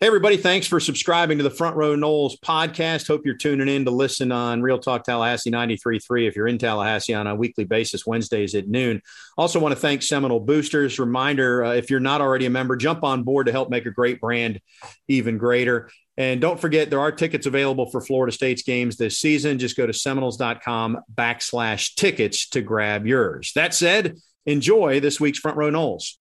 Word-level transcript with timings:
Hey, 0.00 0.06
everybody. 0.06 0.36
Thanks 0.36 0.68
for 0.68 0.78
subscribing 0.78 1.38
to 1.38 1.42
the 1.44 1.50
Front 1.50 1.74
Row 1.74 1.96
Noles 1.96 2.38
podcast. 2.38 3.08
Hope 3.08 3.22
you're 3.24 3.34
tuning 3.34 3.66
in 3.66 3.84
to 3.84 3.90
listen 3.90 4.30
on 4.30 4.62
Real 4.62 4.78
Talk 4.78 5.02
Tallahassee 5.02 5.50
93.3 5.50 6.28
if 6.28 6.36
you're 6.36 6.46
in 6.46 6.56
Tallahassee 6.56 7.14
on 7.14 7.26
a 7.26 7.34
weekly 7.34 7.64
basis, 7.64 8.06
Wednesdays 8.06 8.54
at 8.54 8.68
noon. 8.68 9.02
Also, 9.36 9.58
want 9.58 9.74
to 9.74 9.80
thank 9.80 10.04
Seminole 10.04 10.38
Boosters. 10.38 11.00
Reminder 11.00 11.64
uh, 11.64 11.72
if 11.72 11.90
you're 11.90 11.98
not 11.98 12.20
already 12.20 12.46
a 12.46 12.50
member, 12.50 12.76
jump 12.76 13.02
on 13.02 13.24
board 13.24 13.46
to 13.46 13.52
help 13.52 13.70
make 13.70 13.86
a 13.86 13.90
great 13.90 14.20
brand 14.20 14.60
even 15.08 15.36
greater. 15.36 15.90
And 16.16 16.40
don't 16.40 16.60
forget, 16.60 16.90
there 16.90 17.00
are 17.00 17.10
tickets 17.10 17.46
available 17.46 17.90
for 17.90 18.00
Florida 18.00 18.30
State's 18.30 18.62
games 18.62 18.98
this 18.98 19.18
season. 19.18 19.58
Just 19.58 19.76
go 19.76 19.84
to 19.84 19.92
seminoles.com 19.92 21.00
backslash 21.12 21.96
tickets 21.96 22.48
to 22.50 22.60
grab 22.60 23.04
yours. 23.04 23.50
That 23.56 23.74
said, 23.74 24.18
enjoy 24.46 25.00
this 25.00 25.18
week's 25.18 25.40
Front 25.40 25.56
Row 25.56 25.72
Noles. 25.72 26.18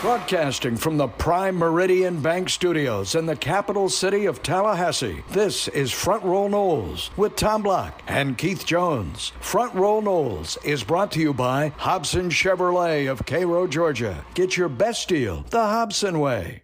Broadcasting 0.00 0.76
from 0.78 0.96
the 0.96 1.08
Prime 1.08 1.58
Meridian 1.58 2.22
Bank 2.22 2.48
Studios 2.48 3.14
in 3.14 3.26
the 3.26 3.36
capital 3.36 3.90
city 3.90 4.24
of 4.24 4.42
Tallahassee, 4.42 5.22
this 5.28 5.68
is 5.68 5.92
Front 5.92 6.24
Row 6.24 6.48
Noles 6.48 7.10
with 7.18 7.36
Tom 7.36 7.62
Block 7.62 8.00
and 8.06 8.38
Keith 8.38 8.64
Jones. 8.64 9.32
Front 9.40 9.74
Row 9.74 10.00
Noles 10.00 10.56
is 10.64 10.82
brought 10.82 11.12
to 11.12 11.20
you 11.20 11.34
by 11.34 11.68
Hobson 11.76 12.30
Chevrolet 12.30 13.10
of 13.10 13.26
Cairo, 13.26 13.66
Georgia. 13.66 14.24
Get 14.32 14.56
your 14.56 14.70
best 14.70 15.06
deal 15.06 15.44
the 15.50 15.60
Hobson 15.60 16.18
way. 16.18 16.62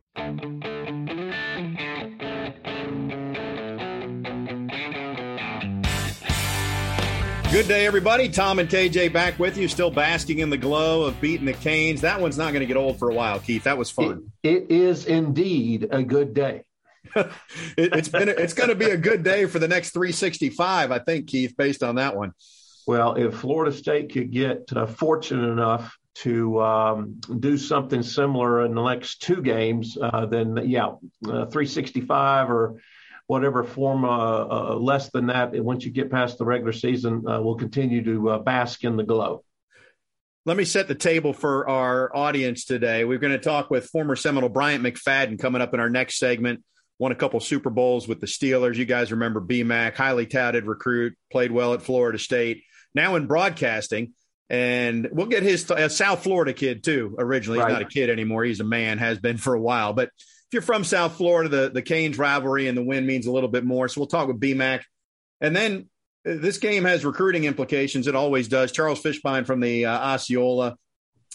Good 7.56 7.68
day, 7.68 7.86
everybody. 7.86 8.28
Tom 8.28 8.58
and 8.58 8.68
KJ 8.68 9.14
back 9.14 9.38
with 9.38 9.56
you, 9.56 9.66
still 9.66 9.90
basking 9.90 10.40
in 10.40 10.50
the 10.50 10.58
glow 10.58 11.04
of 11.04 11.18
beating 11.22 11.46
the 11.46 11.54
Canes. 11.54 12.02
That 12.02 12.20
one's 12.20 12.36
not 12.36 12.52
going 12.52 12.60
to 12.60 12.66
get 12.66 12.76
old 12.76 12.98
for 12.98 13.08
a 13.08 13.14
while, 13.14 13.38
Keith. 13.38 13.64
That 13.64 13.78
was 13.78 13.88
fun. 13.90 14.30
it, 14.42 14.64
it 14.64 14.70
is 14.70 15.06
indeed 15.06 15.88
a 15.90 16.02
good 16.02 16.34
day. 16.34 16.64
it, 17.16 17.30
it's 17.78 18.10
been 18.10 18.28
it's 18.28 18.52
going 18.52 18.68
to 18.68 18.74
be 18.74 18.90
a 18.90 18.96
good 18.98 19.22
day 19.22 19.46
for 19.46 19.58
the 19.58 19.68
next 19.68 19.92
365, 19.92 20.92
I 20.92 20.98
think, 20.98 21.28
Keith, 21.28 21.56
based 21.56 21.82
on 21.82 21.94
that 21.94 22.14
one. 22.14 22.32
Well, 22.86 23.14
if 23.14 23.36
Florida 23.36 23.74
State 23.74 24.12
could 24.12 24.30
get 24.30 24.70
uh, 24.76 24.84
fortunate 24.84 25.48
enough 25.48 25.96
to 26.16 26.62
um, 26.62 27.22
do 27.40 27.56
something 27.56 28.02
similar 28.02 28.66
in 28.66 28.74
the 28.74 28.86
next 28.86 29.22
two 29.22 29.40
games, 29.40 29.96
uh, 29.98 30.26
then 30.26 30.60
yeah, 30.66 30.88
uh, 31.24 31.46
365 31.46 32.50
or 32.50 32.82
whatever 33.26 33.64
form 33.64 34.04
uh, 34.04 34.08
uh, 34.08 34.76
less 34.76 35.10
than 35.10 35.26
that, 35.26 35.52
once 35.54 35.84
you 35.84 35.90
get 35.90 36.10
past 36.10 36.38
the 36.38 36.44
regular 36.44 36.72
season, 36.72 37.24
uh, 37.28 37.40
will 37.40 37.56
continue 37.56 38.02
to 38.04 38.30
uh, 38.30 38.38
bask 38.38 38.84
in 38.84 38.96
the 38.96 39.02
glow. 39.04 39.42
Let 40.44 40.56
me 40.56 40.64
set 40.64 40.86
the 40.86 40.94
table 40.94 41.32
for 41.32 41.68
our 41.68 42.14
audience 42.14 42.64
today. 42.64 43.04
We're 43.04 43.18
going 43.18 43.32
to 43.32 43.38
talk 43.38 43.68
with 43.68 43.86
former 43.86 44.14
Seminole 44.14 44.48
Bryant 44.48 44.84
McFadden 44.84 45.40
coming 45.40 45.60
up 45.60 45.74
in 45.74 45.80
our 45.80 45.90
next 45.90 46.18
segment. 46.18 46.62
Won 47.00 47.10
a 47.10 47.16
couple 47.16 47.40
Super 47.40 47.68
Bowls 47.68 48.06
with 48.06 48.20
the 48.20 48.28
Steelers. 48.28 48.76
You 48.76 48.84
guys 48.84 49.10
remember 49.10 49.40
BMAC, 49.40 49.96
highly 49.96 50.24
touted 50.24 50.66
recruit, 50.66 51.14
played 51.32 51.50
well 51.50 51.74
at 51.74 51.82
Florida 51.82 52.18
State. 52.18 52.62
Now 52.94 53.16
in 53.16 53.26
broadcasting, 53.26 54.12
and 54.48 55.08
we'll 55.10 55.26
get 55.26 55.42
his 55.42 55.68
a 55.70 55.90
South 55.90 56.22
Florida 56.22 56.52
kid 56.52 56.84
too. 56.84 57.16
Originally, 57.18 57.58
he's 57.58 57.68
not 57.68 57.82
a 57.82 57.86
kid 57.86 58.08
anymore; 58.08 58.44
he's 58.44 58.60
a 58.60 58.64
man, 58.64 58.98
has 58.98 59.18
been 59.18 59.36
for 59.36 59.54
a 59.54 59.60
while. 59.60 59.92
But 59.92 60.10
if 60.48 60.52
you're 60.52 60.62
from 60.62 60.84
South 60.84 61.16
Florida, 61.16 61.48
the, 61.48 61.70
the 61.70 61.82
Canes 61.82 62.18
rivalry 62.18 62.68
and 62.68 62.78
the 62.78 62.84
win 62.84 63.04
means 63.04 63.26
a 63.26 63.32
little 63.32 63.48
bit 63.48 63.64
more. 63.64 63.88
So 63.88 64.00
we'll 64.00 64.08
talk 64.08 64.28
with 64.28 64.40
BMAC. 64.40 64.82
And 65.40 65.56
then 65.56 65.88
uh, 66.26 66.34
this 66.36 66.58
game 66.58 66.84
has 66.84 67.04
recruiting 67.04 67.44
implications. 67.44 68.06
It 68.06 68.14
always 68.14 68.46
does. 68.46 68.70
Charles 68.70 69.02
Fishbein 69.02 69.44
from 69.44 69.60
the 69.60 69.86
uh, 69.86 70.14
Osceola 70.14 70.76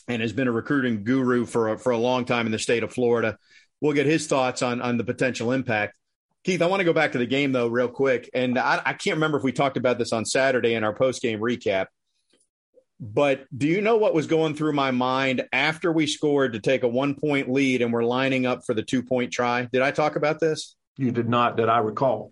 and 0.08 0.22
has 0.22 0.32
been 0.32 0.48
a 0.48 0.52
recruiting 0.52 1.04
guru 1.04 1.46
for 1.46 1.70
a, 1.70 1.78
for 1.78 1.92
a 1.92 1.98
long 1.98 2.24
time 2.24 2.46
in 2.46 2.54
the 2.54 2.60
state 2.60 2.84
of 2.84 2.94
Florida. 2.94 3.38
We'll 3.82 3.94
get 3.94 4.06
his 4.06 4.28
thoughts 4.28 4.62
on, 4.62 4.82
on 4.82 4.98
the 4.98 5.04
potential 5.04 5.52
impact. 5.52 5.96
Keith, 6.44 6.62
I 6.62 6.68
want 6.68 6.80
to 6.80 6.86
go 6.86 6.94
back 6.94 7.12
to 7.12 7.18
the 7.18 7.26
game 7.26 7.52
though, 7.52 7.68
real 7.68 7.90
quick. 7.90 8.30
And 8.34 8.58
I, 8.58 8.82
I 8.86 8.94
can't 8.94 9.18
remember 9.18 9.38
if 9.38 9.44
we 9.44 9.52
talked 9.52 9.78
about 9.78 10.00
this 10.00 10.14
on 10.14 10.26
Saturday 10.26 10.74
in 10.74 10.84
our 10.84 10.94
post 10.94 11.22
game 11.22 11.40
recap. 11.40 11.88
But 13.02 13.46
do 13.58 13.66
you 13.68 13.82
know 13.82 13.98
what 13.98 14.14
was 14.14 14.28
going 14.28 14.54
through 14.54 14.74
my 14.74 14.92
mind 14.92 15.44
after 15.52 15.92
we 15.92 16.06
scored 16.06 16.54
to 16.54 16.60
take 16.60 16.84
a 16.84 16.88
one 16.88 17.16
point 17.16 17.52
lead 17.52 17.82
and 17.82 17.92
we're 17.92 18.04
lining 18.04 18.46
up 18.46 18.64
for 18.64 18.76
the 18.76 18.84
two 18.84 19.02
point 19.02 19.34
try? 19.34 19.68
Did 19.74 19.82
I 19.82 19.90
talk 19.90 20.16
about 20.16 20.40
this? 20.40 20.76
You 20.98 21.12
did 21.12 21.28
not, 21.28 21.58
that 21.58 21.68
I 21.68 21.80
recall. 21.80 22.32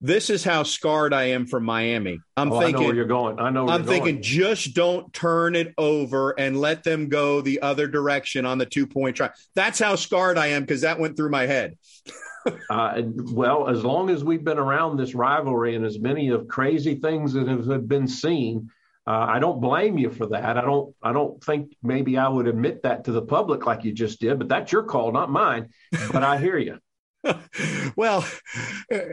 This 0.00 0.28
is 0.28 0.42
how 0.42 0.64
scarred 0.64 1.14
I 1.14 1.26
am 1.30 1.46
from 1.46 1.64
Miami. 1.64 2.18
I'm 2.36 2.52
oh, 2.52 2.58
thinking 2.58 2.76
I 2.76 2.78
know 2.80 2.86
where 2.86 2.94
you're 2.96 3.04
going. 3.06 3.38
I 3.38 3.50
know. 3.50 3.68
I'm 3.68 3.84
thinking 3.84 4.16
going. 4.16 4.22
just 4.22 4.74
don't 4.74 5.10
turn 5.12 5.54
it 5.54 5.72
over 5.78 6.32
and 6.38 6.60
let 6.60 6.82
them 6.82 7.08
go 7.08 7.40
the 7.40 7.62
other 7.62 7.86
direction 7.86 8.44
on 8.44 8.58
the 8.58 8.66
two 8.66 8.88
point 8.88 9.16
try. 9.16 9.30
That's 9.54 9.78
how 9.78 9.94
scarred 9.94 10.36
I 10.36 10.48
am 10.48 10.62
because 10.62 10.80
that 10.80 10.98
went 10.98 11.16
through 11.16 11.30
my 11.30 11.46
head. 11.46 11.78
uh, 12.70 13.02
well, 13.32 13.68
as 13.68 13.84
long 13.84 14.10
as 14.10 14.24
we've 14.24 14.44
been 14.44 14.58
around 14.58 14.96
this 14.96 15.14
rivalry 15.14 15.76
and 15.76 15.86
as 15.86 16.00
many 16.00 16.28
of 16.30 16.48
crazy 16.48 16.96
things 16.96 17.32
that 17.34 17.46
have 17.46 17.88
been 17.88 18.08
seen, 18.08 18.68
uh, 19.06 19.26
I 19.28 19.38
don't 19.38 19.60
blame 19.60 19.98
you 19.98 20.10
for 20.10 20.26
that. 20.28 20.56
I 20.56 20.62
don't. 20.62 20.94
I 21.02 21.12
don't 21.12 21.42
think 21.44 21.76
maybe 21.82 22.16
I 22.16 22.26
would 22.28 22.46
admit 22.46 22.84
that 22.84 23.04
to 23.04 23.12
the 23.12 23.20
public 23.20 23.66
like 23.66 23.84
you 23.84 23.92
just 23.92 24.18
did, 24.20 24.38
but 24.38 24.48
that's 24.48 24.72
your 24.72 24.84
call, 24.84 25.12
not 25.12 25.30
mine. 25.30 25.68
But 26.10 26.22
I 26.22 26.38
hear 26.38 26.56
you. 26.56 26.78
well, 27.96 28.26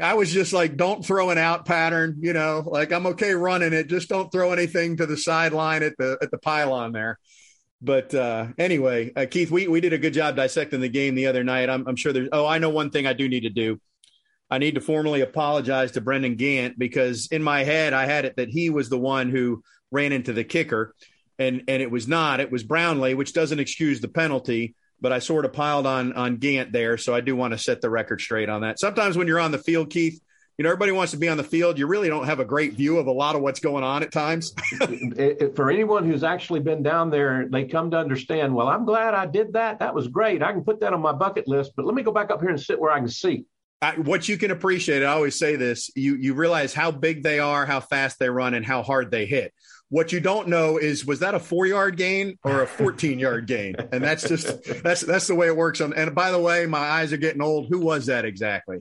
I 0.02 0.14
was 0.14 0.32
just 0.32 0.54
like, 0.54 0.78
don't 0.78 1.06
throw 1.06 1.30
an 1.30 1.38
out 1.38 1.66
pattern. 1.66 2.18
You 2.22 2.32
know, 2.32 2.64
like 2.66 2.94
I'm 2.94 3.08
okay 3.08 3.34
running 3.34 3.74
it, 3.74 3.88
just 3.88 4.08
don't 4.08 4.32
throw 4.32 4.54
anything 4.54 4.98
to 4.98 5.06
the 5.06 5.18
sideline 5.18 5.84
at 5.84 5.98
the 5.98 6.18
at 6.22 6.32
the 6.32 6.38
pylon 6.38 6.94
there. 6.94 7.20
But 7.82 8.14
uh, 8.14 8.48
anyway, 8.58 9.12
uh, 9.14 9.26
Keith, 9.30 9.52
we 9.52 9.68
we 9.68 9.82
did 9.82 9.92
a 9.92 9.98
good 9.98 10.14
job 10.14 10.38
dissecting 10.38 10.80
the 10.80 10.90
game 10.90 11.16
the 11.16 11.28
other 11.28 11.44
night. 11.44 11.70
I'm, 11.70 11.86
I'm 11.86 11.96
sure 11.98 12.14
there's. 12.14 12.30
Oh, 12.32 12.46
I 12.46 12.60
know 12.60 12.70
one 12.70 12.92
thing 12.92 13.08
I 13.08 13.14
do 13.14 13.28
need 13.28 13.42
to 13.42 13.50
do. 13.50 13.80
I 14.50 14.58
need 14.58 14.76
to 14.76 14.82
formally 14.82 15.22
apologize 15.22 15.92
to 15.94 16.02
Brendan 16.02 16.36
Gant 16.36 16.78
because 16.78 17.28
in 17.32 17.42
my 17.42 17.64
head 17.64 17.94
I 17.94 18.06
had 18.06 18.26
it 18.26 18.36
that 18.36 18.50
he 18.50 18.70
was 18.70 18.90
the 18.90 19.00
one 19.00 19.30
who 19.30 19.64
ran 19.92 20.12
into 20.12 20.34
the 20.34 20.44
kicker, 20.44 20.94
and 21.38 21.64
and 21.68 21.82
it 21.82 21.92
was 21.92 22.08
not. 22.08 22.40
It 22.40 22.52
was 22.52 22.64
Brownlee, 22.64 23.14
which 23.14 23.34
doesn't 23.34 23.60
excuse 23.60 24.02
the 24.02 24.08
penalty. 24.08 24.76
But 25.00 25.12
I 25.12 25.18
sort 25.20 25.46
of 25.46 25.54
piled 25.54 25.88
on 25.88 26.14
on 26.14 26.38
Gant 26.38 26.72
there, 26.72 26.98
so 26.98 27.16
I 27.16 27.22
do 27.22 27.36
want 27.36 27.54
to 27.54 27.58
set 27.58 27.82
the 27.82 27.90
record 27.90 28.22
straight 28.22 28.50
on 28.50 28.62
that. 28.62 28.80
Sometimes 28.80 29.18
when 29.18 29.28
you're 29.28 29.40
on 29.40 29.52
the 29.52 29.58
field, 29.58 29.90
Keith, 29.90 30.22
you 30.58 30.64
know 30.64 30.70
everybody 30.70 30.92
wants 30.92 31.12
to 31.14 31.18
be 31.18 31.28
on 31.28 31.38
the 31.38 31.44
field. 31.44 31.80
You 31.80 31.88
really 31.88 32.08
don't 32.08 32.26
have 32.26 32.40
a 32.40 32.46
great 32.46 32.74
view 32.74 33.00
of 33.00 33.08
a 33.08 33.12
lot 33.12 33.36
of 33.36 33.42
what's 33.42 33.60
going 33.60 33.84
on 33.84 34.04
at 34.04 34.12
times. 34.12 34.54
For 35.56 35.72
anyone 35.72 36.06
who's 36.06 36.24
actually 36.24 36.60
been 36.60 36.84
down 36.84 37.10
there, 37.10 37.48
they 37.50 37.66
come 37.66 37.90
to 37.90 37.98
understand. 37.98 38.54
Well, 38.54 38.68
I'm 38.68 38.86
glad 38.86 39.16
I 39.16 39.26
did 39.26 39.54
that. 39.54 39.80
That 39.80 39.96
was 39.96 40.08
great. 40.08 40.44
I 40.44 40.52
can 40.52 40.64
put 40.64 40.82
that 40.82 40.94
on 40.94 41.02
my 41.02 41.14
bucket 41.14 41.48
list. 41.48 41.72
But 41.76 41.86
let 41.86 41.96
me 41.96 42.04
go 42.04 42.12
back 42.12 42.30
up 42.30 42.42
here 42.42 42.52
and 42.52 42.62
sit 42.62 42.80
where 42.80 42.92
I 42.92 43.00
can 43.00 43.08
see. 43.08 43.46
I, 43.82 43.96
what 43.96 44.30
you 44.30 44.38
can 44.38 44.52
appreciate, 44.52 45.02
I 45.02 45.14
always 45.14 45.40
say 45.40 45.56
this: 45.56 45.90
you 45.96 46.16
you 46.16 46.36
realize 46.36 46.76
how 46.76 46.92
big 46.92 47.24
they 47.24 47.40
are, 47.40 47.66
how 47.66 47.80
fast 47.80 48.20
they 48.20 48.30
run, 48.30 48.54
and 48.54 48.64
how 48.64 48.84
hard 48.84 49.10
they 49.10 49.26
hit. 49.26 49.54
What 49.92 50.14
you 50.14 50.22
don't 50.22 50.48
know 50.48 50.78
is 50.78 51.06
was 51.06 51.20
that 51.20 51.36
a 51.36 51.40
four 51.40 51.68
yard 51.68 51.98
gain 51.98 52.40
or 52.46 52.62
a 52.62 52.68
14 52.68 53.20
yard 53.20 53.46
gain? 53.46 53.76
And 53.92 54.02
that's 54.02 54.28
just 54.28 54.64
that's 54.84 55.02
that's 55.02 55.28
the 55.28 55.36
way 55.36 55.48
it 55.48 55.58
works. 55.58 55.82
On 55.82 55.94
and 55.94 56.16
by 56.16 56.32
the 56.32 56.40
way, 56.40 56.66
my 56.66 56.80
eyes 56.80 57.12
are 57.12 57.18
getting 57.18 57.42
old. 57.42 57.68
Who 57.70 57.82
was 57.82 58.06
that 58.06 58.24
exactly? 58.24 58.78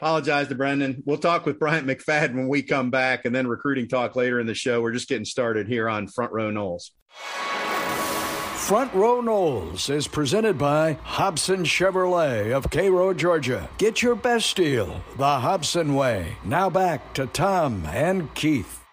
Apologize 0.00 0.48
to 0.48 0.54
Brendan. 0.54 1.02
We'll 1.04 1.18
talk 1.18 1.44
with 1.44 1.58
Bryant 1.58 1.86
McFadden 1.86 2.36
when 2.36 2.48
we 2.48 2.62
come 2.62 2.90
back, 2.90 3.26
and 3.26 3.34
then 3.34 3.46
recruiting 3.46 3.86
talk 3.86 4.16
later 4.16 4.40
in 4.40 4.46
the 4.46 4.54
show. 4.54 4.80
We're 4.80 4.92
just 4.92 5.10
getting 5.10 5.26
started 5.26 5.68
here 5.68 5.90
on 5.90 6.08
Front 6.08 6.32
Row 6.32 6.50
Noles. 6.50 6.90
Front 8.66 8.94
Row 8.94 9.20
Noles 9.20 9.90
is 9.90 10.08
presented 10.08 10.56
by 10.56 10.94
Hobson 11.02 11.64
Chevrolet 11.64 12.52
of 12.52 12.70
Cairo, 12.70 13.12
Georgia. 13.12 13.68
Get 13.76 14.00
your 14.00 14.16
best 14.16 14.56
deal 14.56 15.02
the 15.18 15.38
Hobson 15.40 15.94
way. 15.94 16.36
Now 16.44 16.70
back 16.70 17.12
to 17.14 17.26
Tom 17.26 17.84
and 17.86 18.32
Keith. 18.34 18.85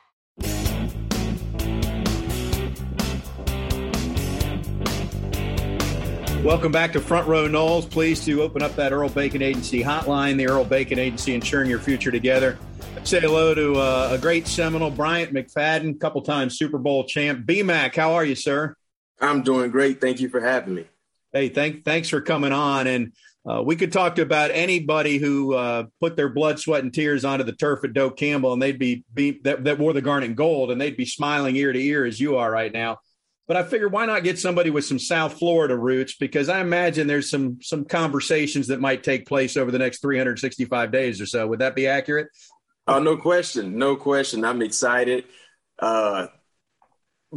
Welcome 6.44 6.74
back 6.74 6.92
to 6.92 7.00
Front 7.00 7.30
Row 7.30 7.48
Noles. 7.48 7.90
Pleased 7.90 8.26
to 8.26 8.42
open 8.42 8.62
up 8.62 8.76
that 8.76 8.92
Earl 8.92 9.08
Bacon 9.08 9.41
Agency 9.41 9.82
hotline, 9.82 10.35
the 10.35 10.46
Earl 10.46 10.66
Bacon 10.66 11.00
Agency, 11.00 11.34
ensuring 11.34 11.70
your 11.70 11.79
future 11.79 12.12
together. 12.12 12.59
Say 13.06 13.22
hello 13.22 13.56
to 13.56 13.76
uh, 13.76 14.09
a 14.12 14.17
great 14.17 14.46
Seminole, 14.46 14.91
Bryant 14.91 15.34
McFadden, 15.34 15.97
couple 16.02 16.22
times 16.22 16.58
Super 16.58 16.78
Bowl 16.78 17.06
champ. 17.06 17.46
BMAC, 17.46 17.96
how 17.96 18.16
are 18.16 18.26
you, 18.26 18.35
sir? 18.35 18.76
I'm 19.22 19.44
doing 19.44 19.72
great. 19.72 20.02
Thank 20.02 20.20
you 20.20 20.28
for 20.28 20.41
having 20.41 20.76
me. 20.76 20.85
Hey, 21.32 21.47
thank, 21.47 21.85
thanks 21.85 22.09
for 22.09 22.20
coming 22.20 22.52
on. 22.52 22.88
And 22.88 23.14
uh, 23.50 23.64
we 23.64 23.78
could 23.78 23.94
talk 23.94 24.16
to 24.16 24.22
about 24.22 24.52
anybody 24.52 25.20
who 25.20 25.53
uh, 25.53 25.85
put 26.02 26.17
their 26.17 26.29
blood, 26.29 26.59
sweat, 26.59 26.84
and 26.84 26.94
tears 26.94 27.23
onto 27.23 27.46
the 27.46 27.53
turf 27.53 27.85
at 27.85 27.94
Doak 27.94 28.17
Campbell, 28.17 28.52
and 28.52 28.62
they'd 28.62 28.78
be, 28.78 29.06
be 29.14 29.40
that, 29.46 29.64
that 29.64 29.79
wore 29.79 29.94
the 29.94 30.02
garnet 30.02 30.35
gold, 30.35 30.72
and 30.72 30.82
they'd 30.82 30.97
be 30.97 31.06
smiling 31.06 31.56
ear 31.56 31.72
to 31.72 31.79
ear 31.79 32.03
as 32.03 32.20
you 32.20 32.35
are 32.35 32.52
right 32.52 32.73
now. 32.73 33.00
But 33.47 33.57
I 33.57 33.63
figured 33.63 33.91
why 33.91 34.05
not 34.05 34.23
get 34.23 34.40
somebody 34.40 34.69
with 34.69 34.85
some 34.85 34.99
South 34.99 35.37
Florida 35.37 35.75
roots 35.75 36.16
because 36.16 36.47
I 36.47 36.61
imagine 36.61 37.07
there's 37.07 37.29
some 37.29 37.59
some 37.61 37.84
conversations 37.84 38.67
that 38.67 38.79
might 38.79 39.03
take 39.03 39.28
place 39.28 39.57
over 39.57 39.69
the 39.69 39.79
next 39.79 40.01
365 40.01 40.91
days 40.91 41.19
or 41.19 41.25
so. 41.25 41.47
Would 41.47 41.59
that 41.59 41.75
be 41.75 41.87
accurate? 41.87 42.29
Oh, 42.87 42.99
no 42.99 43.17
question, 43.17 43.78
no 43.78 43.95
question. 43.95 44.43
I'm 44.43 44.61
excited. 44.61 45.25
Uh, 45.79 46.28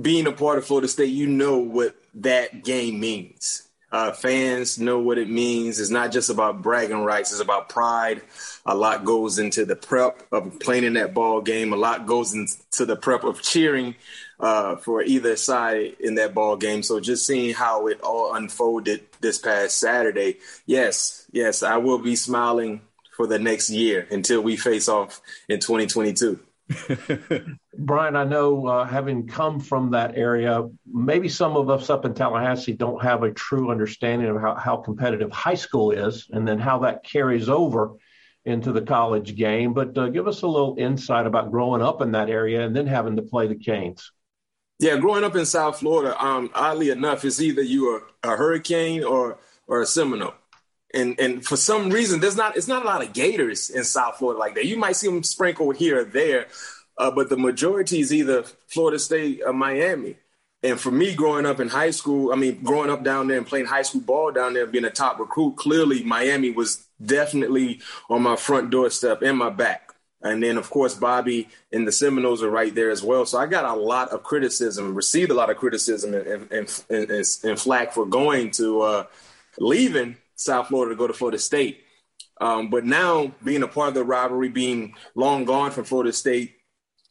being 0.01 0.27
a 0.27 0.33
part 0.33 0.59
of 0.59 0.67
Florida 0.67 0.89
State, 0.89 1.07
you 1.07 1.27
know 1.27 1.59
what 1.59 1.97
that 2.15 2.65
game 2.65 3.01
means. 3.01 3.63
Uh, 3.93 4.13
fans 4.13 4.79
know 4.79 4.99
what 4.99 5.17
it 5.17 5.31
means. 5.31 5.79
It's 5.79 5.91
not 5.91 6.11
just 6.11 6.29
about 6.29 6.61
bragging 6.61 7.05
rights. 7.05 7.31
It's 7.31 7.41
about 7.41 7.69
pride. 7.69 8.23
A 8.67 8.75
lot 8.75 9.05
goes 9.05 9.39
into 9.39 9.65
the 9.65 9.77
prep 9.77 10.23
of 10.33 10.59
playing 10.59 10.85
in 10.85 10.95
that 10.95 11.15
ball 11.15 11.41
game. 11.41 11.73
A 11.73 11.77
lot 11.77 12.07
goes 12.07 12.35
into 12.35 12.85
the 12.85 12.97
prep 12.97 13.23
of 13.23 13.41
cheering 13.41 13.95
uh, 14.39 14.77
for 14.77 15.03
either 15.03 15.37
side 15.37 15.97
in 16.01 16.17
that 16.17 16.35
ball 16.35 16.57
game. 16.57 16.83
So 16.83 17.01
just 17.01 17.27
seeing 17.27 17.55
how 17.55 17.87
it 17.87 18.01
all 18.01 18.35
unfolded 18.35 19.07
this 19.21 19.39
past 19.39 19.79
Saturday, 19.79 20.39
yes, 20.67 21.27
yes, 21.33 21.63
I 21.63 21.79
will 21.79 21.99
be 21.99 22.17
smiling 22.17 22.83
for 23.17 23.27
the 23.27 23.39
next 23.39 23.71
year 23.71 24.07
until 24.11 24.43
we 24.43 24.57
face 24.57 24.89
off 24.89 25.21
in 25.49 25.61
2022. 25.61 26.41
Brian, 27.79 28.17
I 28.17 28.25
know 28.25 28.67
uh, 28.67 28.85
having 28.85 29.29
come 29.29 29.61
from 29.61 29.93
that 29.93 30.17
area, 30.17 30.69
maybe 30.85 31.29
some 31.29 31.57
of 31.57 31.71
us 31.71 31.89
up 31.91 32.05
in 32.05 32.15
Tallahassee 32.15 32.73
don't 32.73 33.03
have 33.03 33.23
a 33.23 33.33
true 33.33 33.71
understanding 33.71 34.29
of 34.29 34.41
how, 34.41 34.55
how 34.55 34.77
competitive 34.77 35.31
high 35.31 35.55
school 35.55 35.93
is 35.93 36.29
and 36.31 36.47
then 36.47 36.59
how 36.59 36.81
that 36.81 37.05
carries 37.05 37.49
over 37.49 37.93
into 38.45 38.73
the 38.73 38.83
college 38.83 39.37
game. 39.37 39.75
But 39.75 39.97
uh, 39.97 40.09
give 40.09 40.27
us 40.27 40.43
a 40.43 40.49
little 40.49 40.77
insight 40.79 41.27
about 41.27 41.51
growing 41.51 41.83
up 41.83 42.01
in 42.01 42.13
that 42.13 42.31
area 42.31 42.67
and 42.67 42.75
then 42.75 42.87
having 42.87 43.17
to 43.17 43.23
play 43.23 43.47
the 43.47 43.57
Canes. 43.57 44.11
Yeah, 44.79 44.99
growing 44.99 45.25
up 45.25 45.35
in 45.37 45.47
South 45.47 45.79
Florida, 45.79 46.23
um, 46.23 46.51
oddly 46.55 46.91
enough, 46.91 47.25
it's 47.25 47.41
either 47.41 47.63
you 47.63 47.89
are 47.89 48.03
a 48.23 48.37
hurricane 48.37 49.05
or 49.05 49.39
or 49.67 49.81
a 49.81 49.87
Seminole. 49.87 50.35
And 50.93 51.19
and 51.19 51.45
for 51.45 51.57
some 51.57 51.91
reason, 51.91 52.21
there's 52.21 52.37
not 52.37 52.57
it's 52.57 52.69
not 52.69 52.83
a 52.83 52.87
lot 52.87 53.03
of 53.03 53.13
Gators 53.13 53.71
in 53.71 53.85
South 53.85 54.19
Florida 54.19 54.39
like 54.39 54.55
that. 54.55 54.67
You 54.67 54.77
might 54.77 54.97
see 54.97 55.09
them 55.09 55.23
sprinkled 55.23 55.77
here 55.77 56.01
or 56.01 56.05
there, 56.05 56.49
uh, 56.99 57.11
but 57.11 57.31
the 57.31 57.39
majority 57.39 58.01
is 58.01 58.13
either 58.13 58.45
Florida 58.69 58.99
State 58.99 59.41
or 59.47 59.53
Miami. 59.53 60.17
And 60.63 60.81
for 60.81 60.91
me, 60.91 61.15
growing 61.15 61.47
up 61.47 61.61
in 61.61 61.69
high 61.69 61.91
school, 61.91 62.33
I 62.33 62.37
mean, 62.37 62.63
growing 62.63 62.91
up 62.91 63.05
down 63.05 63.29
there 63.29 63.39
and 63.39 63.47
playing 63.47 63.67
high 63.67 63.83
school 63.83 64.01
ball 64.01 64.33
down 64.33 64.55
there, 64.55 64.67
being 64.67 64.85
a 64.85 64.91
top 64.91 65.19
recruit, 65.19 65.57
clearly 65.57 66.03
Miami 66.03 66.51
was 66.51 66.85
definitely 67.05 67.81
on 68.11 68.23
my 68.23 68.37
front 68.37 68.71
doorstep 68.71 69.23
and 69.23 69.39
my 69.39 69.51
back. 69.51 69.86
And 70.23 70.43
then, 70.43 70.57
of 70.57 70.71
course, 70.71 70.95
Bobby 70.95 71.49
and 71.73 71.87
the 71.87 71.93
Seminoles 71.93 72.43
are 72.43 72.51
right 72.51 72.75
there 72.75 72.91
as 72.91 73.03
well. 73.03 73.27
So 73.27 73.39
I 73.39 73.47
got 73.47 73.65
a 73.65 73.79
lot 73.79 74.11
of 74.11 74.23
criticism, 74.23 74.95
received 74.95 75.31
a 75.31 75.35
lot 75.35 75.51
of 75.51 75.57
criticism 75.57 76.15
and, 76.15 76.51
and, 76.51 76.85
and, 76.89 77.11
and 77.11 77.61
flack 77.61 77.93
for 77.93 78.07
going 78.07 78.51
to 78.53 78.81
uh, 78.81 79.05
leaving 79.59 80.17
South 80.35 80.69
Florida 80.69 80.95
to 80.95 80.99
go 80.99 81.07
to 81.07 81.13
Florida 81.13 81.39
State. 81.39 81.83
Um, 82.41 82.71
but 82.71 82.85
now, 82.85 83.33
being 83.45 83.63
a 83.63 83.69
part 83.69 83.89
of 83.89 83.95
the 83.95 84.05
rivalry, 84.05 84.49
being 84.49 84.95
long 85.15 85.45
gone 85.45 85.71
from 85.71 85.85
Florida 85.85 86.13
State, 86.13 86.57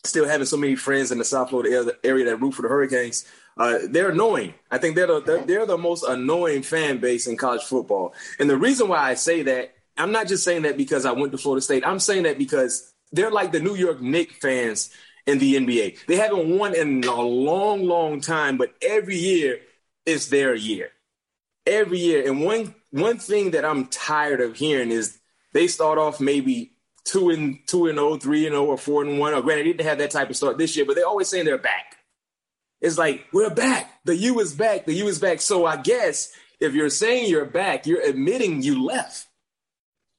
still 0.04 0.28
having 0.28 0.46
so 0.46 0.58
many 0.58 0.76
friends 0.76 1.12
in 1.12 1.18
the 1.18 1.26
South 1.26 1.50
Florida 1.50 1.94
area 2.04 2.26
that 2.26 2.38
root 2.38 2.54
for 2.54 2.62
the 2.62 2.68
Hurricanes, 2.68 3.26
uh, 3.58 3.80
they're 3.90 4.10
annoying. 4.10 4.54
I 4.70 4.78
think 4.78 4.96
they're 4.96 5.08
the, 5.08 5.44
they're 5.46 5.66
the 5.66 5.78
most 5.78 6.04
annoying 6.04 6.62
fan 6.62 7.00
base 7.00 7.26
in 7.28 7.38
college 7.38 7.64
football. 7.64 8.14
And 8.40 8.50
the 8.50 8.58
reason 8.58 8.88
why 8.88 9.00
I 9.00 9.14
say 9.14 9.44
that, 9.44 9.74
I'm 9.98 10.12
not 10.12 10.28
just 10.28 10.44
saying 10.44 10.64
that 10.64 10.78
because 10.78 11.06
I 11.06 11.14
went 11.14 11.32
to 11.32 11.38
Florida 11.38 11.62
State. 11.62 11.88
I'm 11.88 12.00
saying 12.00 12.24
that 12.24 12.38
because 12.38 12.94
they're 13.16 13.32
like 13.32 13.52
the 13.52 13.60
New 13.60 13.76
York 13.76 14.02
Knicks 14.02 14.36
fans 14.38 14.90
in 15.26 15.40
the 15.40 15.56
NBA. 15.56 16.06
They 16.06 16.18
haven't 16.18 16.58
won 16.58 16.76
in 16.76 17.04
a 17.04 17.22
long, 17.22 17.86
long 17.86 18.22
time, 18.22 18.58
but 18.58 18.74
every 18.82 19.18
year 19.18 19.60
it's 20.06 20.28
their 20.28 20.54
year. 20.54 20.90
Every 21.66 22.00
year. 22.00 22.28
And 22.28 22.44
one 22.44 22.76
one 22.92 23.18
thing 23.18 23.52
that 23.52 23.66
I'm 23.66 23.88
tired 23.88 24.40
of 24.42 24.56
hearing 24.56 24.92
is 24.92 25.18
they 25.54 25.68
start 25.68 25.98
off 25.98 26.20
maybe 26.20 26.74
two 27.06 27.30
and 27.30 27.60
two 27.68 27.88
and 27.88 27.98
oh, 27.98 28.18
three 28.18 28.46
and 28.46 28.56
oh, 28.56 28.66
or 28.66 28.78
four 28.78 29.04
and 29.04 29.20
one. 29.20 29.34
Or 29.34 29.42
granted, 29.42 29.66
they 29.66 29.72
didn't 29.72 29.88
have 29.88 29.98
that 29.98 30.12
type 30.12 30.30
of 30.30 30.38
start 30.38 30.58
this 30.58 30.76
year, 30.76 30.86
but 30.86 30.96
they're 30.96 31.08
always 31.08 31.28
saying 31.28 31.46
they're 31.46 31.58
back. 31.58 31.98
It's 32.82 32.98
like 32.98 33.26
we're 33.34 33.50
back. 33.50 33.90
The 34.04 34.16
U 34.16 34.40
is 34.40 34.54
back. 34.54 34.86
The 34.86 34.94
U 34.94 35.08
is 35.08 35.20
back. 35.20 35.42
So 35.42 35.66
I 35.66 35.78
guess 35.78 36.32
if 36.60 36.74
you're 36.74 36.90
saying 36.90 37.30
you're 37.30 37.46
back, 37.46 37.88
you're 37.88 38.08
admitting 38.08 38.62
you 38.62 38.84
left. 38.84 39.28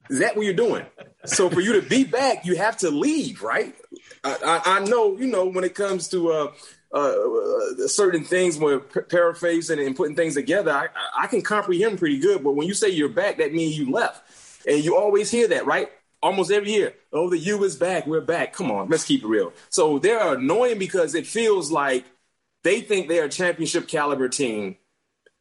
Is 0.09 0.19
that 0.19 0.35
what 0.35 0.45
you're 0.45 0.53
doing? 0.53 0.85
So 1.25 1.49
for 1.49 1.59
you 1.59 1.73
to 1.73 1.87
be 1.87 2.03
back, 2.03 2.45
you 2.45 2.55
have 2.55 2.77
to 2.77 2.89
leave, 2.89 3.41
right? 3.41 3.75
I, 4.23 4.61
I, 4.65 4.77
I 4.77 4.79
know, 4.85 5.17
you 5.17 5.27
know, 5.27 5.45
when 5.45 5.63
it 5.63 5.75
comes 5.75 6.07
to 6.09 6.31
uh, 6.31 6.51
uh, 6.93 6.97
uh 6.97 7.87
certain 7.87 8.23
things, 8.23 8.57
when 8.57 8.81
paraphrasing 9.09 9.79
and 9.79 9.95
putting 9.95 10.15
things 10.15 10.35
together, 10.35 10.71
I, 10.71 10.87
I 11.17 11.27
can 11.27 11.41
comprehend 11.41 11.99
pretty 11.99 12.19
good. 12.19 12.43
But 12.43 12.55
when 12.55 12.67
you 12.67 12.73
say 12.73 12.89
you're 12.89 13.09
back, 13.09 13.37
that 13.37 13.53
means 13.53 13.77
you 13.77 13.91
left, 13.91 14.23
and 14.67 14.83
you 14.83 14.95
always 14.95 15.29
hear 15.29 15.47
that, 15.49 15.65
right? 15.65 15.89
Almost 16.21 16.51
every 16.51 16.71
year. 16.71 16.93
Oh, 17.13 17.29
the 17.29 17.37
U 17.37 17.63
is 17.63 17.75
back. 17.75 18.07
We're 18.07 18.21
back. 18.21 18.53
Come 18.53 18.71
on, 18.71 18.89
let's 18.89 19.05
keep 19.05 19.23
it 19.23 19.27
real. 19.27 19.53
So 19.69 19.99
they're 19.99 20.35
annoying 20.35 20.79
because 20.79 21.13
it 21.13 21.27
feels 21.27 21.71
like 21.71 22.05
they 22.63 22.81
think 22.81 23.07
they're 23.07 23.25
a 23.25 23.29
championship 23.29 23.87
caliber 23.87 24.27
team, 24.29 24.77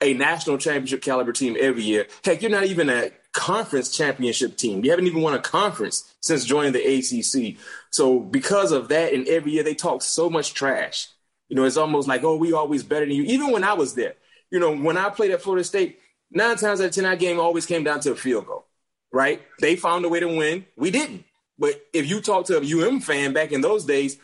a 0.01 0.13
national 0.15 0.59
championship 0.59 1.03
caliber 1.03 1.33
team 1.33 1.57
every 1.59 1.83
year. 1.83 2.07
Heck, 2.25 2.43
you're 2.43 2.51
not 2.51 2.65
even 2.65 2.91
a 2.91 3.11
conference 3.37 3.95
championship 3.95 4.57
team. 4.57 4.83
You 4.83 4.91
haven't 4.91 5.07
even 5.07 5.21
won 5.21 5.35
a 5.35 5.39
conference 5.39 6.15
since 6.21 6.45
joining 6.45 6.73
the 6.73 6.81
ACC. 6.81 7.59
So 7.91 8.19
because 8.19 8.73
of 8.73 8.89
that, 8.89 9.13
and 9.13 9.29
every 9.29 9.53
year 9.53 9.63
they 9.63 9.75
talk 9.75 10.03
so 10.03 10.31
much 10.31 10.55
trash. 10.55 11.09
You 11.49 11.55
know, 11.55 11.65
it's 11.65 11.77
almost 11.77 12.09
like, 12.09 12.25
oh, 12.25 12.37
we 12.37 12.55
always 12.55 12.83
better 12.83 13.05
than 13.05 13.15
you. 13.15 13.25
Even 13.25 13.53
when 13.53 13.63
I 13.63 13.75
was 13.75 13.95
there, 13.95 14.15
you 14.51 14.59
know, 14.59 14.75
when 14.75 14.97
I 14.97 15.11
played 15.11 15.31
at 15.33 15.43
Florida 15.43 15.65
State, 15.65 16.01
nine 16.31 16.57
times 16.57 16.81
out 16.81 16.87
of 16.87 16.93
ten, 16.93 17.05
that 17.05 17.19
game 17.19 17.39
always 17.39 17.67
came 17.67 17.85
down 17.85 18.01
to 18.01 18.13
a 18.13 18.17
field 18.17 18.47
goal. 18.47 18.67
Right? 19.13 19.43
They 19.61 19.77
found 19.77 20.05
a 20.05 20.09
way 20.09 20.21
to 20.21 20.29
win. 20.29 20.65
We 20.77 20.91
didn't. 20.91 21.25
But 21.59 21.87
if 21.93 22.09
you 22.09 22.21
talk 22.21 22.47
to 22.47 22.59
a 22.59 22.89
UM 22.89 23.01
fan 23.01 23.33
back 23.33 23.53
in 23.53 23.61
those 23.61 23.85
days, 23.85 24.19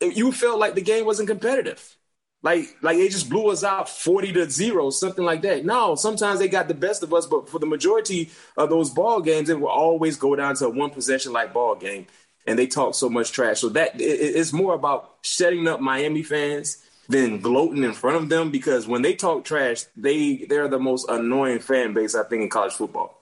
you 0.00 0.32
felt 0.32 0.58
like 0.58 0.74
the 0.74 0.82
game 0.82 1.06
wasn't 1.06 1.28
competitive. 1.28 1.96
Like 2.42 2.76
like 2.82 2.98
they 2.98 3.08
just 3.08 3.28
blew 3.28 3.50
us 3.50 3.64
out 3.64 3.88
40 3.88 4.32
to 4.34 4.50
0, 4.50 4.90
something 4.90 5.24
like 5.24 5.42
that. 5.42 5.64
No, 5.64 5.96
sometimes 5.96 6.38
they 6.38 6.48
got 6.48 6.68
the 6.68 6.74
best 6.74 7.02
of 7.02 7.12
us, 7.12 7.26
but 7.26 7.48
for 7.48 7.58
the 7.58 7.66
majority 7.66 8.30
of 8.56 8.70
those 8.70 8.90
ball 8.90 9.20
games, 9.20 9.48
it 9.48 9.58
will 9.58 9.68
always 9.68 10.16
go 10.16 10.36
down 10.36 10.54
to 10.56 10.66
a 10.66 10.70
one 10.70 10.90
possession 10.90 11.32
like 11.32 11.52
ball 11.52 11.74
game. 11.74 12.06
And 12.46 12.58
they 12.58 12.66
talk 12.66 12.94
so 12.94 13.10
much 13.10 13.32
trash. 13.32 13.60
So 13.60 13.68
that 13.70 14.00
it, 14.00 14.04
it's 14.04 14.52
more 14.52 14.74
about 14.74 15.16
shutting 15.22 15.66
up 15.66 15.80
Miami 15.80 16.22
fans 16.22 16.82
than 17.08 17.40
gloating 17.40 17.82
in 17.82 17.92
front 17.92 18.16
of 18.16 18.28
them 18.28 18.50
because 18.50 18.86
when 18.86 19.02
they 19.02 19.14
talk 19.14 19.44
trash, 19.44 19.84
they 19.96 20.46
they're 20.48 20.68
the 20.68 20.78
most 20.78 21.08
annoying 21.08 21.58
fan 21.58 21.92
base 21.92 22.14
I 22.14 22.22
think 22.22 22.42
in 22.42 22.48
college 22.48 22.74
football. 22.74 23.20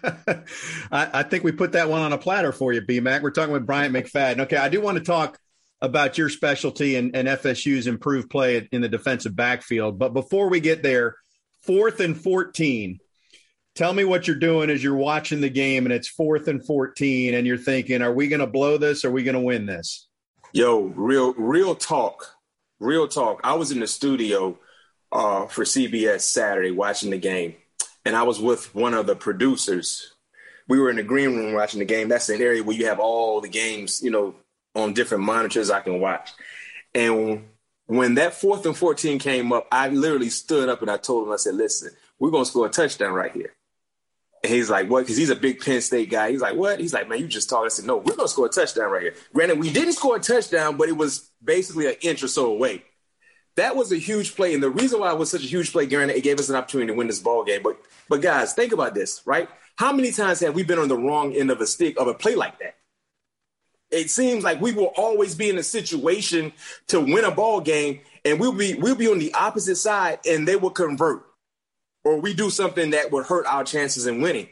I, 0.04 0.36
I, 0.92 1.22
think 1.24 1.42
we 1.42 1.50
put 1.50 1.72
that 1.72 1.88
one 1.88 2.02
on 2.02 2.12
a 2.12 2.18
platter 2.18 2.52
for 2.52 2.72
you, 2.72 2.80
B 2.80 3.00
Mac. 3.00 3.20
We're 3.20 3.32
talking 3.32 3.52
with 3.52 3.66
Bryant 3.66 3.92
McFadden. 3.92 4.42
Okay, 4.42 4.56
I 4.56 4.68
do 4.68 4.80
want 4.80 4.96
to 4.96 5.02
talk 5.02 5.40
about 5.80 6.18
your 6.18 6.28
specialty 6.28 6.96
and, 6.96 7.14
and 7.14 7.28
FSU's 7.28 7.86
improved 7.86 8.30
play 8.30 8.68
in 8.72 8.80
the 8.80 8.88
defensive 8.88 9.36
backfield. 9.36 9.98
But 9.98 10.12
before 10.12 10.48
we 10.48 10.60
get 10.60 10.82
there, 10.82 11.16
fourth 11.62 12.00
and 12.00 12.16
14, 12.16 12.98
tell 13.74 13.92
me 13.92 14.04
what 14.04 14.26
you're 14.26 14.36
doing 14.36 14.70
as 14.70 14.82
you're 14.82 14.96
watching 14.96 15.40
the 15.40 15.50
game 15.50 15.86
and 15.86 15.92
it's 15.92 16.08
fourth 16.08 16.48
and 16.48 16.64
14 16.64 17.34
and 17.34 17.46
you're 17.46 17.56
thinking, 17.56 18.02
are 18.02 18.12
we 18.12 18.28
going 18.28 18.40
to 18.40 18.46
blow 18.46 18.76
this? 18.76 19.04
Are 19.04 19.10
we 19.10 19.22
going 19.22 19.34
to 19.34 19.40
win 19.40 19.66
this? 19.66 20.08
Yo, 20.52 20.80
real, 20.80 21.34
real 21.34 21.74
talk, 21.74 22.34
real 22.80 23.06
talk. 23.06 23.40
I 23.44 23.54
was 23.54 23.70
in 23.70 23.80
the 23.80 23.86
studio 23.86 24.58
uh, 25.12 25.46
for 25.46 25.64
CBS 25.64 26.22
Saturday 26.22 26.70
watching 26.70 27.10
the 27.10 27.18
game 27.18 27.54
and 28.04 28.16
I 28.16 28.22
was 28.22 28.40
with 28.40 28.74
one 28.74 28.94
of 28.94 29.06
the 29.06 29.14
producers. 29.14 30.14
We 30.66 30.80
were 30.80 30.88
in 30.88 30.96
the 30.96 31.02
green 31.02 31.36
room 31.36 31.52
watching 31.52 31.78
the 31.78 31.84
game. 31.84 32.08
That's 32.08 32.30
an 32.30 32.40
area 32.40 32.62
where 32.62 32.76
you 32.76 32.86
have 32.86 33.00
all 33.00 33.42
the 33.42 33.48
games, 33.48 34.02
you 34.02 34.10
know, 34.10 34.34
on 34.78 34.94
different 34.94 35.24
monitors 35.24 35.70
I 35.70 35.80
can 35.80 36.00
watch. 36.00 36.30
And 36.94 37.44
when 37.86 38.14
that 38.14 38.34
fourth 38.34 38.66
and 38.66 38.76
14 38.76 39.18
came 39.18 39.52
up, 39.52 39.66
I 39.72 39.88
literally 39.88 40.30
stood 40.30 40.68
up 40.68 40.82
and 40.82 40.90
I 40.90 40.96
told 40.96 41.26
him, 41.26 41.32
I 41.32 41.36
said, 41.36 41.54
listen, 41.54 41.90
we're 42.18 42.30
going 42.30 42.44
to 42.44 42.50
score 42.50 42.66
a 42.66 42.70
touchdown 42.70 43.12
right 43.12 43.32
here. 43.32 43.54
And 44.44 44.52
he's 44.52 44.70
like, 44.70 44.88
what? 44.88 45.00
Because 45.00 45.16
he's 45.16 45.30
a 45.30 45.36
big 45.36 45.60
Penn 45.60 45.80
State 45.80 46.10
guy. 46.10 46.30
He's 46.30 46.40
like, 46.40 46.54
what? 46.54 46.78
He's 46.78 46.92
like, 46.92 47.08
man, 47.08 47.18
you 47.18 47.26
just 47.26 47.50
talked. 47.50 47.66
I 47.66 47.68
said, 47.68 47.86
no, 47.86 47.96
we're 47.96 48.14
going 48.14 48.26
to 48.26 48.28
score 48.28 48.46
a 48.46 48.50
touchdown 48.50 48.90
right 48.90 49.02
here. 49.02 49.14
Granted, 49.32 49.58
we 49.58 49.72
didn't 49.72 49.94
score 49.94 50.16
a 50.16 50.20
touchdown, 50.20 50.76
but 50.76 50.88
it 50.88 50.96
was 50.96 51.30
basically 51.42 51.86
an 51.86 51.96
inch 52.02 52.22
or 52.22 52.28
so 52.28 52.46
away. 52.46 52.84
That 53.56 53.74
was 53.74 53.90
a 53.90 53.96
huge 53.96 54.36
play. 54.36 54.54
And 54.54 54.62
the 54.62 54.70
reason 54.70 55.00
why 55.00 55.10
it 55.10 55.18
was 55.18 55.30
such 55.30 55.42
a 55.42 55.48
huge 55.48 55.72
play, 55.72 55.86
granted, 55.86 56.16
it 56.16 56.22
gave 56.22 56.38
us 56.38 56.48
an 56.48 56.54
opportunity 56.54 56.92
to 56.92 56.94
win 56.94 57.08
this 57.08 57.18
ball 57.18 57.42
game. 57.42 57.62
But, 57.64 57.78
but 58.08 58.22
guys, 58.22 58.54
think 58.54 58.72
about 58.72 58.94
this, 58.94 59.22
right? 59.26 59.48
How 59.76 59.92
many 59.92 60.12
times 60.12 60.38
have 60.40 60.54
we 60.54 60.62
been 60.62 60.78
on 60.78 60.88
the 60.88 60.96
wrong 60.96 61.34
end 61.34 61.50
of 61.50 61.60
a 61.60 61.66
stick 61.66 61.98
of 61.98 62.06
a 62.06 62.14
play 62.14 62.36
like 62.36 62.60
that? 62.60 62.76
It 63.90 64.10
seems 64.10 64.44
like 64.44 64.60
we 64.60 64.72
will 64.72 64.92
always 64.96 65.34
be 65.34 65.48
in 65.48 65.58
a 65.58 65.62
situation 65.62 66.52
to 66.88 67.00
win 67.00 67.24
a 67.24 67.30
ball 67.30 67.60
game 67.60 68.00
and 68.24 68.38
we'll 68.38 68.52
be 68.52 68.74
we'll 68.74 68.94
be 68.94 69.08
on 69.08 69.18
the 69.18 69.32
opposite 69.34 69.76
side 69.76 70.18
and 70.26 70.46
they 70.46 70.56
will 70.56 70.70
convert 70.70 71.24
or 72.04 72.20
we 72.20 72.34
do 72.34 72.50
something 72.50 72.90
that 72.90 73.10
would 73.12 73.26
hurt 73.26 73.46
our 73.46 73.64
chances 73.64 74.06
in 74.06 74.20
winning. 74.20 74.48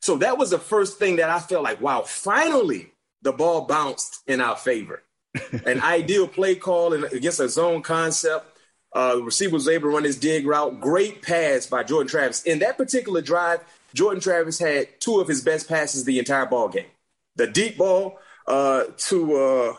So 0.00 0.16
that 0.18 0.38
was 0.38 0.50
the 0.50 0.58
first 0.58 0.98
thing 0.98 1.16
that 1.16 1.30
I 1.30 1.38
felt 1.38 1.64
like, 1.64 1.80
wow, 1.80 2.02
finally 2.02 2.92
the 3.22 3.32
ball 3.32 3.62
bounced 3.62 4.22
in 4.26 4.40
our 4.40 4.56
favor. 4.56 5.02
An 5.66 5.80
ideal 5.80 6.28
play 6.28 6.54
call 6.54 6.92
and 6.92 7.04
against 7.04 7.40
a 7.40 7.48
zone 7.48 7.82
concept. 7.82 8.46
Uh, 8.92 9.16
the 9.16 9.22
receiver 9.22 9.54
was 9.54 9.66
able 9.66 9.88
to 9.88 9.94
run 9.94 10.04
his 10.04 10.16
dig 10.16 10.46
route. 10.46 10.80
Great 10.80 11.22
pass 11.22 11.66
by 11.66 11.82
Jordan 11.82 12.08
Travis. 12.08 12.42
In 12.44 12.60
that 12.60 12.76
particular 12.76 13.20
drive, 13.20 13.60
Jordan 13.92 14.20
Travis 14.20 14.58
had 14.58 14.88
two 15.00 15.20
of 15.20 15.26
his 15.26 15.42
best 15.42 15.68
passes 15.68 16.04
the 16.04 16.18
entire 16.18 16.46
ball 16.46 16.68
game. 16.68 16.86
The 17.34 17.48
deep 17.48 17.76
ball 17.76 18.18
uh, 18.46 18.84
to 18.96 19.36
uh, 19.36 19.74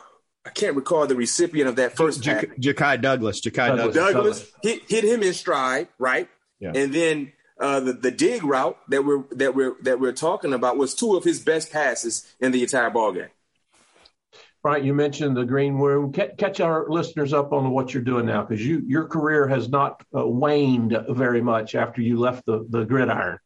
I 0.46 0.50
can't 0.52 0.76
recall 0.76 1.08
the 1.08 1.16
recipient 1.16 1.70
of 1.70 1.76
that 1.78 1.96
first 1.96 2.22
J- 2.22 2.48
J- 2.60 2.74
Ja'Khi 2.74 3.02
Douglas. 3.02 3.42
Ja'Khi 3.42 3.78
Douglas, 3.78 3.96
Douglas 3.96 4.52
hit, 4.62 4.84
hit 4.88 5.04
him 5.04 5.24
in 5.24 5.34
stride, 5.34 5.88
right? 5.98 6.30
Yeah. 6.60 6.72
And 6.76 6.94
then 6.94 7.34
uh, 7.60 7.80
the 7.80 7.94
the 7.94 8.12
dig 8.12 8.44
route 8.44 8.78
that 8.90 9.06
we're 9.06 9.24
that 9.32 9.56
we're 9.56 9.76
that 9.82 10.00
we're 10.00 10.14
talking 10.14 10.54
about 10.54 10.78
was 10.78 10.94
two 10.94 11.16
of 11.16 11.24
his 11.24 11.40
best 11.40 11.72
passes 11.72 12.36
in 12.40 12.52
the 12.52 12.62
entire 12.62 12.90
ball 12.90 13.12
game. 13.12 13.30
Right, 14.64 14.84
you 14.84 14.96
mentioned 14.96 15.38
the 15.38 15.46
green 15.46 15.76
room. 15.76 16.12
Catch 16.12 16.60
our 16.60 16.90
listeners 16.90 17.34
up 17.34 17.54
on 17.54 17.70
what 17.70 17.94
you're 17.94 18.02
doing 18.02 18.26
now, 18.26 18.44
because 18.44 18.66
you 18.66 18.82
your 18.88 19.06
career 19.06 19.48
has 19.48 19.70
not 19.70 20.04
uh, 20.16 20.26
waned 20.26 20.98
very 21.10 21.42
much 21.42 21.76
after 21.76 22.02
you 22.02 22.20
left 22.20 22.46
the 22.46 22.66
the 22.70 22.84
gridiron. 22.84 23.38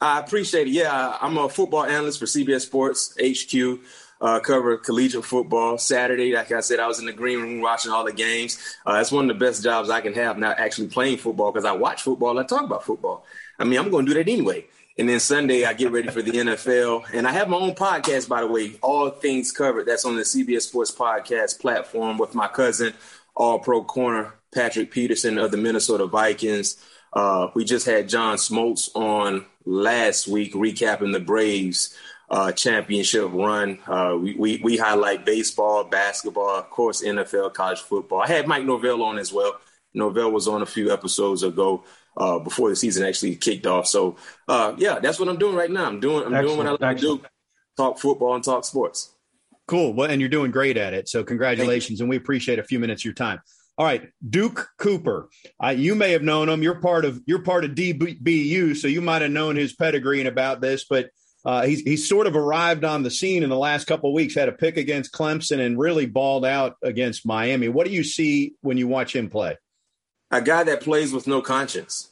I 0.00 0.20
appreciate 0.20 0.68
it. 0.68 0.72
Yeah, 0.72 1.16
I'm 1.20 1.38
a 1.38 1.48
football 1.48 1.84
analyst 1.84 2.20
for 2.20 2.26
CBS 2.26 2.60
Sports 2.60 3.16
HQ. 3.18 3.80
Uh, 4.20 4.40
cover 4.40 4.76
collegiate 4.76 5.24
football. 5.24 5.78
Saturday, 5.78 6.34
like 6.34 6.50
I 6.50 6.60
said, 6.60 6.80
I 6.80 6.88
was 6.88 6.98
in 6.98 7.06
the 7.06 7.12
green 7.12 7.40
room 7.40 7.60
watching 7.60 7.92
all 7.92 8.04
the 8.04 8.12
games. 8.12 8.58
Uh, 8.84 8.94
that's 8.94 9.12
one 9.12 9.30
of 9.30 9.38
the 9.38 9.44
best 9.44 9.62
jobs 9.62 9.90
I 9.90 10.00
can 10.00 10.12
have, 10.14 10.38
not 10.38 10.58
actually 10.58 10.88
playing 10.88 11.18
football 11.18 11.52
because 11.52 11.64
I 11.64 11.72
watch 11.72 12.02
football. 12.02 12.38
I 12.38 12.42
talk 12.42 12.64
about 12.64 12.84
football. 12.84 13.24
I 13.58 13.64
mean, 13.64 13.78
I'm 13.78 13.90
going 13.90 14.06
to 14.06 14.12
do 14.12 14.18
that 14.18 14.28
anyway. 14.28 14.66
And 14.98 15.08
then 15.08 15.20
Sunday, 15.20 15.64
I 15.64 15.74
get 15.74 15.92
ready 15.92 16.08
for 16.08 16.22
the 16.22 16.32
NFL. 16.32 17.04
And 17.12 17.28
I 17.28 17.30
have 17.30 17.48
my 17.48 17.56
own 17.56 17.76
podcast, 17.76 18.28
by 18.28 18.40
the 18.40 18.48
way, 18.48 18.72
All 18.82 19.08
Things 19.10 19.52
Covered. 19.52 19.86
That's 19.86 20.04
on 20.04 20.16
the 20.16 20.22
CBS 20.22 20.62
Sports 20.62 20.90
Podcast 20.90 21.60
platform 21.60 22.18
with 22.18 22.34
my 22.34 22.48
cousin, 22.48 22.94
All 23.36 23.60
Pro 23.60 23.84
Corner, 23.84 24.34
Patrick 24.52 24.90
Peterson 24.90 25.38
of 25.38 25.52
the 25.52 25.56
Minnesota 25.56 26.06
Vikings. 26.06 26.84
Uh, 27.12 27.48
we 27.54 27.64
just 27.64 27.86
had 27.86 28.08
John 28.08 28.38
Smoltz 28.38 28.90
on 28.96 29.46
last 29.64 30.26
week 30.26 30.54
recapping 30.54 31.12
the 31.12 31.20
Braves 31.20 31.96
uh, 32.30 32.52
championship 32.52 33.30
run. 33.32 33.78
Uh, 33.86 34.16
we, 34.20 34.34
we, 34.34 34.60
we 34.62 34.76
highlight 34.76 35.24
baseball, 35.24 35.84
basketball, 35.84 36.58
of 36.58 36.70
course, 36.70 37.02
NFL, 37.02 37.54
college 37.54 37.80
football. 37.80 38.20
I 38.20 38.26
had 38.26 38.46
Mike 38.46 38.64
Norvell 38.64 39.02
on 39.02 39.18
as 39.18 39.32
well. 39.32 39.58
Norvell 39.94 40.30
was 40.30 40.46
on 40.48 40.62
a 40.62 40.66
few 40.66 40.92
episodes 40.92 41.42
ago 41.42 41.84
uh, 42.16 42.38
before 42.38 42.68
the 42.68 42.76
season 42.76 43.06
actually 43.06 43.36
kicked 43.36 43.66
off. 43.66 43.86
So 43.86 44.16
uh, 44.46 44.74
yeah, 44.76 44.98
that's 44.98 45.18
what 45.18 45.28
I'm 45.28 45.38
doing 45.38 45.56
right 45.56 45.70
now. 45.70 45.86
I'm 45.86 46.00
doing 46.00 46.26
I'm 46.26 46.34
excellent, 46.34 46.46
doing 46.46 46.58
what 46.58 46.66
I 46.66 46.70
like 46.70 46.96
excellent. 46.96 47.22
to 47.22 47.28
do: 47.28 47.34
talk 47.76 47.98
football 47.98 48.34
and 48.34 48.44
talk 48.44 48.64
sports. 48.64 49.14
Cool. 49.66 49.94
Well, 49.94 50.10
and 50.10 50.20
you're 50.20 50.30
doing 50.30 50.50
great 50.50 50.76
at 50.76 50.94
it. 50.94 51.08
So 51.08 51.24
congratulations, 51.24 52.00
and 52.00 52.08
we 52.08 52.16
appreciate 52.16 52.58
a 52.58 52.64
few 52.64 52.78
minutes 52.78 53.02
of 53.02 53.06
your 53.06 53.14
time. 53.14 53.40
All 53.76 53.86
right, 53.86 54.08
Duke 54.28 54.68
Cooper. 54.78 55.28
You 55.74 55.94
may 55.94 56.12
have 56.12 56.22
known 56.22 56.48
him. 56.48 56.62
You're 56.62 56.80
part 56.80 57.04
of 57.04 57.22
you're 57.26 57.42
part 57.42 57.64
of 57.64 57.72
DBU, 57.72 58.76
so 58.76 58.88
you 58.88 59.00
might 59.00 59.22
have 59.22 59.30
known 59.30 59.56
his 59.56 59.72
pedigree 59.72 60.20
and 60.20 60.28
about 60.28 60.60
this. 60.60 60.84
But 60.88 61.10
uh, 61.44 61.64
he's 61.64 61.80
he's 61.80 62.08
sort 62.08 62.26
of 62.26 62.36
arrived 62.36 62.84
on 62.84 63.02
the 63.02 63.10
scene 63.10 63.42
in 63.42 63.50
the 63.50 63.56
last 63.56 63.86
couple 63.86 64.10
of 64.10 64.14
weeks. 64.14 64.34
Had 64.34 64.48
a 64.48 64.52
pick 64.52 64.76
against 64.76 65.12
Clemson 65.12 65.64
and 65.64 65.78
really 65.78 66.06
balled 66.06 66.44
out 66.44 66.76
against 66.82 67.26
Miami. 67.26 67.68
What 67.68 67.86
do 67.86 67.92
you 67.92 68.04
see 68.04 68.54
when 68.60 68.76
you 68.76 68.88
watch 68.88 69.14
him 69.14 69.30
play? 69.30 69.56
A 70.30 70.42
guy 70.42 70.64
that 70.64 70.82
plays 70.82 71.12
with 71.12 71.26
no 71.26 71.40
conscience. 71.40 72.10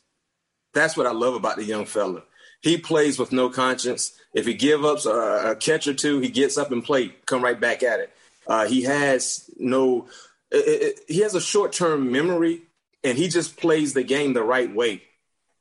That's 0.73 0.97
what 0.97 1.07
I 1.07 1.13
love 1.13 1.35
about 1.35 1.57
the 1.57 1.65
young 1.65 1.87
fella. 1.87 2.23
He 2.63 2.79
plays 2.79 3.19
with 3.19 3.33
no 3.33 3.49
conscience. 3.49 4.13
If 4.33 4.47
he 4.47 4.55
give 4.55 4.85
up 4.85 5.05
a, 5.05 5.51
a 5.51 5.57
catch 5.57 5.87
or 5.87 5.95
two, 5.95 6.21
he 6.21 6.29
gets 6.29 6.57
up 6.57 6.73
and 6.73 6.83
play, 6.83 7.15
come 7.27 7.43
right 7.43 7.61
back 7.61 7.83
at 7.83 8.01
it. 8.01 8.13
Uh, 8.47 8.67
he 8.67 8.83
has 8.83 9.51
no 9.59 10.07
it, 10.51 10.83
it, 10.83 11.01
he 11.09 11.21
has 11.21 11.35
a 11.35 11.41
short 11.41 11.73
term 11.73 12.11
memory 12.13 12.63
and 13.03 13.19
he 13.19 13.29
just 13.29 13.57
plays 13.57 13.93
the 13.93 14.03
game 14.03 14.33
the 14.33 14.43
right 14.43 14.73
way. 14.73 15.03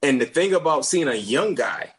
And 0.01 0.21
the 0.21 0.25
thing 0.25 0.53
about 0.53 0.85
seeing 0.85 1.07
a 1.07 1.15
young 1.15 1.55
guy 1.55 1.93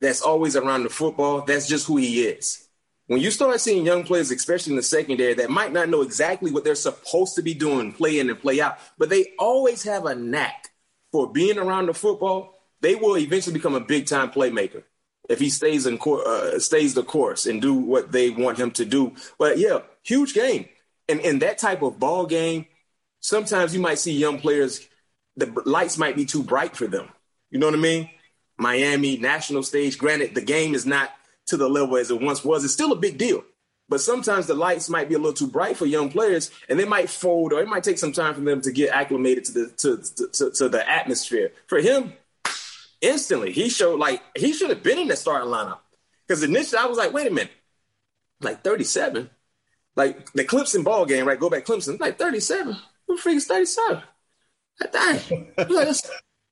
that's 0.00 0.22
always 0.22 0.56
around 0.56 0.84
the 0.84 0.90
football, 0.90 1.42
that's 1.42 1.68
just 1.68 1.86
who 1.86 1.96
he 1.96 2.22
is. 2.22 2.66
When 3.06 3.20
you 3.20 3.30
start 3.30 3.60
seeing 3.60 3.84
young 3.84 4.04
players, 4.04 4.30
especially 4.30 4.72
in 4.72 4.76
the 4.76 4.82
secondary, 4.82 5.34
that 5.34 5.50
might 5.50 5.72
not 5.72 5.88
know 5.88 6.02
exactly 6.02 6.52
what 6.52 6.64
they're 6.64 6.74
supposed 6.76 7.34
to 7.36 7.42
be 7.42 7.54
doing, 7.54 7.92
play 7.92 8.20
in 8.20 8.30
and 8.30 8.40
play 8.40 8.60
out, 8.60 8.78
but 8.98 9.10
they 9.10 9.32
always 9.38 9.82
have 9.82 10.06
a 10.06 10.14
knack 10.14 10.70
for 11.10 11.30
being 11.30 11.58
around 11.58 11.86
the 11.86 11.94
football, 11.94 12.54
they 12.80 12.94
will 12.94 13.18
eventually 13.18 13.54
become 13.54 13.74
a 13.74 13.80
big 13.80 14.06
time 14.06 14.30
playmaker 14.30 14.84
if 15.28 15.40
he 15.40 15.50
stays 15.50 15.86
in 15.86 15.98
uh, 16.00 16.58
stays 16.58 16.94
the 16.94 17.02
course 17.02 17.46
and 17.46 17.60
do 17.60 17.74
what 17.74 18.12
they 18.12 18.30
want 18.30 18.58
him 18.58 18.70
to 18.70 18.84
do. 18.84 19.12
But 19.38 19.58
yeah, 19.58 19.80
huge 20.02 20.34
game 20.34 20.68
and 21.10 21.20
in 21.20 21.40
that 21.40 21.58
type 21.58 21.82
of 21.82 21.98
ball 21.98 22.24
game, 22.24 22.66
sometimes 23.18 23.74
you 23.74 23.80
might 23.80 23.98
see 23.98 24.12
young 24.12 24.38
players, 24.38 24.86
the 25.36 25.46
lights 25.66 25.98
might 25.98 26.16
be 26.16 26.24
too 26.24 26.42
bright 26.42 26.76
for 26.76 26.86
them. 26.86 27.08
You 27.50 27.58
know 27.58 27.66
what 27.66 27.74
I 27.74 27.78
mean? 27.78 28.10
Miami, 28.60 29.16
national 29.16 29.62
stage. 29.62 29.98
Granted, 29.98 30.34
the 30.34 30.40
game 30.40 30.74
is 30.74 30.86
not 30.86 31.10
to 31.46 31.56
the 31.56 31.68
level 31.68 31.96
as 31.96 32.10
it 32.10 32.20
once 32.20 32.44
was. 32.44 32.64
It's 32.64 32.72
still 32.72 32.92
a 32.92 32.96
big 32.96 33.18
deal. 33.18 33.44
But 33.88 34.00
sometimes 34.00 34.46
the 34.46 34.54
lights 34.54 34.88
might 34.88 35.08
be 35.08 35.16
a 35.16 35.18
little 35.18 35.32
too 35.32 35.48
bright 35.48 35.76
for 35.76 35.84
young 35.84 36.10
players, 36.10 36.52
and 36.68 36.78
they 36.78 36.84
might 36.84 37.10
fold, 37.10 37.52
or 37.52 37.60
it 37.60 37.68
might 37.68 37.82
take 37.82 37.98
some 37.98 38.12
time 38.12 38.34
for 38.34 38.40
them 38.40 38.60
to 38.60 38.70
get 38.70 38.90
acclimated 38.90 39.44
to 39.46 39.52
the 39.52 39.68
to, 39.78 40.32
to, 40.32 40.50
to 40.52 40.68
the 40.68 40.88
atmosphere. 40.88 41.50
For 41.66 41.80
him, 41.80 42.12
instantly, 43.00 43.50
he 43.50 43.68
showed 43.68 43.98
like 43.98 44.22
he 44.36 44.52
should 44.52 44.70
have 44.70 44.84
been 44.84 45.00
in 45.00 45.08
the 45.08 45.16
starting 45.16 45.50
lineup. 45.50 45.78
Because 46.28 46.44
initially, 46.44 46.78
I 46.78 46.86
was 46.86 46.98
like, 46.98 47.12
wait 47.12 47.26
a 47.26 47.30
minute, 47.30 47.50
like 48.40 48.62
37 48.62 49.28
like 49.96 50.32
the 50.32 50.44
Clemson 50.44 50.84
ball 50.84 51.04
game, 51.04 51.26
right? 51.26 51.38
Go 51.38 51.50
back 51.50 51.64
Clemson, 51.64 52.00
like 52.00 52.18
37. 52.18 52.76
Who 53.06 53.16
freaks 53.16 53.46
37? 53.46 54.02
Dang. 54.92 55.52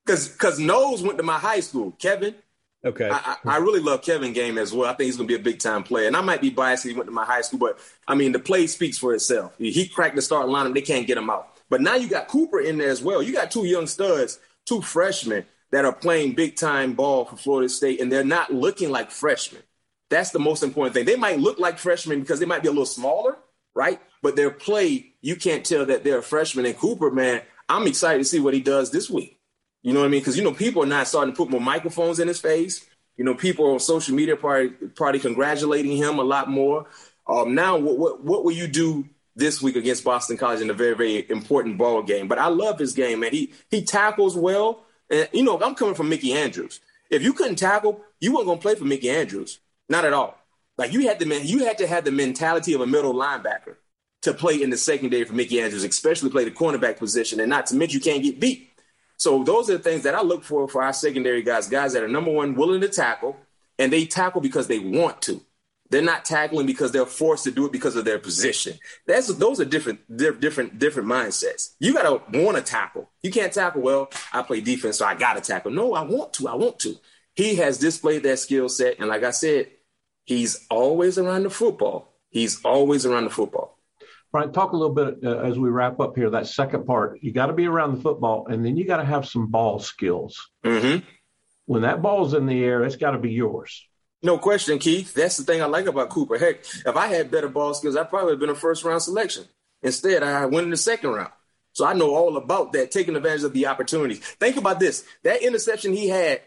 Because 0.05 0.29
because 0.29 0.59
Knowles 0.59 1.03
went 1.03 1.17
to 1.17 1.23
my 1.23 1.37
high 1.37 1.59
school, 1.59 1.91
Kevin. 1.99 2.35
Okay. 2.83 3.09
I, 3.11 3.35
I, 3.45 3.57
really 3.57 3.81
love 3.81 4.03
Kevin 4.03 4.31
Game 4.31 4.57
as 4.57 4.71
well. 4.71 4.89
I 4.89 4.93
think 4.93 5.07
he's 5.07 5.17
going 5.17 5.27
to 5.27 5.35
be 5.35 5.39
a 5.39 5.43
big 5.43 5.59
time 5.59 5.83
player. 5.83 6.07
And 6.07 6.15
I 6.15 6.21
might 6.21 6.39
be 6.39 6.49
biased 6.49 6.85
he 6.85 6.93
went 6.93 7.07
to 7.07 7.11
my 7.11 7.25
high 7.25 7.41
school, 7.41 7.59
but 7.59 7.77
I 8.07 8.15
mean, 8.15 8.31
the 8.31 8.39
play 8.39 8.67
speaks 8.67 8.97
for 8.97 9.13
itself. 9.13 9.53
He 9.57 9.85
cracked 9.85 10.15
the 10.15 10.21
starting 10.21 10.53
lineup. 10.53 10.73
They 10.73 10.81
can't 10.81 11.05
get 11.05 11.17
him 11.17 11.29
out. 11.29 11.57
But 11.69 11.81
now 11.81 11.95
you 11.95 12.07
got 12.07 12.29
Cooper 12.29 12.61
in 12.61 12.77
there 12.77 12.89
as 12.89 13.03
well. 13.03 13.21
You 13.21 13.33
got 13.33 13.51
two 13.51 13.65
young 13.65 13.85
studs, 13.85 14.39
two 14.65 14.81
freshmen 14.81 15.45
that 15.71 15.85
are 15.85 15.93
playing 15.93 16.33
big 16.33 16.55
time 16.55 16.93
ball 16.93 17.25
for 17.25 17.35
Florida 17.35 17.69
State, 17.69 18.01
and 18.01 18.11
they're 18.11 18.23
not 18.23 18.53
looking 18.53 18.89
like 18.89 19.11
freshmen. 19.11 19.61
That's 20.09 20.31
the 20.31 20.39
most 20.39 20.63
important 20.63 20.95
thing. 20.95 21.05
They 21.05 21.15
might 21.15 21.39
look 21.39 21.59
like 21.59 21.77
freshmen 21.77 22.21
because 22.21 22.39
they 22.39 22.45
might 22.45 22.63
be 22.63 22.69
a 22.69 22.71
little 22.71 22.85
smaller, 22.85 23.37
right? 23.75 23.99
But 24.23 24.35
their 24.35 24.49
play, 24.49 25.13
you 25.21 25.35
can't 25.35 25.65
tell 25.65 25.85
that 25.85 26.03
they're 26.03 26.19
a 26.19 26.23
freshman. 26.23 26.65
And 26.65 26.77
Cooper, 26.77 27.11
man, 27.11 27.41
I'm 27.67 27.85
excited 27.85 28.19
to 28.19 28.25
see 28.25 28.39
what 28.39 28.55
he 28.55 28.61
does 28.61 28.89
this 28.89 29.09
week. 29.09 29.38
You 29.81 29.93
know 29.93 30.01
what 30.01 30.07
I 30.07 30.09
mean? 30.09 30.21
Because 30.21 30.37
you 30.37 30.43
know 30.43 30.53
people 30.53 30.83
are 30.83 30.87
not 30.87 31.07
starting 31.07 31.33
to 31.33 31.37
put 31.37 31.49
more 31.49 31.61
microphones 31.61 32.19
in 32.19 32.27
his 32.27 32.39
face. 32.39 32.85
You 33.17 33.25
know, 33.25 33.35
people 33.35 33.71
on 33.71 33.79
social 33.79 34.15
media 34.15 34.35
probably 34.35 34.69
probably 34.69 35.19
congratulating 35.19 35.95
him 35.95 36.19
a 36.19 36.23
lot 36.23 36.49
more. 36.49 36.85
Um, 37.27 37.55
now, 37.55 37.77
what, 37.77 37.97
what 37.97 38.23
what 38.23 38.43
will 38.43 38.51
you 38.51 38.67
do 38.67 39.07
this 39.35 39.61
week 39.61 39.75
against 39.75 40.03
Boston 40.03 40.37
College 40.37 40.61
in 40.61 40.69
a 40.69 40.73
very 40.73 40.95
very 40.95 41.29
important 41.29 41.77
ball 41.77 42.01
game? 42.01 42.27
But 42.27 42.39
I 42.39 42.47
love 42.47 42.79
his 42.79 42.93
game, 42.93 43.21
man. 43.21 43.31
He 43.31 43.53
he 43.69 43.83
tackles 43.83 44.35
well, 44.35 44.85
and 45.09 45.27
you 45.31 45.43
know 45.43 45.59
I'm 45.61 45.75
coming 45.75 45.95
from 45.95 46.09
Mickey 46.09 46.33
Andrews. 46.33 46.79
If 47.09 47.23
you 47.23 47.33
couldn't 47.33 47.55
tackle, 47.55 48.01
you 48.19 48.33
weren't 48.33 48.47
gonna 48.47 48.61
play 48.61 48.75
for 48.75 48.85
Mickey 48.85 49.09
Andrews. 49.09 49.59
Not 49.87 50.05
at 50.05 50.13
all. 50.13 50.37
Like 50.77 50.93
you 50.93 51.07
had 51.07 51.19
the 51.19 51.41
you 51.43 51.65
had 51.65 51.77
to 51.79 51.87
have 51.87 52.05
the 52.05 52.11
mentality 52.11 52.73
of 52.73 52.81
a 52.81 52.87
middle 52.87 53.13
linebacker 53.13 53.75
to 54.21 54.33
play 54.33 54.61
in 54.61 54.69
the 54.69 54.77
secondary 54.77 55.23
for 55.23 55.33
Mickey 55.33 55.61
Andrews, 55.61 55.83
especially 55.83 56.29
play 56.29 56.43
the 56.45 56.51
cornerback 56.51 56.97
position, 56.97 57.39
and 57.39 57.49
not 57.49 57.67
to 57.67 57.75
mention 57.75 57.99
you 57.99 58.03
can't 58.03 58.23
get 58.23 58.39
beat. 58.39 58.68
So 59.19 59.43
those 59.43 59.69
are 59.69 59.77
the 59.77 59.83
things 59.83 60.03
that 60.03 60.15
I 60.15 60.23
look 60.23 60.43
for 60.43 60.67
for 60.67 60.81
our 60.83 60.93
secondary 60.93 61.43
guys, 61.43 61.69
guys 61.69 61.93
that 61.93 62.03
are 62.03 62.07
number 62.07 62.31
one 62.31 62.55
willing 62.55 62.81
to 62.81 62.89
tackle, 62.89 63.37
and 63.77 63.93
they 63.93 64.05
tackle 64.05 64.41
because 64.41 64.67
they 64.67 64.79
want 64.79 65.21
to. 65.23 65.41
They're 65.91 66.01
not 66.01 66.25
tackling 66.25 66.65
because 66.65 66.91
they're 66.91 67.05
forced 67.05 67.43
to 67.45 67.51
do 67.51 67.65
it 67.65 67.71
because 67.71 67.95
of 67.95 68.05
their 68.05 68.19
position. 68.19 68.79
That's 69.07 69.27
those 69.35 69.59
are 69.59 69.65
different, 69.65 70.01
different, 70.17 70.79
different 70.79 71.07
mindsets. 71.07 71.75
You 71.79 71.93
gotta 71.93 72.21
want 72.37 72.57
to 72.57 72.63
tackle. 72.63 73.09
You 73.23 73.31
can't 73.31 73.53
tackle. 73.53 73.81
Well, 73.81 74.09
I 74.33 74.41
play 74.43 74.61
defense, 74.61 74.97
so 74.97 75.05
I 75.05 75.15
gotta 75.15 75.41
tackle. 75.41 75.71
No, 75.71 75.93
I 75.93 76.03
want 76.03 76.33
to. 76.33 76.47
I 76.47 76.55
want 76.55 76.79
to. 76.79 76.95
He 77.35 77.55
has 77.55 77.77
displayed 77.77 78.23
that 78.23 78.39
skill 78.39 78.69
set, 78.69 78.99
and 78.99 79.09
like 79.09 79.23
I 79.23 79.31
said, 79.31 79.67
He's 80.29 80.67
always 80.69 81.17
around 81.17 81.41
the 81.41 81.49
football. 81.49 82.13
He's 82.29 82.63
always 82.63 83.03
around 83.03 83.23
the 83.23 83.31
football. 83.31 83.78
Right. 84.31 84.53
Talk 84.53 84.73
a 84.73 84.77
little 84.77 84.93
bit 84.93 85.23
uh, 85.23 85.39
as 85.39 85.57
we 85.57 85.69
wrap 85.69 85.99
up 85.99 86.15
here. 86.15 86.29
That 86.29 86.47
second 86.47 86.85
part, 86.85 87.19
you 87.23 87.33
got 87.33 87.47
to 87.47 87.53
be 87.53 87.65
around 87.65 87.95
the 87.95 88.01
football, 88.01 88.45
and 88.47 88.63
then 88.63 88.77
you 88.77 88.85
got 88.85 88.97
to 88.97 89.05
have 89.05 89.27
some 89.27 89.47
ball 89.47 89.79
skills. 89.79 90.49
Mm-hmm. 90.63 91.03
When 91.65 91.81
that 91.81 92.01
ball's 92.01 92.33
in 92.33 92.45
the 92.45 92.63
air, 92.63 92.83
it's 92.83 92.95
got 92.95 93.11
to 93.11 93.17
be 93.17 93.31
yours. 93.31 93.87
No 94.21 94.37
question, 94.37 94.79
Keith. 94.79 95.13
That's 95.13 95.37
the 95.37 95.43
thing 95.43 95.61
I 95.61 95.65
like 95.65 95.85
about 95.85 96.09
Cooper. 96.09 96.37
Heck, 96.37 96.59
if 96.85 96.95
I 96.95 97.07
had 97.07 97.31
better 97.31 97.47
ball 97.47 97.73
skills, 97.73 97.95
I 97.95 98.03
probably 98.03 98.33
have 98.33 98.39
been 98.39 98.49
a 98.49 98.55
first 98.55 98.83
round 98.83 99.01
selection. 99.01 99.45
Instead, 99.81 100.23
I 100.23 100.45
went 100.45 100.65
in 100.65 100.71
the 100.71 100.77
second 100.77 101.11
round. 101.11 101.31
So 101.73 101.85
I 101.85 101.93
know 101.93 102.13
all 102.13 102.35
about 102.37 102.73
that, 102.73 102.91
taking 102.91 103.15
advantage 103.15 103.43
of 103.43 103.53
the 103.53 103.67
opportunities. 103.67 104.19
Think 104.19 104.57
about 104.57 104.79
this. 104.79 105.05
That 105.23 105.41
interception 105.41 105.93
he 105.93 106.09
had 106.09 106.41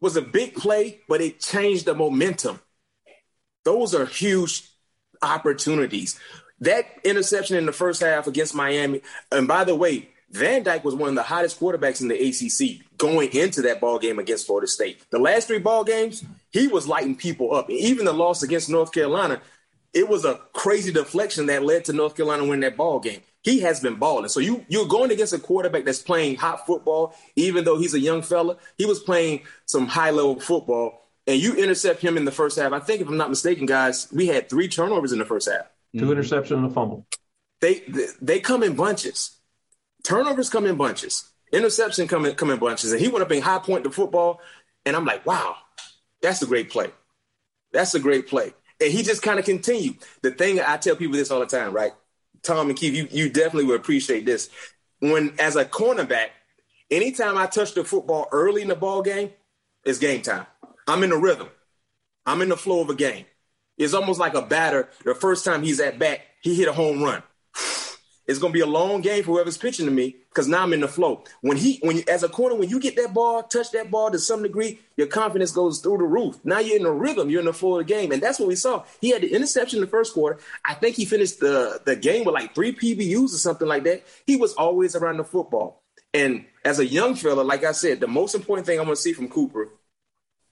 was 0.00 0.16
a 0.16 0.22
big 0.22 0.54
play, 0.54 1.00
but 1.08 1.20
it 1.20 1.40
changed 1.40 1.86
the 1.86 1.94
momentum. 1.94 2.60
Those 3.64 3.94
are 3.94 4.06
huge 4.06 4.68
opportunities. 5.20 6.18
That 6.60 6.86
interception 7.04 7.56
in 7.56 7.66
the 7.66 7.72
first 7.72 8.00
half 8.00 8.26
against 8.26 8.54
Miami, 8.54 9.02
and 9.30 9.46
by 9.46 9.64
the 9.64 9.74
way, 9.74 10.08
Van 10.30 10.62
Dyke 10.62 10.84
was 10.84 10.94
one 10.94 11.10
of 11.10 11.14
the 11.14 11.22
hottest 11.22 11.58
quarterbacks 11.58 12.02
in 12.02 12.08
the 12.08 12.14
ACC 12.14 12.86
going 12.98 13.32
into 13.32 13.62
that 13.62 13.80
ball 13.80 13.98
game 13.98 14.18
against 14.18 14.46
Florida 14.46 14.66
State. 14.66 15.02
The 15.10 15.18
last 15.18 15.48
three 15.48 15.58
ball 15.58 15.84
games, 15.84 16.24
he 16.50 16.68
was 16.68 16.86
lighting 16.86 17.16
people 17.16 17.54
up. 17.54 17.70
Even 17.70 18.04
the 18.04 18.12
loss 18.12 18.42
against 18.42 18.68
North 18.68 18.92
Carolina, 18.92 19.40
it 19.94 20.08
was 20.08 20.24
a 20.24 20.40
crazy 20.52 20.92
deflection 20.92 21.46
that 21.46 21.64
led 21.64 21.86
to 21.86 21.94
North 21.94 22.14
Carolina 22.14 22.42
winning 22.44 22.60
that 22.60 22.76
ball 22.76 23.00
game. 23.00 23.22
he 23.42 23.60
has 23.60 23.80
been 23.80 23.94
balling. 23.94 24.28
So 24.28 24.40
you 24.40 24.66
you're 24.68 24.86
going 24.86 25.10
against 25.10 25.32
a 25.32 25.38
quarterback 25.38 25.84
that's 25.84 26.02
playing 26.02 26.36
hot 26.36 26.66
football, 26.66 27.14
even 27.36 27.64
though 27.64 27.78
he's 27.78 27.94
a 27.94 28.00
young 28.00 28.20
fella. 28.20 28.58
He 28.76 28.84
was 28.84 28.98
playing 29.00 29.42
some 29.64 29.86
high 29.86 30.10
level 30.10 30.38
football, 30.38 31.08
and 31.26 31.40
you 31.40 31.54
intercept 31.54 32.02
him 32.02 32.18
in 32.18 32.26
the 32.26 32.32
first 32.32 32.58
half. 32.58 32.72
I 32.72 32.80
think, 32.80 33.00
if 33.00 33.08
I'm 33.08 33.16
not 33.16 33.30
mistaken, 33.30 33.64
guys, 33.64 34.08
we 34.12 34.26
had 34.26 34.50
three 34.50 34.68
turnovers 34.68 35.12
in 35.12 35.18
the 35.18 35.24
first 35.24 35.48
half. 35.48 35.66
2 35.96 36.04
mm-hmm. 36.04 36.12
interceptions 36.12 36.56
and 36.56 36.66
a 36.66 36.70
fumble. 36.70 37.06
They, 37.60 37.80
they 37.88 38.06
they 38.20 38.40
come 38.40 38.62
in 38.62 38.76
bunches. 38.76 39.36
Turnovers 40.04 40.50
come 40.50 40.66
in 40.66 40.76
bunches. 40.76 41.28
Interception 41.52 42.06
come 42.08 42.26
in, 42.26 42.34
come 42.34 42.50
in 42.50 42.58
bunches. 42.58 42.92
And 42.92 43.00
he 43.00 43.08
went 43.08 43.22
up 43.22 43.32
in 43.32 43.42
high 43.42 43.58
point 43.58 43.84
the 43.84 43.90
football, 43.90 44.40
and 44.84 44.94
I'm 44.94 45.04
like, 45.04 45.26
wow, 45.26 45.56
that's 46.22 46.42
a 46.42 46.46
great 46.46 46.70
play. 46.70 46.90
That's 47.72 47.94
a 47.94 48.00
great 48.00 48.28
play. 48.28 48.52
And 48.80 48.92
he 48.92 49.02
just 49.02 49.22
kind 49.22 49.38
of 49.38 49.44
continued. 49.44 49.96
The 50.22 50.30
thing 50.30 50.60
I 50.60 50.76
tell 50.76 50.96
people 50.96 51.16
this 51.16 51.30
all 51.30 51.40
the 51.40 51.46
time, 51.46 51.72
right? 51.72 51.92
Tom 52.42 52.68
and 52.68 52.78
Keith, 52.78 52.94
you, 52.94 53.08
you 53.10 53.28
definitely 53.28 53.64
would 53.64 53.80
appreciate 53.80 54.24
this. 54.24 54.50
When 55.00 55.34
as 55.38 55.56
a 55.56 55.64
cornerback, 55.64 56.28
anytime 56.90 57.36
I 57.36 57.46
touch 57.46 57.74
the 57.74 57.84
football 57.84 58.28
early 58.30 58.62
in 58.62 58.68
the 58.68 58.76
ball 58.76 59.02
game, 59.02 59.32
it's 59.84 59.98
game 59.98 60.22
time. 60.22 60.46
I'm 60.86 61.02
in 61.02 61.10
the 61.10 61.16
rhythm. 61.16 61.48
I'm 62.24 62.42
in 62.42 62.48
the 62.48 62.56
flow 62.56 62.80
of 62.80 62.90
a 62.90 62.94
game. 62.94 63.24
It's 63.78 63.94
almost 63.94 64.20
like 64.20 64.34
a 64.34 64.42
batter. 64.42 64.88
The 65.04 65.14
first 65.14 65.44
time 65.44 65.62
he's 65.62 65.80
at 65.80 65.98
bat, 65.98 66.20
he 66.42 66.54
hit 66.54 66.68
a 66.68 66.72
home 66.72 67.02
run. 67.02 67.22
It's 68.26 68.38
going 68.38 68.52
to 68.52 68.58
be 68.58 68.60
a 68.60 68.66
long 68.66 69.00
game 69.00 69.24
for 69.24 69.30
whoever's 69.30 69.56
pitching 69.56 69.86
to 69.86 69.90
me 69.90 70.16
because 70.28 70.46
now 70.46 70.62
I'm 70.62 70.74
in 70.74 70.80
the 70.80 70.86
flow. 70.86 71.24
When 71.40 71.56
he, 71.56 71.78
when 71.82 72.02
as 72.10 72.22
a 72.22 72.28
corner, 72.28 72.56
when 72.56 72.68
you 72.68 72.78
get 72.78 72.94
that 72.96 73.14
ball, 73.14 73.42
touch 73.42 73.70
that 73.70 73.90
ball 73.90 74.10
to 74.10 74.18
some 74.18 74.42
degree, 74.42 74.80
your 74.98 75.06
confidence 75.06 75.50
goes 75.50 75.78
through 75.78 75.96
the 75.96 76.04
roof. 76.04 76.38
Now 76.44 76.58
you're 76.58 76.76
in 76.76 76.82
the 76.82 76.92
rhythm, 76.92 77.30
you're 77.30 77.40
in 77.40 77.46
the 77.46 77.54
flow 77.54 77.80
of 77.80 77.86
the 77.86 77.90
game, 77.90 78.12
and 78.12 78.22
that's 78.22 78.38
what 78.38 78.46
we 78.46 78.54
saw. 78.54 78.84
He 79.00 79.08
had 79.08 79.22
the 79.22 79.34
interception 79.34 79.78
in 79.78 79.80
the 79.80 79.90
first 79.90 80.12
quarter. 80.12 80.38
I 80.62 80.74
think 80.74 80.96
he 80.96 81.06
finished 81.06 81.40
the 81.40 81.80
the 81.86 81.96
game 81.96 82.26
with 82.26 82.34
like 82.34 82.54
three 82.54 82.74
PBUs 82.74 83.32
or 83.32 83.38
something 83.38 83.66
like 83.66 83.84
that. 83.84 84.04
He 84.26 84.36
was 84.36 84.52
always 84.52 84.94
around 84.94 85.16
the 85.16 85.24
football. 85.24 85.82
And 86.12 86.44
as 86.66 86.78
a 86.78 86.86
young 86.86 87.14
fella, 87.14 87.40
like 87.40 87.64
I 87.64 87.72
said, 87.72 87.98
the 87.98 88.08
most 88.08 88.34
important 88.34 88.66
thing 88.66 88.78
I'm 88.78 88.86
to 88.86 88.96
see 88.96 89.14
from 89.14 89.28
Cooper 89.28 89.70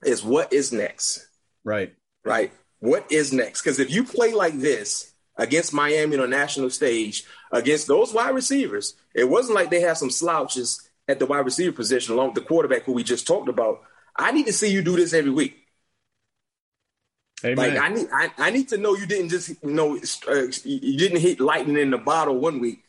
is 0.03 0.23
what 0.23 0.51
is 0.51 0.71
next. 0.71 1.27
Right. 1.63 1.93
Right. 2.23 2.51
What 2.79 3.11
is 3.11 3.33
next? 3.33 3.61
Because 3.61 3.79
if 3.79 3.91
you 3.91 4.03
play 4.03 4.33
like 4.33 4.59
this 4.59 5.13
against 5.37 5.73
Miami 5.73 6.17
on 6.17 6.23
a 6.23 6.27
national 6.27 6.69
stage 6.69 7.23
against 7.51 7.87
those 7.87 8.13
wide 8.13 8.35
receivers. 8.35 8.95
It 9.13 9.29
wasn't 9.29 9.55
like 9.55 9.69
they 9.69 9.81
had 9.81 9.97
some 9.97 10.09
slouches 10.09 10.89
at 11.07 11.19
the 11.19 11.25
wide 11.25 11.45
receiver 11.45 11.71
position 11.71 12.13
along 12.13 12.27
with 12.27 12.35
the 12.35 12.47
quarterback 12.47 12.83
who 12.83 12.93
we 12.93 13.03
just 13.03 13.27
talked 13.27 13.49
about. 13.49 13.81
I 14.15 14.31
need 14.31 14.47
to 14.47 14.53
see 14.53 14.71
you 14.71 14.81
do 14.81 14.95
this 14.95 15.13
every 15.13 15.31
week. 15.31 15.63
Amen. 17.45 17.75
Like 17.75 17.79
I 17.79 17.89
need, 17.89 18.07
I, 18.11 18.31
I, 18.39 18.49
need 18.49 18.69
to 18.69 18.77
know 18.77 18.95
you 18.95 19.05
didn't 19.05 19.29
just 19.29 19.49
you 19.49 19.69
know 19.69 19.95
uh, 20.27 20.47
you 20.63 20.97
didn't 20.97 21.19
hit 21.19 21.39
lightning 21.39 21.77
in 21.77 21.91
the 21.91 21.99
bottle 21.99 22.39
one 22.39 22.59
week, 22.59 22.83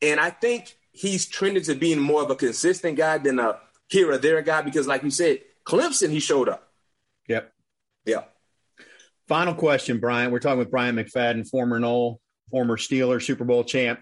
and 0.00 0.18
I 0.18 0.30
think 0.30 0.76
he's 0.90 1.24
trending 1.24 1.62
to 1.62 1.76
being 1.76 2.00
more 2.00 2.20
of 2.20 2.30
a 2.30 2.34
consistent 2.34 2.96
guy 2.96 3.18
than 3.18 3.38
a 3.38 3.60
here 3.88 4.10
or 4.10 4.18
there 4.18 4.42
guy 4.42 4.62
because, 4.62 4.88
like 4.88 5.04
you 5.04 5.10
said, 5.12 5.38
Clemson 5.64 6.10
he 6.10 6.18
showed 6.18 6.48
up. 6.48 6.68
Yep. 7.28 7.52
Yep. 8.06 8.31
Final 9.32 9.54
question, 9.54 9.98
Brian. 9.98 10.30
We're 10.30 10.40
talking 10.40 10.58
with 10.58 10.70
Brian 10.70 10.94
McFadden, 10.94 11.48
former 11.48 11.80
Nole, 11.80 12.20
former 12.50 12.76
Steeler, 12.76 13.22
Super 13.22 13.44
Bowl 13.44 13.64
champ. 13.64 13.98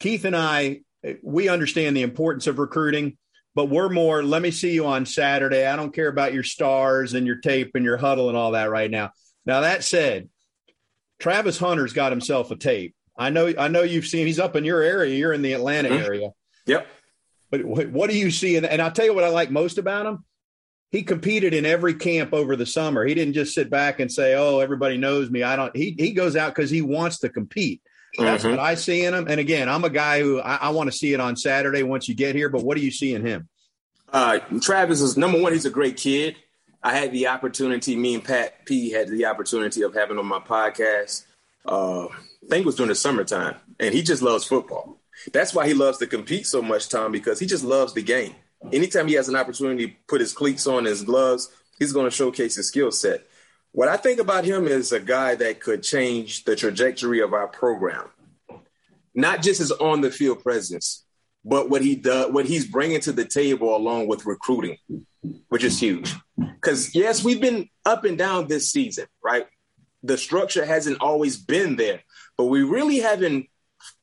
Keith 0.00 0.24
and 0.24 0.34
I, 0.34 0.80
we 1.22 1.48
understand 1.48 1.96
the 1.96 2.02
importance 2.02 2.48
of 2.48 2.58
recruiting, 2.58 3.16
but 3.54 3.66
we're 3.66 3.88
more, 3.88 4.24
let 4.24 4.42
me 4.42 4.50
see 4.50 4.72
you 4.72 4.84
on 4.86 5.06
Saturday. 5.06 5.64
I 5.64 5.76
don't 5.76 5.94
care 5.94 6.08
about 6.08 6.34
your 6.34 6.42
stars 6.42 7.14
and 7.14 7.24
your 7.24 7.36
tape 7.36 7.76
and 7.76 7.84
your 7.84 7.96
huddle 7.96 8.28
and 8.30 8.36
all 8.36 8.50
that 8.50 8.68
right 8.68 8.90
now. 8.90 9.12
Now, 9.46 9.60
that 9.60 9.84
said, 9.84 10.28
Travis 11.20 11.56
Hunter's 11.56 11.92
got 11.92 12.10
himself 12.10 12.50
a 12.50 12.56
tape. 12.56 12.96
I 13.16 13.30
know, 13.30 13.54
I 13.56 13.68
know 13.68 13.82
you've 13.82 14.06
seen, 14.06 14.26
he's 14.26 14.40
up 14.40 14.56
in 14.56 14.64
your 14.64 14.82
area. 14.82 15.14
You're 15.14 15.32
in 15.32 15.42
the 15.42 15.52
Atlanta 15.52 15.90
mm-hmm. 15.90 16.04
area. 16.04 16.30
Yep. 16.66 16.88
But 17.52 17.64
what, 17.64 17.90
what 17.90 18.10
do 18.10 18.18
you 18.18 18.32
see? 18.32 18.56
And, 18.56 18.66
and 18.66 18.82
I'll 18.82 18.90
tell 18.90 19.06
you 19.06 19.14
what 19.14 19.22
I 19.22 19.28
like 19.28 19.52
most 19.52 19.78
about 19.78 20.06
him 20.06 20.24
he 20.94 21.02
competed 21.02 21.54
in 21.54 21.66
every 21.66 21.94
camp 21.94 22.32
over 22.32 22.54
the 22.54 22.64
summer. 22.64 23.04
He 23.04 23.14
didn't 23.14 23.34
just 23.34 23.52
sit 23.52 23.68
back 23.68 23.98
and 23.98 24.12
say, 24.12 24.36
"Oh, 24.36 24.60
everybody 24.60 24.96
knows 24.96 25.28
me." 25.28 25.42
I 25.42 25.56
don't. 25.56 25.74
He 25.74 25.96
he 25.98 26.12
goes 26.12 26.36
out 26.36 26.54
because 26.54 26.70
he 26.70 26.82
wants 26.82 27.18
to 27.18 27.28
compete. 27.28 27.82
That's 28.16 28.44
mm-hmm. 28.44 28.52
what 28.52 28.60
I 28.60 28.76
see 28.76 29.04
in 29.04 29.12
him. 29.12 29.26
And 29.28 29.40
again, 29.40 29.68
I'm 29.68 29.82
a 29.82 29.90
guy 29.90 30.20
who 30.20 30.40
I, 30.40 30.54
I 30.54 30.70
want 30.70 30.92
to 30.92 30.96
see 30.96 31.12
it 31.12 31.18
on 31.18 31.34
Saturday 31.34 31.82
once 31.82 32.08
you 32.08 32.14
get 32.14 32.36
here. 32.36 32.48
But 32.48 32.62
what 32.62 32.76
do 32.76 32.84
you 32.84 32.92
see 32.92 33.12
in 33.12 33.26
him? 33.26 33.48
Uh, 34.12 34.38
Travis 34.62 35.00
is 35.00 35.16
number 35.16 35.42
one. 35.42 35.52
He's 35.52 35.66
a 35.66 35.70
great 35.70 35.96
kid. 35.96 36.36
I 36.80 36.94
had 36.94 37.10
the 37.10 37.26
opportunity. 37.26 37.96
Me 37.96 38.14
and 38.14 38.22
Pat 38.22 38.64
P 38.64 38.92
had 38.92 39.08
the 39.08 39.24
opportunity 39.24 39.82
of 39.82 39.94
having 39.94 40.16
on 40.16 40.26
my 40.26 40.38
podcast. 40.38 41.24
Uh, 41.66 42.04
I 42.04 42.48
think 42.48 42.60
it 42.60 42.66
was 42.66 42.76
during 42.76 42.90
the 42.90 42.94
summertime, 42.94 43.56
and 43.80 43.92
he 43.92 44.02
just 44.02 44.22
loves 44.22 44.44
football. 44.44 45.00
That's 45.32 45.52
why 45.54 45.66
he 45.66 45.74
loves 45.74 45.98
to 45.98 46.06
compete 46.06 46.46
so 46.46 46.62
much, 46.62 46.88
Tom, 46.88 47.10
because 47.10 47.40
he 47.40 47.46
just 47.46 47.64
loves 47.64 47.94
the 47.94 48.02
game 48.02 48.36
anytime 48.72 49.08
he 49.08 49.14
has 49.14 49.28
an 49.28 49.36
opportunity 49.36 49.88
to 49.88 49.94
put 50.06 50.20
his 50.20 50.32
cleats 50.32 50.66
on, 50.66 50.84
his 50.84 51.02
gloves, 51.02 51.50
he's 51.78 51.92
going 51.92 52.06
to 52.06 52.10
showcase 52.10 52.56
his 52.56 52.68
skill 52.68 52.90
set. 52.90 53.26
What 53.72 53.88
I 53.88 53.96
think 53.96 54.20
about 54.20 54.44
him 54.44 54.68
is 54.68 54.92
a 54.92 55.00
guy 55.00 55.34
that 55.34 55.60
could 55.60 55.82
change 55.82 56.44
the 56.44 56.54
trajectory 56.54 57.20
of 57.20 57.32
our 57.32 57.48
program, 57.48 58.04
not 59.14 59.42
just 59.42 59.58
his 59.58 59.72
on 59.72 60.00
the 60.00 60.10
field 60.10 60.42
presence, 60.42 61.04
but 61.44 61.68
what 61.68 61.82
he 61.82 61.96
does, 61.96 62.30
what 62.30 62.46
he's 62.46 62.66
bringing 62.66 63.00
to 63.00 63.12
the 63.12 63.24
table 63.24 63.76
along 63.76 64.06
with 64.06 64.26
recruiting, 64.26 64.78
which 65.48 65.64
is 65.64 65.78
huge. 65.78 66.14
Because 66.38 66.94
yes, 66.94 67.24
we've 67.24 67.40
been 67.40 67.68
up 67.84 68.04
and 68.04 68.16
down 68.16 68.46
this 68.46 68.70
season, 68.70 69.06
right? 69.22 69.46
The 70.04 70.16
structure 70.16 70.64
hasn't 70.64 71.00
always 71.00 71.36
been 71.36 71.76
there, 71.76 72.02
but 72.38 72.44
we 72.44 72.62
really 72.62 73.00
haven't 73.00 73.46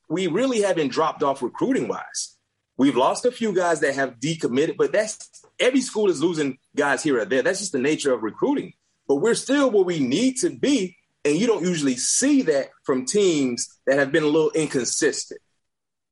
we 0.10 0.28
really 0.28 0.62
haven't 0.62 0.90
dropped 0.90 1.24
off 1.24 1.42
recruiting 1.42 1.88
wise. 1.88 2.38
We've 2.82 2.98
lost 2.98 3.26
a 3.26 3.32
few 3.32 3.54
guys 3.54 3.80
that 3.82 3.94
have 3.94 4.20
decommitted, 4.20 4.76
but 4.76 4.92
that's 4.92 5.46
every 5.60 5.82
school 5.82 6.10
is 6.10 6.24
losing 6.24 6.58
guys 6.76 7.04
here 7.04 7.20
or 7.20 7.26
there. 7.26 7.44
That's 7.44 7.60
just 7.60 7.74
the 7.74 7.78
nature 7.78 8.12
of 8.12 8.24
recruiting. 8.24 8.74
But 9.08 9.18
we're 9.18 9.36
still 9.36 9.70
where 9.70 9.84
we 9.84 10.00
need 10.00 10.38
to 10.38 10.50
be. 10.50 10.98
And 11.24 11.36
you 11.36 11.46
don't 11.46 11.64
usually 11.64 11.96
see 11.96 12.42
that 12.42 12.70
from 12.84 13.06
teams 13.06 13.68
that 13.86 14.00
have 14.00 14.12
been 14.12 14.24
a 14.24 14.28
little 14.28 14.50
inconsistent. 14.50 15.40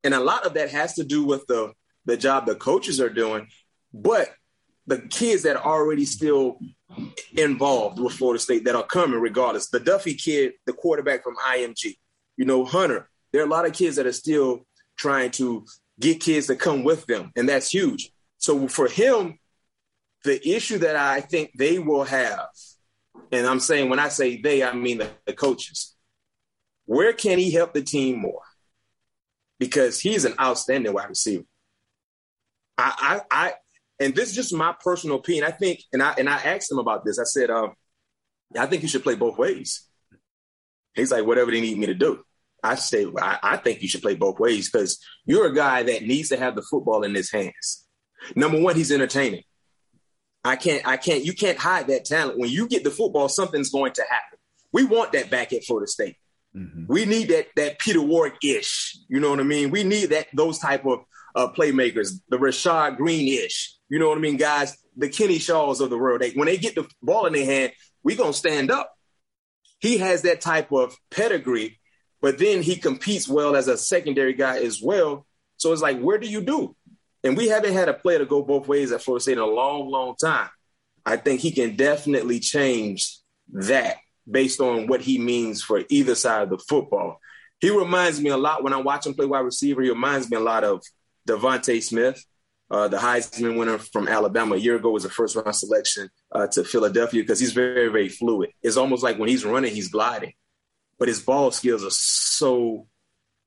And 0.04 0.14
a 0.14 0.20
lot 0.20 0.46
of 0.46 0.54
that 0.54 0.70
has 0.70 0.94
to 0.94 1.04
do 1.04 1.24
with 1.26 1.48
the, 1.48 1.74
the 2.06 2.16
job 2.16 2.46
the 2.46 2.54
coaches 2.54 3.02
are 3.02 3.10
doing. 3.10 3.48
But 3.92 4.32
the 4.86 5.00
kids 5.00 5.42
that 5.44 5.56
are 5.56 5.80
already 5.80 6.06
still 6.06 6.60
involved 7.36 7.98
with 7.98 8.14
Florida 8.14 8.40
State 8.40 8.66
that 8.66 8.76
are 8.76 8.86
coming 8.86 9.20
regardless. 9.20 9.72
The 9.72 9.80
Duffy 9.80 10.14
kid, 10.14 10.54
the 10.68 10.74
quarterback 10.74 11.24
from 11.24 11.36
IMG, 11.36 11.96
you 12.38 12.46
know, 12.46 12.64
Hunter. 12.64 13.10
There 13.34 13.42
are 13.42 13.48
a 13.48 13.50
lot 13.50 13.66
of 13.66 13.74
kids 13.74 13.96
that 13.96 14.06
are 14.06 14.12
still 14.12 14.68
trying 14.98 15.32
to 15.32 15.66
get 16.00 16.22
kids 16.22 16.48
to 16.48 16.56
come 16.56 16.84
with 16.84 17.06
them, 17.06 17.32
and 17.36 17.50
that's 17.50 17.70
huge. 17.70 18.12
So 18.38 18.68
for 18.68 18.88
him, 18.88 19.38
the 20.24 20.50
issue 20.50 20.80
that 20.80 20.96
I 20.96 21.22
think 21.22 21.52
they 21.58 21.80
will 21.80 22.04
have, 22.04 22.48
and 23.32 23.46
I'm 23.46 23.60
saying 23.60 23.90
when 23.90 24.00
I 24.00 24.10
say 24.10 24.42
they, 24.42 24.64
I 24.64 24.74
mean 24.74 25.00
the, 25.00 25.10
the 25.26 25.34
coaches. 25.34 25.96
Where 26.86 27.14
can 27.14 27.38
he 27.38 27.52
help 27.52 27.74
the 27.74 27.84
team 27.84 28.20
more? 28.20 28.42
Because 29.60 30.00
he's 30.00 30.26
an 30.26 30.34
outstanding 30.40 30.94
wide 30.94 31.10
receiver. 31.10 31.44
I, 32.78 33.22
I, 33.32 33.48
I 33.48 33.54
and 34.00 34.16
this 34.16 34.30
is 34.30 34.36
just 34.36 34.54
my 34.54 34.74
personal 34.80 35.18
opinion. 35.18 35.44
I 35.44 35.52
think, 35.52 35.84
and 35.92 36.02
I 36.02 36.14
and 36.18 36.30
I 36.30 36.38
asked 36.38 36.72
him 36.72 36.80
about 36.80 37.06
this. 37.06 37.20
I 37.20 37.26
said, 37.26 37.50
um, 37.50 37.74
I 38.58 38.66
think 38.66 38.82
you 38.82 38.88
should 38.88 39.04
play 39.04 39.16
both 39.16 39.38
ways. 39.38 39.88
He's 40.94 41.12
like, 41.12 41.26
whatever 41.26 41.52
they 41.52 41.62
need 41.62 41.78
me 41.78 41.88
to 41.88 41.94
do. 41.94 42.24
I 42.64 42.76
say 42.76 43.06
I, 43.18 43.40
I 43.42 43.58
think 43.58 43.82
you 43.82 43.88
should 43.88 44.02
play 44.02 44.16
both 44.16 44.40
ways 44.40 44.70
because 44.70 45.00
you're 45.26 45.48
a 45.48 45.56
guy 45.56 45.84
that 45.84 46.04
needs 46.04 46.30
to 46.30 46.38
have 46.38 46.56
the 46.56 46.62
football 46.62 47.04
in 47.04 47.16
his 47.16 47.32
hands. 47.32 47.86
Number 48.36 48.60
one, 48.60 48.76
he's 48.76 48.92
entertaining. 48.92 49.44
I 50.44 50.56
can't, 50.56 50.88
I 50.88 50.98
can't, 50.98 51.24
you 51.24 51.34
can't 51.34 51.58
hide 51.58 51.88
that 51.88 52.06
talent. 52.06 52.40
When 52.40 52.50
you 52.50 52.68
get 52.68 52.84
the 52.84 52.92
football, 52.92 53.30
something's 53.30 53.70
going 53.70 53.94
to 53.94 54.04
happen. 54.10 54.40
We 54.72 54.86
want 54.86 55.12
that 55.14 55.30
back 55.30 55.52
at 55.54 55.64
Florida 55.64 55.88
State. 55.88 56.16
Mm-hmm. 56.56 56.86
We 56.88 57.06
need 57.06 57.30
that 57.30 57.48
that 57.56 57.80
Peter 57.80 58.02
Warrick 58.02 58.36
ish. 58.44 58.98
You 59.08 59.20
know 59.20 59.30
what 59.30 59.40
I 59.40 59.44
mean? 59.44 59.70
We 59.70 59.84
need 59.84 60.08
that 60.08 60.28
those 60.34 60.58
type 60.58 60.86
of 60.86 61.00
uh, 61.36 61.50
playmakers, 61.50 62.14
the 62.30 62.38
Rashad 62.38 62.98
Greene 62.98 63.28
ish. 63.28 63.76
You 63.90 64.00
know 64.00 64.10
what 64.10 64.18
I 64.18 64.22
mean, 64.22 64.38
guys? 64.38 64.78
The 64.98 65.10
Kenny 65.10 65.40
Shaws 65.40 65.80
of 65.82 65.90
the 65.90 65.98
world. 65.98 66.22
They, 66.22 66.32
when 66.32 66.48
they 66.48 66.58
get 66.58 66.76
the 66.76 66.88
ball 67.02 67.28
in 67.28 67.34
their 67.34 67.46
hand, 67.46 67.74
we're 68.04 68.18
gonna 68.18 68.34
stand 68.34 68.72
up. 68.72 68.92
He 69.80 70.00
has 70.00 70.24
that 70.24 70.42
type 70.42 70.72
of 70.72 70.96
pedigree 71.12 71.80
but 72.22 72.38
then 72.38 72.62
he 72.62 72.76
competes 72.76 73.28
well 73.28 73.56
as 73.56 73.68
a 73.68 73.78
secondary 73.78 74.34
guy 74.34 74.60
as 74.60 74.82
well. 74.82 75.26
So 75.58 75.72
it's 75.72 75.82
like, 75.82 76.00
where 76.00 76.18
do 76.18 76.28
you 76.28 76.42
do? 76.42 76.76
And 77.24 77.36
we 77.36 77.48
haven't 77.50 77.74
had 77.74 77.90
a 77.90 77.94
player 77.94 78.20
to 78.20 78.26
go 78.26 78.42
both 78.42 78.68
ways 78.68 78.92
at 78.92 79.02
Florida 79.02 79.22
State 79.22 79.34
in 79.34 79.40
a 79.40 79.46
long, 79.46 79.90
long 79.90 80.16
time. 80.16 80.50
I 81.06 81.18
think 81.18 81.42
he 81.42 81.52
can 81.52 81.76
definitely 81.76 82.40
change 82.40 83.18
that 83.50 83.98
based 84.30 84.62
on 84.62 84.88
what 84.88 85.02
he 85.02 85.18
means 85.18 85.62
for 85.62 85.84
either 85.90 86.16
side 86.16 86.44
of 86.44 86.50
the 86.50 86.58
football. 86.58 87.20
He 87.60 87.70
reminds 87.70 88.22
me 88.22 88.30
a 88.30 88.38
lot 88.38 88.64
when 88.64 88.74
I 88.74 88.78
watch 88.78 89.06
him 89.06 89.14
play 89.14 89.26
wide 89.26 89.40
receiver. 89.40 89.82
He 89.82 89.90
reminds 89.90 90.30
me 90.30 90.38
a 90.38 90.42
lot 90.42 90.64
of 90.64 90.82
DeVonta 91.28 91.82
Smith, 91.84 92.24
uh, 92.72 92.88
the 92.88 92.98
Heisman 92.98 93.58
winner 93.58 93.80
from 93.80 94.08
Alabama 94.08 94.56
a 94.56 94.60
year 94.60 94.76
ago 94.76 94.92
was 94.92 95.06
a 95.06 95.10
first 95.10 95.36
round 95.36 95.56
selection 95.56 96.10
uh, 96.32 96.48
to 96.48 96.64
Philadelphia 96.64 97.24
because 97.24 97.40
he's 97.40 97.54
very, 97.54 97.88
very 97.88 98.10
fluid. 98.10 98.52
It's 98.62 98.78
almost 98.78 99.04
like 99.04 99.18
when 99.18 99.30
he's 99.30 99.44
running, 99.44 99.74
he's 99.74 99.90
gliding 99.90 100.34
but 101.00 101.08
his 101.08 101.22
ball 101.22 101.52
skills 101.52 101.84
are 101.84 101.92
so 101.92 102.88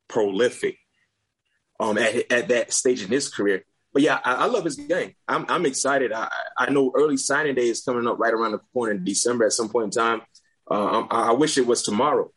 prolific. 0.08 0.78
um, 1.82 1.98
at, 1.98 2.30
at 2.32 2.48
that 2.48 2.72
stage 2.72 3.02
in 3.02 3.10
his 3.10 3.28
career. 3.28 3.64
But 3.92 4.02
yeah, 4.02 4.18
I, 4.24 4.34
I 4.34 4.46
love 4.46 4.64
his 4.64 4.76
game. 4.76 5.14
I'm, 5.28 5.44
I'm 5.48 5.66
excited. 5.66 6.12
I, 6.12 6.28
I 6.56 6.70
know 6.70 6.92
early 6.94 7.16
signing 7.16 7.54
day 7.54 7.68
is 7.68 7.82
coming 7.82 8.06
up 8.06 8.18
right 8.18 8.32
around 8.32 8.52
the 8.52 8.60
corner 8.72 8.92
in 8.92 9.04
December 9.04 9.46
at 9.46 9.52
some 9.52 9.68
point 9.68 9.86
in 9.86 9.90
time. 9.90 10.22
Uh, 10.70 11.04
I, 11.10 11.28
I 11.28 11.32
wish 11.32 11.58
it 11.58 11.66
was 11.66 11.82
tomorrow, 11.82 12.30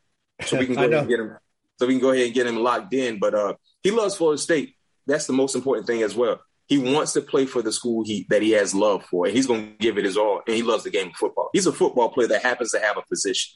so 0.44 0.58
we 0.58 0.66
can 0.66 0.76
go 0.76 0.82
ahead 0.82 0.94
and 0.94 1.08
get 1.08 1.20
him. 1.20 1.38
So 1.80 1.88
we 1.88 1.94
can 1.94 2.02
go 2.02 2.12
ahead 2.12 2.26
and 2.26 2.34
get 2.34 2.48
him 2.48 2.58
locked 2.58 2.94
in. 2.94 3.20
But 3.20 3.36
uh, 3.36 3.54
he 3.84 3.92
loves 3.92 4.16
Florida 4.16 4.42
State. 4.42 4.76
That's 5.06 5.28
the 5.28 5.34
most 5.34 5.56
important 5.56 5.88
thing 5.88 6.02
as 6.02 6.16
well. 6.16 6.42
He 6.68 6.80
wants 6.80 7.14
to 7.14 7.22
play 7.22 7.46
for 7.46 7.62
the 7.62 7.72
school 7.72 8.04
he 8.04 8.26
that 8.30 8.42
he 8.42 8.52
has 8.52 8.74
love 8.74 9.06
for, 9.06 9.28
and 9.28 9.36
he's 9.36 9.46
going 9.46 9.72
to 9.72 9.78
give 9.78 9.98
it 9.98 10.06
his 10.06 10.18
all. 10.18 10.42
And 10.48 10.56
he 10.56 10.64
loves 10.64 10.84
the 10.84 10.90
game 10.90 11.10
of 11.10 11.16
football. 11.16 11.50
He's 11.54 11.68
a 11.68 11.72
football 11.72 12.10
player 12.10 12.28
that 12.30 12.42
happens 12.42 12.72
to 12.72 12.80
have 12.80 12.98
a 12.98 13.04
position. 13.08 13.54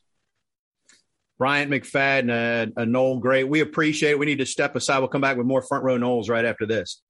Bryant 1.39 1.71
McFadden, 1.71 2.29
uh, 2.29 2.33
uh, 2.33 2.65
a, 2.77 2.81
a 2.81 2.85
Nole 2.85 3.17
great. 3.17 3.45
We 3.45 3.61
appreciate 3.61 4.11
it. 4.11 4.19
We 4.19 4.25
need 4.25 4.39
to 4.39 4.45
step 4.45 4.75
aside. 4.75 4.99
We'll 4.99 5.07
come 5.07 5.21
back 5.21 5.37
with 5.37 5.47
more 5.47 5.61
front 5.61 5.83
row 5.83 5.97
Noles 5.97 6.29
right 6.29 6.45
after 6.45 6.65
this. 6.65 7.01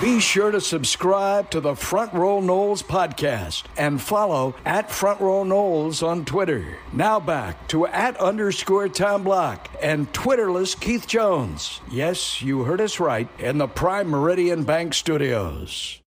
Be 0.00 0.20
sure 0.20 0.50
to 0.50 0.60
subscribe 0.60 1.50
to 1.50 1.60
the 1.60 1.74
Front 1.74 2.12
Row 2.12 2.40
Noles 2.40 2.82
podcast 2.82 3.62
and 3.78 4.02
follow 4.02 4.54
at 4.66 4.90
Front 4.90 5.20
Row 5.20 5.44
Noles 5.44 6.06
on 6.06 6.24
Twitter. 6.26 6.76
Now 6.92 7.20
back 7.20 7.68
to 7.68 7.86
at 7.86 8.20
underscore 8.20 8.88
Tom 8.88 9.22
Block 9.22 9.70
and 9.80 10.12
Twitterless 10.12 10.78
Keith 10.78 11.06
Jones. 11.06 11.80
Yes, 11.90 12.42
you 12.42 12.64
heard 12.64 12.80
us 12.80 13.00
right 13.00 13.28
in 13.38 13.56
the 13.56 13.68
Prime 13.68 14.08
Meridian 14.08 14.64
Bank 14.64 14.92
Studios. 14.92 16.02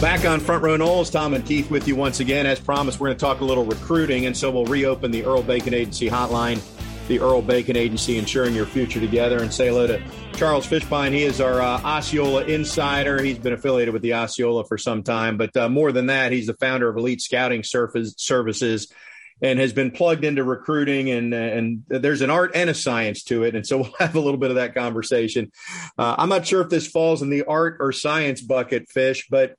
Back 0.00 0.24
on 0.24 0.38
Front 0.38 0.62
Row 0.62 0.76
Noles, 0.76 1.10
Tom 1.10 1.34
and 1.34 1.44
Keith 1.44 1.72
with 1.72 1.88
you 1.88 1.96
once 1.96 2.20
again. 2.20 2.46
As 2.46 2.60
promised, 2.60 3.00
we're 3.00 3.08
going 3.08 3.16
to 3.16 3.20
talk 3.20 3.40
a 3.40 3.44
little 3.44 3.64
recruiting, 3.64 4.26
and 4.26 4.36
so 4.36 4.48
we'll 4.48 4.64
reopen 4.64 5.10
the 5.10 5.24
Earl 5.24 5.42
Bacon 5.42 5.74
Agency 5.74 6.08
hotline, 6.08 6.60
the 7.08 7.18
Earl 7.18 7.42
Bacon 7.42 7.76
Agency, 7.76 8.16
ensuring 8.16 8.54
your 8.54 8.64
future 8.64 9.00
together, 9.00 9.42
and 9.42 9.52
say 9.52 9.66
hello 9.66 9.88
to 9.88 10.00
Charles 10.34 10.68
Fishbein. 10.68 11.10
He 11.10 11.24
is 11.24 11.40
our 11.40 11.60
uh, 11.60 11.80
Osceola 11.82 12.44
insider. 12.44 13.20
He's 13.20 13.40
been 13.40 13.52
affiliated 13.52 13.92
with 13.92 14.02
the 14.02 14.14
Osceola 14.14 14.64
for 14.64 14.78
some 14.78 15.02
time, 15.02 15.36
but 15.36 15.56
uh, 15.56 15.68
more 15.68 15.90
than 15.90 16.06
that, 16.06 16.30
he's 16.30 16.46
the 16.46 16.54
founder 16.54 16.88
of 16.88 16.96
Elite 16.96 17.20
Scouting 17.20 17.64
Surface, 17.64 18.14
Services 18.18 18.92
and 19.40 19.58
has 19.58 19.72
been 19.72 19.90
plugged 19.90 20.24
into 20.24 20.42
recruiting 20.42 21.10
and 21.10 21.32
and 21.32 21.84
there's 21.88 22.22
an 22.22 22.30
art 22.30 22.52
and 22.56 22.68
a 22.68 22.74
science 22.74 23.22
to 23.22 23.44
it 23.44 23.54
and 23.54 23.64
so 23.64 23.78
we'll 23.78 23.94
have 24.00 24.16
a 24.16 24.20
little 24.20 24.36
bit 24.36 24.50
of 24.50 24.56
that 24.56 24.74
conversation 24.74 25.52
uh, 25.96 26.16
i'm 26.18 26.28
not 26.28 26.44
sure 26.44 26.60
if 26.60 26.68
this 26.68 26.88
falls 26.88 27.22
in 27.22 27.30
the 27.30 27.44
art 27.44 27.76
or 27.78 27.92
science 27.92 28.40
bucket 28.40 28.88
fish 28.88 29.28
but 29.30 29.54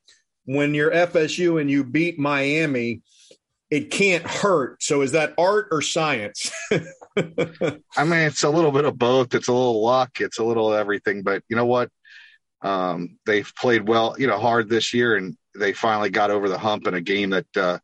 when 0.49 0.73
you're 0.73 0.89
FSU 0.89 1.61
and 1.61 1.69
you 1.69 1.83
beat 1.83 2.17
Miami, 2.17 3.03
it 3.69 3.91
can't 3.91 4.25
hurt. 4.25 4.81
So 4.81 5.03
is 5.03 5.11
that 5.11 5.35
art 5.37 5.67
or 5.69 5.83
science? 5.83 6.51
I 6.71 8.03
mean, 8.03 8.21
it's 8.21 8.41
a 8.41 8.49
little 8.49 8.71
bit 8.71 8.85
of 8.85 8.97
both. 8.97 9.35
It's 9.35 9.47
a 9.47 9.53
little 9.53 9.83
luck. 9.83 10.19
It's 10.19 10.39
a 10.39 10.43
little 10.43 10.73
everything. 10.73 11.21
But 11.21 11.43
you 11.49 11.55
know 11.55 11.67
what? 11.67 11.91
Um, 12.63 13.19
they've 13.27 13.51
played 13.59 13.87
well, 13.87 14.15
you 14.17 14.25
know, 14.25 14.39
hard 14.39 14.69
this 14.69 14.91
year, 14.91 15.15
and 15.15 15.37
they 15.55 15.71
finally 15.71 16.09
got 16.09 16.31
over 16.31 16.49
the 16.49 16.57
hump 16.57 16.87
in 16.87 16.95
a 16.95 17.01
game 17.01 17.29
that, 17.29 17.45
uh, 17.55 17.77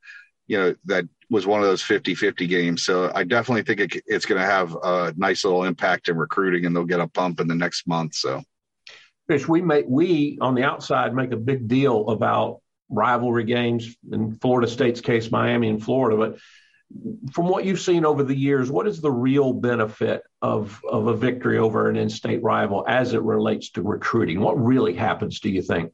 you 0.48 0.58
know, 0.58 0.76
that 0.86 1.06
was 1.30 1.46
one 1.46 1.62
of 1.62 1.68
those 1.68 1.84
50-50 1.84 2.50
games. 2.50 2.84
So 2.84 3.12
I 3.14 3.26
definitely 3.26 3.62
think 3.62 3.80
it, 3.80 4.04
it's 4.08 4.26
going 4.26 4.42
to 4.42 4.48
have 4.48 4.76
a 4.76 5.14
nice 5.16 5.46
little 5.46 5.66
impact 5.66 6.10
in 6.10 6.18
recruiting, 6.18 6.66
and 6.66 6.76
they'll 6.76 6.86
get 6.86 7.00
a 7.00 7.08
bump 7.08 7.40
in 7.40 7.48
the 7.48 7.54
next 7.54 7.88
month. 7.88 8.16
So 8.16 8.42
Fish, 9.28 9.48
we 9.48 9.62
make 9.62 9.86
we 9.88 10.38
on 10.40 10.56
the 10.56 10.64
outside 10.64 11.14
make 11.14 11.32
a 11.32 11.38
big 11.38 11.68
deal 11.68 12.10
about 12.10 12.62
rivalry 12.90 13.44
games 13.44 13.96
in 14.12 14.36
Florida 14.36 14.68
State's 14.68 15.02
case, 15.02 15.32
Miami 15.32 15.70
and 15.70 15.84
Florida. 15.84 16.18
But 16.18 16.40
from 17.34 17.48
what 17.48 17.66
you've 17.66 17.80
seen 17.80 18.06
over 18.06 18.24
the 18.24 18.36
years, 18.36 18.70
what 18.70 18.88
is 18.88 19.02
the 19.02 19.12
real 19.12 19.54
benefit 19.54 20.22
of 20.42 20.80
of 20.88 21.08
a 21.08 21.16
victory 21.16 21.58
over 21.58 21.90
an 21.90 21.96
in-state 21.96 22.44
rival 22.44 22.86
as 22.88 23.14
it 23.14 23.22
relates 23.24 23.72
to 23.72 23.82
recruiting? 23.82 24.40
What 24.40 24.64
really 24.64 24.94
happens, 24.94 25.40
do 25.40 25.50
you 25.50 25.62
think? 25.62 25.92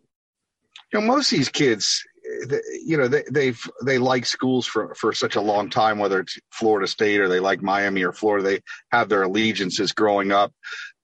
You 0.92 1.00
know, 1.00 1.08
most 1.08 1.32
of 1.32 1.38
these 1.38 1.50
kids, 1.50 2.04
you 2.86 2.98
know, 2.98 3.08
they 3.08 3.24
they've 3.32 3.72
they 3.86 3.98
like 3.98 4.26
schools 4.26 4.68
for 4.68 4.94
for 4.96 5.14
such 5.14 5.38
a 5.38 5.42
long 5.42 5.70
time, 5.70 6.00
whether 6.00 6.20
it's 6.20 6.38
Florida 6.52 6.88
State 6.88 7.22
or 7.22 7.30
they 7.30 7.40
like 7.40 7.62
Miami 7.62 8.04
or 8.04 8.12
Florida. 8.12 8.44
They 8.44 8.62
have 8.92 9.08
their 9.08 9.24
allegiances 9.24 9.94
growing 9.94 10.34
up. 10.34 10.52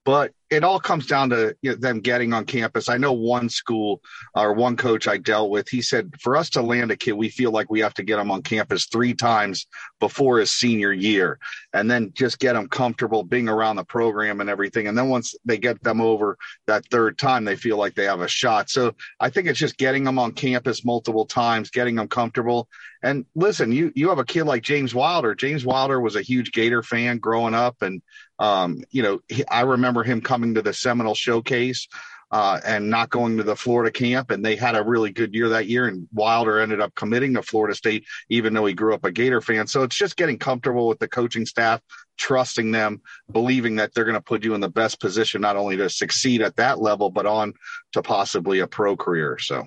But 0.08 0.32
it 0.48 0.64
all 0.64 0.80
comes 0.80 1.06
down 1.06 1.28
to 1.28 1.54
you 1.60 1.72
know, 1.72 1.76
them 1.76 2.00
getting 2.00 2.32
on 2.32 2.46
campus. 2.46 2.88
I 2.88 2.96
know 2.96 3.12
one 3.12 3.50
school 3.50 4.00
or 4.34 4.54
one 4.54 4.74
coach 4.74 5.06
I 5.06 5.18
dealt 5.18 5.50
with, 5.50 5.68
he 5.68 5.82
said, 5.82 6.14
for 6.22 6.34
us 6.34 6.48
to 6.50 6.62
land 6.62 6.90
a 6.90 6.96
kid, 6.96 7.12
we 7.12 7.28
feel 7.28 7.50
like 7.50 7.70
we 7.70 7.80
have 7.80 7.92
to 7.92 8.02
get 8.02 8.18
him 8.18 8.30
on 8.30 8.40
campus 8.40 8.86
three 8.86 9.12
times 9.12 9.66
before 10.00 10.38
his 10.38 10.50
senior 10.50 10.94
year 10.94 11.38
and 11.74 11.90
then 11.90 12.10
just 12.14 12.38
get 12.38 12.54
them 12.54 12.68
comfortable 12.70 13.22
being 13.22 13.50
around 13.50 13.76
the 13.76 13.84
program 13.84 14.40
and 14.40 14.48
everything. 14.48 14.86
And 14.86 14.96
then 14.96 15.10
once 15.10 15.34
they 15.44 15.58
get 15.58 15.82
them 15.82 16.00
over 16.00 16.38
that 16.66 16.86
third 16.86 17.18
time, 17.18 17.44
they 17.44 17.56
feel 17.56 17.76
like 17.76 17.94
they 17.94 18.06
have 18.06 18.22
a 18.22 18.28
shot. 18.28 18.70
So 18.70 18.94
I 19.20 19.28
think 19.28 19.46
it's 19.46 19.58
just 19.58 19.76
getting 19.76 20.04
them 20.04 20.18
on 20.18 20.32
campus 20.32 20.86
multiple 20.86 21.26
times, 21.26 21.68
getting 21.68 21.96
them 21.96 22.08
comfortable. 22.08 22.70
And 23.02 23.26
listen, 23.34 23.72
you, 23.72 23.92
you 23.94 24.08
have 24.08 24.18
a 24.18 24.24
kid 24.24 24.44
like 24.44 24.62
James 24.62 24.94
Wilder. 24.94 25.34
James 25.34 25.66
Wilder 25.66 26.00
was 26.00 26.16
a 26.16 26.22
huge 26.22 26.52
Gator 26.52 26.82
fan 26.82 27.18
growing 27.18 27.52
up. 27.52 27.82
And, 27.82 28.00
um, 28.38 28.84
you 28.90 29.02
know, 29.02 29.20
he, 29.28 29.46
I 29.46 29.62
remember 29.62 30.02
him 30.02 30.20
coming 30.20 30.54
to 30.54 30.62
the 30.62 30.72
Seminole 30.72 31.14
showcase 31.14 31.88
uh, 32.30 32.60
and 32.64 32.90
not 32.90 33.10
going 33.10 33.36
to 33.38 33.42
the 33.42 33.56
Florida 33.56 33.90
camp. 33.90 34.30
And 34.30 34.44
they 34.44 34.54
had 34.54 34.76
a 34.76 34.82
really 34.82 35.10
good 35.10 35.34
year 35.34 35.48
that 35.50 35.66
year. 35.66 35.86
And 35.86 36.06
Wilder 36.12 36.60
ended 36.60 36.80
up 36.80 36.94
committing 36.94 37.34
to 37.34 37.42
Florida 37.42 37.74
State, 37.74 38.04
even 38.28 38.52
though 38.52 38.66
he 38.66 38.74
grew 38.74 38.94
up 38.94 39.04
a 39.04 39.10
Gator 39.10 39.40
fan. 39.40 39.66
So 39.66 39.82
it's 39.82 39.96
just 39.96 40.16
getting 40.16 40.38
comfortable 40.38 40.88
with 40.88 40.98
the 40.98 41.08
coaching 41.08 41.46
staff, 41.46 41.80
trusting 42.18 42.70
them, 42.70 43.00
believing 43.30 43.76
that 43.76 43.94
they're 43.94 44.04
going 44.04 44.14
to 44.14 44.20
put 44.20 44.44
you 44.44 44.54
in 44.54 44.60
the 44.60 44.68
best 44.68 45.00
position, 45.00 45.40
not 45.40 45.56
only 45.56 45.76
to 45.78 45.88
succeed 45.88 46.42
at 46.42 46.56
that 46.56 46.80
level, 46.80 47.10
but 47.10 47.26
on 47.26 47.54
to 47.92 48.02
possibly 48.02 48.60
a 48.60 48.66
pro 48.66 48.96
career. 48.96 49.38
So 49.38 49.64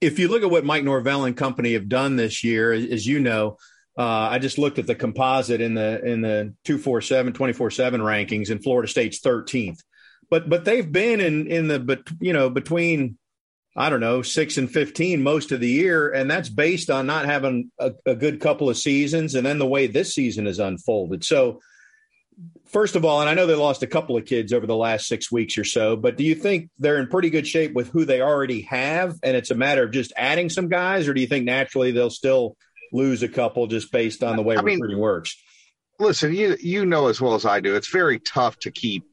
if 0.00 0.18
you 0.18 0.28
look 0.28 0.42
at 0.42 0.50
what 0.50 0.64
Mike 0.64 0.84
Norvell 0.84 1.24
and 1.24 1.36
company 1.36 1.72
have 1.72 1.88
done 1.88 2.16
this 2.16 2.44
year, 2.44 2.72
as 2.72 3.06
you 3.06 3.18
know, 3.18 3.56
uh, 3.98 4.28
I 4.30 4.38
just 4.38 4.58
looked 4.58 4.78
at 4.78 4.86
the 4.86 4.94
composite 4.94 5.60
in 5.60 5.74
the 5.74 6.04
in 6.04 6.20
the 6.20 6.54
247 6.64 7.32
24/7 7.32 8.00
rankings 8.00 8.50
and 8.50 8.62
Florida 8.62 8.88
State's 8.88 9.20
13th 9.20 9.80
but 10.30 10.48
but 10.48 10.64
they've 10.64 10.90
been 10.90 11.20
in 11.20 11.46
in 11.46 11.68
the 11.68 11.78
but 11.78 12.02
you 12.20 12.32
know 12.32 12.50
between 12.50 13.18
I 13.76 13.90
don't 13.90 14.00
know 14.00 14.22
six 14.22 14.56
and 14.56 14.70
fifteen 14.70 15.22
most 15.22 15.52
of 15.52 15.60
the 15.60 15.68
year, 15.68 16.10
and 16.10 16.30
that's 16.30 16.48
based 16.48 16.90
on 16.90 17.06
not 17.06 17.26
having 17.26 17.70
a, 17.78 17.92
a 18.06 18.14
good 18.14 18.40
couple 18.40 18.70
of 18.70 18.78
seasons, 18.78 19.34
and 19.34 19.46
then 19.46 19.58
the 19.58 19.66
way 19.66 19.86
this 19.86 20.14
season 20.14 20.46
has 20.46 20.58
unfolded. 20.58 21.24
So 21.24 21.60
first 22.66 22.96
of 22.96 23.04
all, 23.04 23.20
and 23.20 23.28
I 23.28 23.34
know 23.34 23.46
they 23.46 23.54
lost 23.54 23.82
a 23.82 23.86
couple 23.86 24.16
of 24.16 24.24
kids 24.24 24.52
over 24.52 24.66
the 24.66 24.76
last 24.76 25.06
six 25.06 25.30
weeks 25.30 25.58
or 25.58 25.64
so, 25.64 25.94
but 25.94 26.16
do 26.16 26.24
you 26.24 26.34
think 26.34 26.70
they're 26.78 26.98
in 26.98 27.08
pretty 27.08 27.30
good 27.30 27.46
shape 27.46 27.74
with 27.74 27.90
who 27.90 28.06
they 28.06 28.22
already 28.22 28.62
have, 28.62 29.16
and 29.22 29.36
it's 29.36 29.50
a 29.50 29.54
matter 29.54 29.84
of 29.84 29.90
just 29.90 30.12
adding 30.16 30.48
some 30.48 30.68
guys, 30.68 31.06
or 31.06 31.12
do 31.12 31.20
you 31.20 31.26
think 31.26 31.44
naturally 31.44 31.92
they'll 31.92 32.08
still 32.08 32.56
lose 32.92 33.22
a 33.22 33.28
couple 33.28 33.66
just 33.66 33.92
based 33.92 34.22
on 34.22 34.36
the 34.36 34.42
way 34.42 34.56
I 34.56 34.60
recruiting 34.60 34.96
mean, 34.96 34.98
works? 34.98 35.36
Listen, 35.98 36.34
you 36.34 36.56
you 36.60 36.84
know 36.84 37.08
as 37.08 37.20
well 37.20 37.34
as 37.34 37.46
I 37.46 37.60
do, 37.60 37.76
it's 37.76 37.90
very 37.90 38.18
tough 38.18 38.58
to 38.60 38.70
keep 38.70 39.04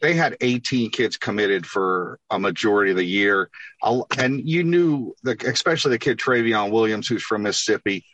they 0.00 0.14
had 0.14 0.36
18 0.40 0.90
kids 0.90 1.16
committed 1.16 1.66
for 1.66 2.20
a 2.30 2.38
majority 2.38 2.92
of 2.92 2.96
the 2.96 3.04
year. 3.04 3.50
And 3.82 4.48
you 4.48 4.62
knew, 4.62 5.14
the, 5.22 5.36
especially 5.46 5.90
the 5.92 5.98
kid 5.98 6.18
Travion 6.18 6.70
Williams, 6.70 7.08
who's 7.08 7.22
from 7.22 7.42
Mississippi, 7.42 8.04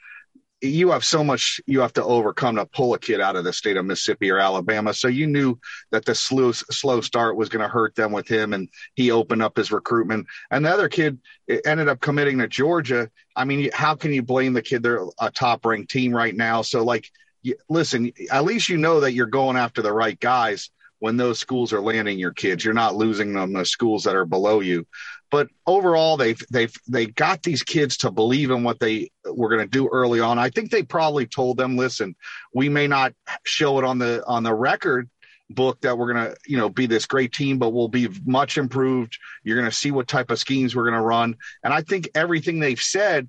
you 0.64 0.90
have 0.90 1.04
so 1.04 1.22
much 1.22 1.60
you 1.66 1.80
have 1.80 1.92
to 1.94 2.04
overcome 2.04 2.56
to 2.56 2.66
pull 2.66 2.94
a 2.94 2.98
kid 2.98 3.20
out 3.20 3.36
of 3.36 3.44
the 3.44 3.52
state 3.52 3.76
of 3.76 3.84
Mississippi 3.84 4.30
or 4.30 4.38
Alabama. 4.38 4.94
So 4.94 5.08
you 5.08 5.26
knew 5.26 5.58
that 5.90 6.04
the 6.04 6.14
slow, 6.14 6.52
slow 6.52 7.00
start 7.00 7.36
was 7.36 7.48
going 7.48 7.62
to 7.62 7.68
hurt 7.68 7.94
them 7.94 8.12
with 8.12 8.28
him, 8.28 8.52
and 8.52 8.68
he 8.94 9.10
opened 9.10 9.42
up 9.42 9.56
his 9.56 9.70
recruitment. 9.70 10.26
And 10.50 10.64
the 10.64 10.70
other 10.70 10.88
kid 10.88 11.18
ended 11.64 11.88
up 11.88 12.00
committing 12.00 12.38
to 12.38 12.48
Georgia. 12.48 13.10
I 13.36 13.44
mean, 13.44 13.70
how 13.72 13.94
can 13.94 14.12
you 14.12 14.22
blame 14.22 14.52
the 14.52 14.62
kid? 14.62 14.82
They're 14.82 15.06
a 15.20 15.30
top 15.30 15.64
ranked 15.66 15.90
team 15.90 16.14
right 16.14 16.34
now. 16.34 16.62
So, 16.62 16.84
like, 16.84 17.10
listen, 17.68 18.12
at 18.30 18.44
least 18.44 18.68
you 18.68 18.78
know 18.78 19.00
that 19.00 19.12
you're 19.12 19.26
going 19.26 19.56
after 19.56 19.82
the 19.82 19.92
right 19.92 20.18
guys 20.18 20.70
when 21.00 21.16
those 21.18 21.38
schools 21.38 21.72
are 21.74 21.82
landing 21.82 22.18
your 22.18 22.32
kids. 22.32 22.64
You're 22.64 22.72
not 22.72 22.94
losing 22.96 23.34
them 23.34 23.54
to 23.54 23.66
schools 23.66 24.04
that 24.04 24.16
are 24.16 24.24
below 24.24 24.60
you. 24.60 24.86
But 25.34 25.48
overall, 25.66 26.16
they've 26.16 26.40
they've 26.48 26.72
they 26.86 27.06
got 27.06 27.42
these 27.42 27.64
kids 27.64 27.96
to 27.96 28.12
believe 28.12 28.52
in 28.52 28.62
what 28.62 28.78
they 28.78 29.10
were 29.24 29.48
going 29.48 29.62
to 29.62 29.66
do 29.66 29.88
early 29.88 30.20
on. 30.20 30.38
I 30.38 30.48
think 30.48 30.70
they 30.70 30.84
probably 30.84 31.26
told 31.26 31.56
them, 31.56 31.76
"Listen, 31.76 32.14
we 32.54 32.68
may 32.68 32.86
not 32.86 33.14
show 33.42 33.80
it 33.80 33.84
on 33.84 33.98
the 33.98 34.22
on 34.28 34.44
the 34.44 34.54
record 34.54 35.10
book 35.50 35.80
that 35.80 35.98
we're 35.98 36.12
going 36.12 36.30
to, 36.30 36.36
you 36.46 36.56
know, 36.56 36.68
be 36.68 36.86
this 36.86 37.06
great 37.06 37.32
team, 37.32 37.58
but 37.58 37.70
we'll 37.70 37.88
be 37.88 38.08
much 38.24 38.58
improved. 38.58 39.18
You're 39.42 39.56
going 39.58 39.68
to 39.68 39.76
see 39.76 39.90
what 39.90 40.06
type 40.06 40.30
of 40.30 40.38
schemes 40.38 40.76
we're 40.76 40.88
going 40.88 40.94
to 40.94 41.00
run. 41.00 41.34
And 41.64 41.74
I 41.74 41.82
think 41.82 42.10
everything 42.14 42.60
they've 42.60 42.80
said 42.80 43.28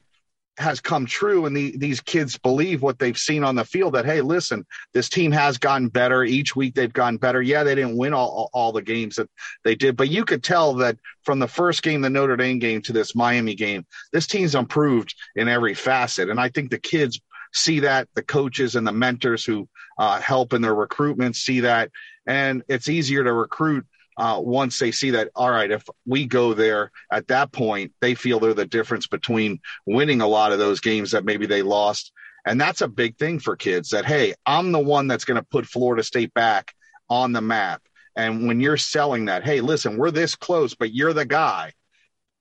has 0.58 0.80
come 0.80 1.06
true 1.06 1.46
and 1.46 1.56
the, 1.56 1.76
these 1.78 2.00
kids 2.00 2.38
believe 2.38 2.82
what 2.82 2.98
they've 2.98 3.18
seen 3.18 3.44
on 3.44 3.56
the 3.56 3.66
field 3.66 3.94
that 3.94 4.06
hey 4.06 4.22
listen 4.22 4.66
this 4.94 5.10
team 5.10 5.32
has 5.32 5.58
gotten 5.58 5.90
better 5.90 6.24
each 6.24 6.56
week 6.56 6.74
they've 6.74 6.94
gotten 6.94 7.18
better 7.18 7.42
yeah 7.42 7.64
they 7.64 7.76
didn't 7.76 7.98
win 7.98 8.14
all, 8.14 8.50
all 8.54 8.72
the 8.72 8.82
games 8.82 9.16
that 9.16 9.30
they 9.64 9.76
did 9.76 9.98
but 9.98 10.10
you 10.10 10.24
could 10.24 10.44
tell 10.44 10.74
that 10.74 10.98
from 11.24 11.40
the 11.40 11.48
first 11.48 11.84
game 11.84 12.02
the 12.02 12.10
notre 12.10 12.38
dame 12.38 12.60
game 12.60 12.82
to 12.82 12.94
this 12.94 13.16
miami 13.16 13.56
game 13.56 13.86
this 14.14 14.28
team's 14.28 14.56
improved 14.56 15.14
in 15.36 15.48
every 15.48 15.74
facet 15.74 16.30
and 16.30 16.40
i 16.40 16.48
think 16.50 16.70
the 16.72 16.80
kids 16.80 17.20
see 17.56 17.82
that. 17.82 18.08
The 18.14 18.24
coaches 18.24 18.76
and 18.76 18.86
the 18.86 18.92
mentors 18.92 19.46
who 19.46 19.68
uh, 19.98 20.20
help 20.20 20.54
in 20.54 20.62
their 20.62 20.76
recruitment 20.76 21.36
see 21.36 21.62
that. 21.62 21.92
And 22.28 22.64
it's 22.68 22.90
easier 22.90 23.24
to 23.24 23.34
recruit 23.34 23.86
uh, 24.18 24.40
once 24.42 24.80
they 24.80 24.92
see 24.92 25.12
that, 25.12 25.30
all 25.36 25.50
right, 25.50 25.72
if 25.72 25.84
we 26.06 26.26
go 26.26 26.54
there 26.54 26.92
at 27.12 27.28
that 27.28 27.52
point, 27.52 27.94
they 28.00 28.16
feel 28.16 28.40
they're 28.40 28.54
the 28.54 28.66
difference 28.66 29.08
between 29.08 29.60
winning 29.86 30.22
a 30.22 30.28
lot 30.28 30.52
of 30.52 30.60
those 30.60 30.80
games 30.80 31.12
that 31.12 31.26
maybe 31.26 31.46
they 31.46 31.62
lost. 31.62 32.12
And 32.46 32.62
that's 32.62 32.82
a 32.82 32.88
big 32.88 33.18
thing 33.18 33.40
for 33.40 33.56
kids 33.56 33.90
that, 33.90 34.06
hey, 34.06 34.36
I'm 34.46 34.72
the 34.72 34.80
one 34.80 35.08
that's 35.08 35.26
going 35.26 35.40
to 35.40 35.48
put 35.48 35.66
Florida 35.66 36.04
State 36.04 36.34
back 36.34 36.74
on 37.10 37.34
the 37.34 37.42
map. 37.42 37.82
And 38.16 38.48
when 38.48 38.62
you're 38.62 38.78
selling 38.78 39.26
that, 39.26 39.44
hey, 39.44 39.62
listen, 39.62 39.98
we're 39.98 40.12
this 40.12 40.36
close, 40.36 40.76
but 40.76 40.94
you're 40.94 41.14
the 41.14 41.26
guy. 41.26 41.74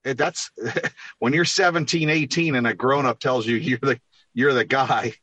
Eh, 0.05 0.13
that's 0.13 0.51
when 1.19 1.33
you're 1.33 1.43
17, 1.43 2.09
18 2.09 2.55
and 2.55 2.67
a 2.67 2.73
grown 2.73 3.05
up 3.05 3.19
tells 3.19 3.45
you 3.45 3.57
you're 3.57 3.79
the, 3.79 3.99
you're 4.33 4.53
the 4.53 4.65
guy. 4.65 5.13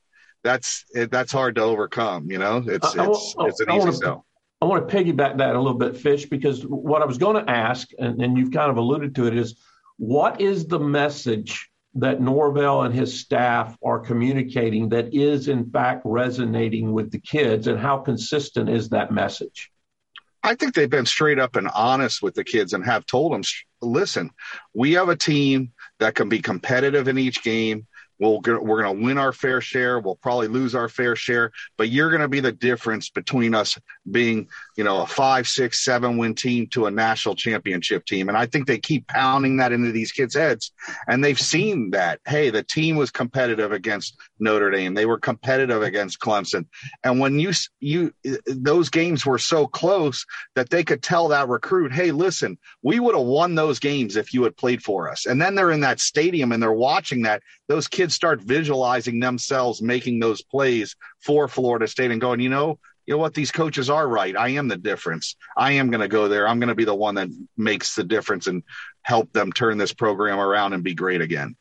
That's, 0.45 0.85
eh, 0.95 1.07
that's 1.11 1.33
hard 1.33 1.55
to 1.55 1.63
overcome. 1.63 2.31
You 2.31 2.39
know, 2.39 2.63
it's, 2.67 2.97
uh, 2.97 3.03
I, 3.03 3.11
it's, 3.11 3.35
I, 3.39 3.45
it's 3.47 3.61
an 3.61 3.71
I 3.71 3.77
easy 3.77 3.79
wanna, 3.79 3.93
sell. 3.93 4.27
I 4.63 4.65
want 4.65 4.89
to 4.89 4.97
piggyback 4.97 5.39
that 5.39 5.57
a 5.57 5.61
little 5.61 5.77
bit, 5.77 5.97
Fish, 5.97 6.27
because 6.27 6.65
what 6.65 7.03
I 7.03 7.05
was 7.05 7.19
going 7.19 7.35
to 7.35 7.51
ask, 7.51 7.89
and, 7.99 8.23
and 8.23 8.39
you've 8.39 8.53
kind 8.53 8.71
of 8.71 8.77
alluded 8.77 9.13
to 9.17 9.27
it, 9.27 9.37
is 9.37 9.57
what 9.97 10.41
is 10.41 10.69
the 10.69 10.79
message 10.79 11.69
that 11.97 12.21
Norvell 12.21 12.83
and 12.83 12.95
his 12.95 13.19
staff 13.19 13.77
are 13.85 13.99
communicating 13.99 14.91
that 14.91 15.13
is 15.13 15.49
in 15.49 15.69
fact 15.69 16.03
resonating 16.05 16.93
with 16.93 17.11
the 17.11 17.19
kids, 17.19 17.67
and 17.67 17.77
how 17.77 17.99
consistent 17.99 18.71
is 18.71 18.91
that 18.91 19.11
message? 19.11 19.73
I 20.45 20.55
think 20.55 20.77
they've 20.77 20.89
been 20.89 21.07
straight 21.07 21.41
up 21.41 21.57
and 21.57 21.67
honest 21.67 22.23
with 22.23 22.35
the 22.35 22.45
kids 22.45 22.73
and 22.73 22.85
have 22.85 23.05
told 23.05 23.33
them, 23.33 23.43
listen, 23.81 24.31
we 24.75 24.93
have 24.93 25.09
a 25.09 25.17
team 25.17 25.73
that 25.99 26.15
can 26.15 26.29
be 26.29 26.41
competitive 26.41 27.09
in 27.09 27.19
each 27.19 27.43
game. 27.43 27.89
We'll, 28.23 28.41
we're 28.41 28.85
going 28.85 28.97
to 28.97 29.05
win 29.05 29.19
our 29.19 29.33
fair 29.33 29.61
share. 29.61 29.99
We'll 29.99 30.15
probably 30.15 30.47
lose 30.47 30.77
our 30.77 30.89
fair 30.89 31.17
share, 31.17 31.51
but 31.77 31.89
you're 31.89 32.09
going 32.09 32.23
to 32.23 32.29
be 32.29 32.39
the 32.39 32.53
difference 32.53 33.11
between 33.11 33.53
us 33.53 33.77
being, 34.09 34.47
you 34.77 34.85
know, 34.85 35.03
a 35.03 35.09
five, 35.09 35.49
six, 35.49 35.85
seven 35.85 36.19
win 36.19 36.37
team 36.37 36.69
to 36.69 36.87
a 36.87 36.91
national 36.93 37.35
championship 37.35 38.07
team. 38.07 38.29
And 38.29 38.39
I 38.39 38.47
think 38.47 38.69
they 38.69 38.79
keep 38.79 39.09
pounding 39.09 39.57
that 39.57 39.73
into 39.73 39.91
these 39.91 40.13
kids' 40.13 40.37
heads. 40.37 40.71
And 41.09 41.25
they've 41.25 41.41
seen 41.41 41.91
that, 41.91 42.21
hey, 42.25 42.51
the 42.51 42.63
team 42.63 42.95
was 42.95 43.11
competitive 43.11 43.73
against 43.73 44.17
Notre 44.39 44.71
Dame. 44.71 44.95
They 44.95 45.07
were 45.07 45.19
competitive 45.19 45.83
against 45.83 46.21
Clemson. 46.21 46.67
And 47.03 47.19
when 47.19 47.41
you, 47.41 47.51
you, 47.81 48.15
those 48.47 48.89
games 48.89 49.27
were 49.27 49.39
so 49.39 49.67
close 49.67 50.25
that 50.55 50.71
they 50.71 50.85
could 50.85 51.03
tell 51.03 51.27
that 51.29 51.49
recruit, 51.49 51.93
hey, 51.93 52.13
listen, 52.13 52.57
we 52.85 53.01
would 53.01 53.17
have 53.17 53.27
won 53.27 53.57
those 53.57 53.81
games 53.81 54.15
if 54.15 54.33
you 54.33 54.45
had 54.45 54.57
played 54.57 54.81
for 54.81 55.11
us. 55.11 55.27
And 55.27 55.43
then 55.43 55.57
they're 55.57 55.73
in 55.73 55.81
that 55.81 55.99
stadium 55.99 56.53
and 56.53 56.63
they're 56.63 56.73
watching 56.73 57.23
that. 57.23 57.43
Those 57.69 57.89
kids 57.89 58.12
start 58.13 58.41
visualizing 58.41 59.21
themselves 59.21 59.83
making 59.83 60.21
those 60.21 60.43
plays 60.43 60.97
for 61.21 61.49
Florida 61.49 61.87
State 61.87 62.11
and 62.11 62.21
going, 62.21 62.41
you 62.41 62.49
know, 62.49 62.79
you 63.07 63.15
know 63.15 63.19
what? 63.19 63.35
These 63.35 63.51
coaches 63.51 63.91
are 63.91 64.07
right. 64.07 64.37
I 64.37 64.51
am 64.51 64.69
the 64.69 64.77
difference. 64.77 65.35
I 65.57 65.73
am 65.73 65.91
going 65.91 66.01
to 66.01 66.09
go 66.09 66.29
there. 66.29 66.47
I'm 66.47 66.61
going 66.61 66.69
to 66.69 66.75
be 66.75 66.85
the 66.85 66.95
one 66.95 67.17
that 67.17 67.29
makes 67.57 67.95
the 67.97 68.05
difference 68.05 68.47
and 68.47 68.63
help 69.03 69.33
them 69.33 69.53
turn 69.53 69.77
this 69.79 69.93
program 69.93 70.39
around 70.39 70.73
and 70.73 70.85
be 70.85 70.95
great 70.95 71.21
again. 71.21 71.57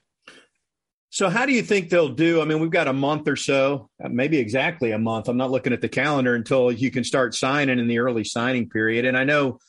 So, 1.09 1.29
how 1.29 1.45
do 1.45 1.51
you 1.51 1.61
think 1.61 1.89
they'll 1.89 2.09
do? 2.09 2.41
I 2.41 2.45
mean, 2.45 2.61
we've 2.61 2.71
got 2.71 2.87
a 2.87 2.93
month 2.93 3.27
or 3.27 3.35
so, 3.35 3.89
uh, 4.01 4.07
maybe 4.07 4.37
exactly 4.37 4.91
a 4.91 4.99
month. 4.99 5.27
I'm 5.27 5.35
not 5.35 5.51
looking 5.51 5.73
at 5.73 5.81
the 5.81 5.89
calendar 5.89 6.35
until 6.35 6.71
you 6.71 6.89
can 6.89 7.03
start 7.03 7.35
signing 7.35 7.79
in 7.79 7.87
the 7.87 7.99
early 7.99 8.23
signing 8.23 8.69
period. 8.69 9.03
And 9.03 9.17
I 9.17 9.25
know 9.25 9.59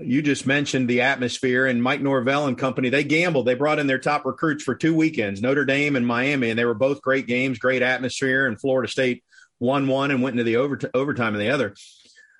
you 0.00 0.22
just 0.22 0.46
mentioned 0.46 0.88
the 0.88 1.02
atmosphere 1.02 1.66
and 1.66 1.82
Mike 1.82 2.00
Norvell 2.00 2.46
and 2.46 2.58
company. 2.58 2.88
They 2.88 3.04
gambled. 3.04 3.46
They 3.46 3.54
brought 3.54 3.78
in 3.78 3.86
their 3.86 3.98
top 3.98 4.24
recruits 4.24 4.64
for 4.64 4.74
two 4.74 4.94
weekends, 4.94 5.40
Notre 5.40 5.64
Dame 5.64 5.96
and 5.96 6.06
Miami, 6.06 6.50
and 6.50 6.58
they 6.58 6.64
were 6.64 6.74
both 6.74 7.00
great 7.00 7.26
games, 7.26 7.58
great 7.58 7.82
atmosphere. 7.82 8.46
And 8.46 8.60
Florida 8.60 8.90
State 8.90 9.22
won 9.60 9.86
one 9.86 10.10
and 10.10 10.22
went 10.22 10.34
into 10.34 10.44
the 10.44 10.56
over- 10.56 10.80
overtime 10.94 11.34
in 11.34 11.40
the 11.40 11.50
other. 11.50 11.74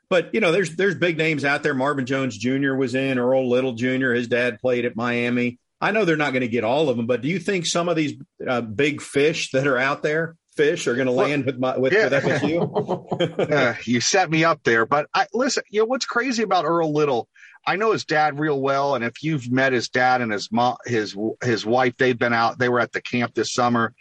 But 0.08 0.34
you 0.34 0.40
know, 0.40 0.52
there's 0.52 0.76
there's 0.76 0.94
big 0.94 1.16
names 1.16 1.44
out 1.44 1.62
there. 1.62 1.74
Marvin 1.74 2.06
Jones 2.06 2.36
Jr. 2.36 2.74
was 2.74 2.94
in, 2.94 3.18
Earl 3.18 3.48
Little 3.48 3.72
Jr. 3.72 4.12
His 4.12 4.28
dad 4.28 4.60
played 4.60 4.84
at 4.84 4.96
Miami. 4.96 5.58
I 5.80 5.92
know 5.92 6.04
they're 6.04 6.16
not 6.16 6.32
going 6.32 6.42
to 6.42 6.48
get 6.48 6.64
all 6.64 6.88
of 6.88 6.96
them, 6.96 7.06
but 7.06 7.20
do 7.20 7.28
you 7.28 7.38
think 7.38 7.66
some 7.66 7.88
of 7.88 7.96
these 7.96 8.14
uh, 8.46 8.60
big 8.60 9.00
fish 9.00 9.50
that 9.50 9.66
are 9.66 9.78
out 9.78 10.02
there, 10.02 10.36
fish, 10.56 10.86
are 10.86 10.94
going 10.94 11.06
to 11.06 11.12
land 11.12 11.46
with 11.46 11.58
my 11.58 11.76
with, 11.78 11.92
yeah. 11.92 12.08
with 12.08 12.24
FSU? 12.24 13.52
uh, 13.52 13.74
you 13.84 14.00
set 14.00 14.30
me 14.30 14.44
up 14.44 14.62
there, 14.64 14.86
but 14.86 15.08
I 15.14 15.26
listen. 15.32 15.62
You 15.70 15.80
know 15.80 15.86
what's 15.86 16.06
crazy 16.06 16.42
about 16.42 16.64
Earl 16.64 16.92
Little? 16.92 17.28
I 17.66 17.76
know 17.76 17.92
his 17.92 18.04
dad 18.04 18.38
real 18.38 18.60
well, 18.60 18.94
and 18.94 19.04
if 19.04 19.22
you've 19.22 19.50
met 19.50 19.72
his 19.72 19.88
dad 19.88 20.20
and 20.20 20.32
his 20.32 20.52
mom, 20.52 20.76
his 20.84 21.16
his 21.42 21.64
wife, 21.64 21.94
they've 21.96 22.18
been 22.18 22.34
out. 22.34 22.58
They 22.58 22.68
were 22.68 22.80
at 22.80 22.92
the 22.92 23.00
camp 23.00 23.34
this 23.34 23.52
summer. 23.52 23.94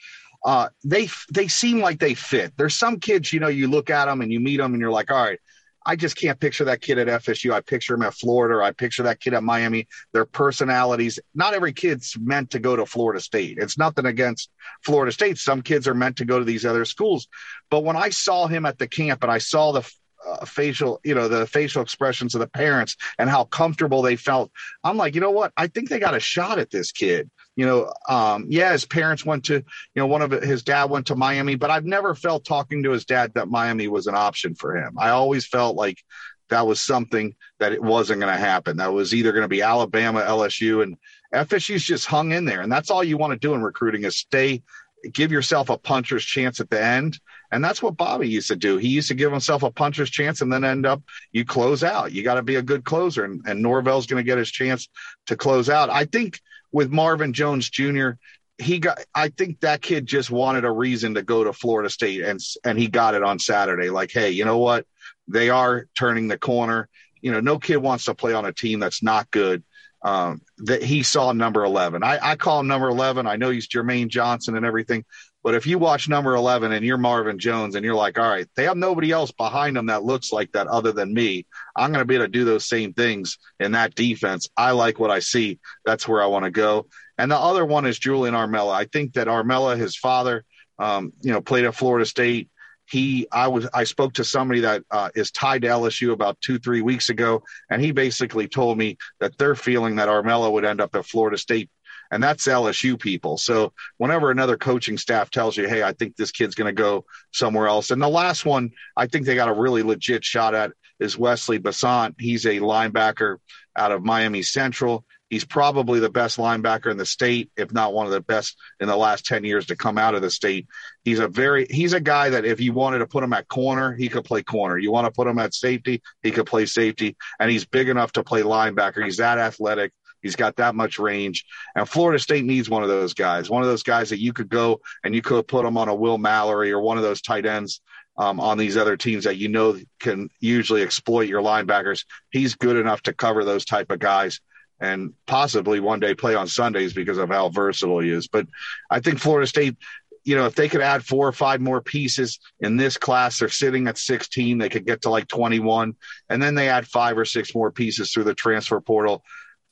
Uh, 0.43 0.67
they 0.83 1.07
they 1.31 1.47
seem 1.47 1.79
like 1.79 1.99
they 1.99 2.13
fit. 2.13 2.53
There's 2.57 2.75
some 2.75 2.99
kids, 2.99 3.31
you 3.31 3.39
know, 3.39 3.47
you 3.47 3.69
look 3.69 3.89
at 3.89 4.05
them 4.05 4.21
and 4.21 4.31
you 4.31 4.39
meet 4.39 4.57
them, 4.57 4.73
and 4.73 4.81
you're 4.81 4.91
like, 4.91 5.11
all 5.11 5.23
right, 5.23 5.39
I 5.85 5.95
just 5.95 6.15
can't 6.15 6.39
picture 6.39 6.65
that 6.65 6.81
kid 6.81 6.97
at 6.97 7.07
FSU. 7.07 7.51
I 7.51 7.61
picture 7.61 7.93
him 7.95 8.01
at 8.03 8.13
Florida. 8.13 8.55
Or 8.55 8.63
I 8.63 8.71
picture 8.71 9.03
that 9.03 9.19
kid 9.19 9.33
at 9.33 9.43
Miami. 9.43 9.87
Their 10.11 10.25
personalities. 10.25 11.19
Not 11.33 11.53
every 11.53 11.73
kid's 11.73 12.17
meant 12.19 12.51
to 12.51 12.59
go 12.59 12.75
to 12.75 12.85
Florida 12.85 13.19
State. 13.19 13.57
It's 13.59 13.77
nothing 13.77 14.05
against 14.05 14.49
Florida 14.83 15.11
State. 15.11 15.37
Some 15.37 15.61
kids 15.61 15.87
are 15.87 15.93
meant 15.93 16.17
to 16.17 16.25
go 16.25 16.39
to 16.39 16.45
these 16.45 16.65
other 16.65 16.85
schools. 16.85 17.27
But 17.69 17.83
when 17.83 17.95
I 17.95 18.09
saw 18.09 18.47
him 18.47 18.65
at 18.65 18.77
the 18.77 18.87
camp 18.87 19.23
and 19.23 19.31
I 19.31 19.39
saw 19.39 19.71
the 19.71 19.89
uh, 20.27 20.45
facial, 20.45 20.99
you 21.03 21.15
know, 21.15 21.27
the 21.27 21.45
facial 21.45 21.81
expressions 21.81 22.35
of 22.35 22.39
the 22.39 22.47
parents 22.47 22.97
and 23.17 23.29
how 23.29 23.43
comfortable 23.45 24.01
they 24.01 24.15
felt. 24.15 24.51
I'm 24.83 24.97
like, 24.97 25.15
you 25.15 25.21
know 25.21 25.31
what? 25.31 25.53
I 25.57 25.67
think 25.67 25.89
they 25.89 25.99
got 25.99 26.15
a 26.15 26.19
shot 26.19 26.59
at 26.59 26.69
this 26.69 26.91
kid. 26.91 27.29
You 27.55 27.65
know, 27.65 27.93
um, 28.09 28.47
yeah, 28.49 28.71
his 28.71 28.85
parents 28.85 29.25
went 29.25 29.45
to, 29.45 29.55
you 29.55 29.63
know, 29.95 30.07
one 30.07 30.21
of 30.21 30.31
his 30.31 30.63
dad 30.63 30.89
went 30.89 31.07
to 31.07 31.15
Miami, 31.15 31.55
but 31.55 31.69
I've 31.69 31.85
never 31.85 32.15
felt 32.15 32.45
talking 32.45 32.83
to 32.83 32.91
his 32.91 33.05
dad 33.05 33.33
that 33.35 33.47
Miami 33.47 33.87
was 33.87 34.07
an 34.07 34.15
option 34.15 34.55
for 34.55 34.75
him. 34.75 34.95
I 34.97 35.09
always 35.09 35.45
felt 35.45 35.75
like 35.75 36.03
that 36.49 36.67
was 36.67 36.81
something 36.81 37.35
that 37.59 37.71
it 37.71 37.81
wasn't 37.81 38.19
going 38.19 38.33
to 38.33 38.39
happen. 38.39 38.77
That 38.77 38.93
was 38.93 39.13
either 39.13 39.31
going 39.31 39.43
to 39.43 39.47
be 39.47 39.61
Alabama, 39.61 40.21
LSU, 40.21 40.83
and 40.83 40.97
FSU's 41.33 41.83
just 41.83 42.05
hung 42.05 42.31
in 42.31 42.45
there. 42.45 42.61
And 42.61 42.71
that's 42.71 42.91
all 42.91 43.03
you 43.03 43.17
want 43.17 43.33
to 43.33 43.39
do 43.39 43.53
in 43.53 43.61
recruiting 43.61 44.03
is 44.03 44.17
stay 44.17 44.63
give 45.11 45.31
yourself 45.31 45.69
a 45.69 45.77
puncher's 45.77 46.23
chance 46.23 46.59
at 46.59 46.69
the 46.69 46.81
end. 46.81 47.19
And 47.53 47.63
that's 47.63 47.81
what 47.83 47.97
Bobby 47.97 48.27
used 48.27 48.47
to 48.47 48.55
do. 48.55 48.77
He 48.77 48.87
used 48.87 49.09
to 49.09 49.13
give 49.13 49.31
himself 49.31 49.61
a 49.61 49.71
puncher's 49.71 50.09
chance 50.09 50.41
and 50.41 50.51
then 50.51 50.63
end 50.63 50.85
up, 50.85 51.03
you 51.31 51.45
close 51.45 51.83
out. 51.83 52.11
You 52.11 52.23
got 52.23 52.35
to 52.35 52.41
be 52.41 52.55
a 52.55 52.61
good 52.61 52.83
closer. 52.83 53.23
And, 53.23 53.43
and 53.45 53.61
Norvell's 53.61 54.07
going 54.07 54.23
to 54.23 54.27
get 54.27 54.39
his 54.39 54.51
chance 54.51 54.89
to 55.27 55.35
close 55.35 55.69
out. 55.69 55.89
I 55.89 56.05
think 56.05 56.39
with 56.71 56.91
Marvin 56.91 57.31
Jones 57.31 57.69
Jr., 57.69 58.11
he 58.57 58.79
got, 58.79 59.05
I 59.13 59.29
think 59.29 59.59
that 59.59 59.81
kid 59.81 60.05
just 60.07 60.31
wanted 60.31 60.65
a 60.65 60.71
reason 60.71 61.13
to 61.13 61.21
go 61.21 61.43
to 61.43 61.53
Florida 61.53 61.89
State 61.89 62.21
and, 62.21 62.39
and 62.63 62.79
he 62.79 62.87
got 62.87 63.13
it 63.13 63.23
on 63.23 63.37
Saturday. 63.37 63.89
Like, 63.89 64.11
hey, 64.11 64.31
you 64.31 64.45
know 64.45 64.57
what? 64.57 64.85
They 65.27 65.49
are 65.49 65.87
turning 65.97 66.27
the 66.27 66.37
corner. 66.39 66.89
You 67.21 67.31
know, 67.31 67.39
no 67.39 67.59
kid 67.59 67.77
wants 67.77 68.05
to 68.05 68.15
play 68.15 68.33
on 68.33 68.45
a 68.45 68.51
team 68.51 68.79
that's 68.79 69.03
not 69.03 69.29
good 69.31 69.63
um, 70.03 70.41
that 70.59 70.83
he 70.83 71.03
saw 71.03 71.31
number 71.31 71.63
11. 71.63 72.03
I, 72.03 72.19
I 72.21 72.35
call 72.35 72.59
him 72.59 72.67
number 72.67 72.89
11. 72.89 73.25
I 73.25 73.37
know 73.37 73.49
he's 73.49 73.67
Jermaine 73.67 74.09
Johnson 74.09 74.55
and 74.57 74.65
everything, 74.65 75.05
but 75.43 75.55
if 75.55 75.67
you 75.67 75.77
watch 75.77 76.07
number 76.07 76.35
11 76.35 76.71
and 76.71 76.85
you're 76.85 76.97
Marvin 76.97 77.37
Jones 77.37 77.75
and 77.75 77.83
you're 77.83 77.95
like, 77.95 78.17
all 78.17 78.29
right, 78.29 78.47
they 78.55 78.63
have 78.63 78.77
nobody 78.77 79.11
else 79.11 79.31
behind 79.31 79.75
them 79.75 79.87
that 79.87 80.03
looks 80.03 80.31
like 80.31 80.51
that 80.53 80.67
other 80.67 80.93
than 80.93 81.13
me. 81.13 81.45
I'm 81.75 81.91
going 81.91 82.01
to 82.01 82.07
be 82.07 82.15
able 82.15 82.25
to 82.25 82.31
do 82.31 82.45
those 82.45 82.65
same 82.65 82.93
things 82.93 83.37
in 83.59 83.73
that 83.73 83.93
defense. 83.93 84.49
I 84.55 84.71
like 84.71 84.99
what 84.99 85.11
I 85.11 85.19
see. 85.19 85.59
That's 85.85 86.07
where 86.07 86.23
I 86.23 86.27
want 86.27 86.45
to 86.45 86.51
go. 86.51 86.87
And 87.17 87.29
the 87.29 87.37
other 87.37 87.65
one 87.65 87.85
is 87.85 87.99
Julian 87.99 88.35
Armella. 88.35 88.73
I 88.73 88.85
think 88.85 89.13
that 89.13 89.27
Armella, 89.27 89.77
his 89.77 89.97
father, 89.97 90.45
um, 90.79 91.11
you 91.21 91.33
know, 91.33 91.41
played 91.41 91.65
at 91.65 91.75
Florida 91.75 92.05
State 92.05 92.49
he 92.85 93.27
i 93.31 93.47
was 93.47 93.67
i 93.73 93.83
spoke 93.83 94.13
to 94.13 94.23
somebody 94.23 94.61
that 94.61 94.83
uh, 94.91 95.09
is 95.15 95.31
tied 95.31 95.61
to 95.61 95.67
lsu 95.67 96.11
about 96.11 96.39
two 96.41 96.59
three 96.59 96.81
weeks 96.81 97.09
ago 97.09 97.41
and 97.69 97.81
he 97.81 97.91
basically 97.91 98.47
told 98.47 98.77
me 98.77 98.97
that 99.19 99.37
they're 99.37 99.55
feeling 99.55 99.95
that 99.95 100.09
armella 100.09 100.51
would 100.51 100.65
end 100.65 100.81
up 100.81 100.93
at 100.95 101.05
florida 101.05 101.37
state 101.37 101.69
and 102.13 102.23
that's 102.23 102.47
lsu 102.47 102.99
people 102.99 103.37
so 103.37 103.73
whenever 103.97 104.31
another 104.31 104.57
coaching 104.57 104.97
staff 104.97 105.29
tells 105.29 105.57
you 105.57 105.67
hey 105.67 105.83
i 105.83 105.91
think 105.93 106.15
this 106.15 106.31
kid's 106.31 106.55
going 106.55 106.73
to 106.73 106.81
go 106.81 107.05
somewhere 107.31 107.67
else 107.67 107.91
and 107.91 108.01
the 108.01 108.07
last 108.07 108.45
one 108.45 108.71
i 108.95 109.07
think 109.07 109.25
they 109.25 109.35
got 109.35 109.49
a 109.49 109.53
really 109.53 109.83
legit 109.83 110.23
shot 110.23 110.55
at 110.55 110.71
is 110.99 111.17
wesley 111.17 111.59
Bissainthe. 111.59 112.15
he's 112.19 112.45
a 112.45 112.59
linebacker 112.59 113.37
out 113.75 113.91
of 113.91 114.03
miami 114.03 114.43
central 114.43 115.05
He's 115.33 115.45
probably 115.45 115.99
the 115.99 116.11
best 116.11 116.37
linebacker 116.37 116.91
in 116.91 116.97
the 116.97 117.07
state, 117.07 117.49
if 117.57 117.73
not 117.73 117.91
one 117.91 118.05
of 118.05 118.11
the 118.11 118.21
best 118.21 118.55
in 118.79 118.87
the 118.87 118.95
last 118.95 119.25
10 119.25 119.43
years 119.43 119.65
to 119.65 119.75
come 119.75 119.97
out 119.97 120.13
of 120.13 120.21
the 120.21 120.29
state. 120.29 120.67
He's 121.03 121.17
a 121.17 121.27
very, 121.27 121.65
he's 121.71 121.93
a 121.93 121.99
guy 121.99 122.29
that 122.29 122.45
if 122.45 122.61
you 122.61 122.71
wanted 122.71 122.99
to 122.99 123.07
put 123.07 123.23
him 123.23 123.33
at 123.33 123.47
corner, 123.47 123.95
he 123.95 124.09
could 124.09 124.25
play 124.25 124.43
corner. 124.43 124.77
You 124.77 124.91
want 124.91 125.05
to 125.05 125.11
put 125.11 125.25
him 125.25 125.39
at 125.39 125.55
safety, 125.55 126.03
he 126.21 126.29
could 126.29 126.45
play 126.45 126.67
safety. 126.67 127.17
And 127.39 127.49
he's 127.49 127.65
big 127.65 127.89
enough 127.89 128.11
to 128.11 128.23
play 128.23 128.43
linebacker. 128.43 129.03
He's 129.03 129.17
that 129.17 129.39
athletic. 129.39 129.91
He's 130.23 130.35
got 130.35 130.55
that 130.55 130.73
much 130.73 130.97
range. 130.97 131.45
And 131.75 131.87
Florida 131.87 132.17
State 132.17 132.45
needs 132.45 132.69
one 132.69 132.81
of 132.81 132.89
those 132.89 133.13
guys, 133.13 133.49
one 133.49 133.61
of 133.61 133.67
those 133.67 133.83
guys 133.83 134.09
that 134.09 134.19
you 134.19 134.33
could 134.33 134.49
go 134.49 134.81
and 135.03 135.13
you 135.13 135.21
could 135.21 135.47
put 135.47 135.65
him 135.65 135.77
on 135.77 135.89
a 135.89 135.95
Will 135.95 136.17
Mallory 136.17 136.71
or 136.71 136.81
one 136.81 136.97
of 136.97 137.03
those 137.03 137.21
tight 137.21 137.45
ends 137.45 137.81
um, 138.17 138.39
on 138.39 138.57
these 138.57 138.77
other 138.77 138.97
teams 138.97 139.23
that 139.25 139.37
you 139.37 139.49
know 139.49 139.77
can 139.99 140.29
usually 140.39 140.81
exploit 140.81 141.27
your 141.27 141.41
linebackers. 141.41 142.05
He's 142.31 142.55
good 142.55 142.77
enough 142.77 143.01
to 143.03 143.13
cover 143.13 143.43
those 143.43 143.65
type 143.65 143.91
of 143.91 143.99
guys 143.99 144.39
and 144.79 145.13
possibly 145.27 145.79
one 145.79 145.99
day 145.99 146.13
play 146.13 146.35
on 146.35 146.47
Sundays 146.47 146.93
because 146.93 147.17
of 147.17 147.29
how 147.29 147.49
versatile 147.49 147.99
he 147.99 148.09
is. 148.09 148.27
But 148.27 148.47
I 148.89 148.99
think 148.99 149.19
Florida 149.19 149.47
State, 149.47 149.77
you 150.23 150.35
know, 150.35 150.45
if 150.45 150.55
they 150.55 150.69
could 150.69 150.81
add 150.81 151.05
four 151.05 151.27
or 151.27 151.31
five 151.31 151.61
more 151.61 151.81
pieces 151.81 152.39
in 152.59 152.77
this 152.77 152.97
class, 152.97 153.39
they're 153.39 153.49
sitting 153.49 153.87
at 153.87 153.97
16, 153.97 154.57
they 154.57 154.69
could 154.69 154.85
get 154.85 155.01
to 155.03 155.09
like 155.09 155.27
21. 155.27 155.95
And 156.29 156.43
then 156.43 156.55
they 156.55 156.69
add 156.69 156.87
five 156.87 157.17
or 157.17 157.25
six 157.25 157.55
more 157.55 157.71
pieces 157.71 158.11
through 158.11 158.25
the 158.25 158.33
transfer 158.33 158.79
portal, 158.81 159.23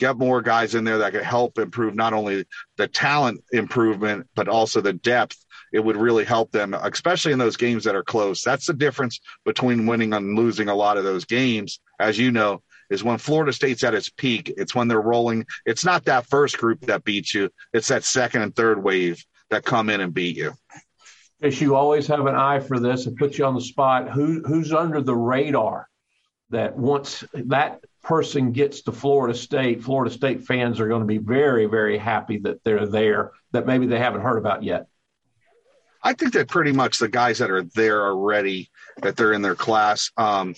get 0.02 0.18
more 0.18 0.42
guys 0.42 0.74
in 0.74 0.84
there 0.84 0.98
that 0.98 1.14
could 1.14 1.24
help 1.24 1.60
improve 1.60 1.94
not 1.94 2.12
only 2.12 2.44
the 2.76 2.88
talent 2.88 3.40
improvement, 3.52 4.28
but 4.36 4.48
also 4.48 4.82
the 4.82 4.94
depth. 4.94 5.38
It 5.72 5.80
would 5.80 5.96
really 5.96 6.26
help 6.26 6.52
them, 6.52 6.74
especially 6.74 7.34
in 7.34 7.40
those 7.40 7.56
games 7.56 7.84
that 7.84 7.96
are 7.96 8.04
close. 8.04 8.42
That's 8.42 8.66
the 8.66 8.74
difference 8.74 9.20
between 9.46 9.86
winning 9.86 10.14
and 10.14 10.36
losing 10.36 10.70
a 10.70 10.76
lot 10.76 10.98
of 10.98 11.04
those 11.04 11.26
games. 11.26 11.80
As 12.00 12.18
you 12.18 12.32
know, 12.32 12.64
is 12.90 13.04
when 13.04 13.20
Florida 13.20 13.54
State's 13.54 13.84
at 13.84 13.94
its 13.94 14.10
peak. 14.10 14.52
It's 14.58 14.74
when 14.74 14.88
they're 14.88 15.00
rolling. 15.00 15.46
It's 15.68 15.86
not 15.86 16.06
that 16.06 16.26
first 16.26 16.58
group 16.58 16.82
that 16.88 17.04
beats 17.04 17.36
you. 17.36 17.52
It's 17.72 17.90
that 17.90 18.04
second 18.04 18.42
and 18.42 18.56
third 18.56 18.84
wave 18.84 19.24
that 19.52 19.64
come 19.64 19.92
in 19.92 20.02
and 20.02 20.14
beat 20.14 20.36
you. 20.36 20.54
Yes, 21.40 21.62
you 21.62 21.76
always 21.76 22.08
have 22.08 22.26
an 22.26 22.36
eye 22.36 22.60
for 22.60 22.80
this 22.80 23.06
and 23.06 23.16
put 23.16 23.38
you 23.38 23.46
on 23.46 23.54
the 23.54 23.62
spot. 23.62 24.10
Who 24.10 24.42
who's 24.42 24.74
under 24.74 25.00
the 25.00 25.16
radar 25.16 25.88
that 26.50 26.76
once 26.76 27.24
that 27.34 27.82
person 28.04 28.52
gets 28.52 28.82
to 28.84 28.92
Florida 28.92 29.34
State, 29.34 29.84
Florida 29.84 30.14
State 30.14 30.44
fans 30.44 30.80
are 30.80 30.88
going 30.88 31.02
to 31.02 31.08
be 31.08 31.18
very, 31.18 31.66
very 31.66 31.98
happy 31.98 32.38
that 32.40 32.64
they're 32.64 32.88
there 32.88 33.32
that 33.52 33.66
maybe 33.66 33.86
they 33.86 34.00
haven't 34.00 34.22
heard 34.22 34.38
about 34.38 34.64
yet. 34.64 34.88
I 36.04 36.14
think 36.14 36.34
that 36.34 36.50
pretty 36.50 36.72
much 36.72 36.98
the 36.98 37.08
guys 37.08 37.38
that 37.40 37.52
are 37.52 37.64
there 37.64 38.02
are 38.02 38.18
ready 38.18 38.72
that 39.02 39.16
they're 39.16 39.34
in 39.34 39.44
their 39.44 39.56
class. 39.56 40.12
Um, 40.18 40.56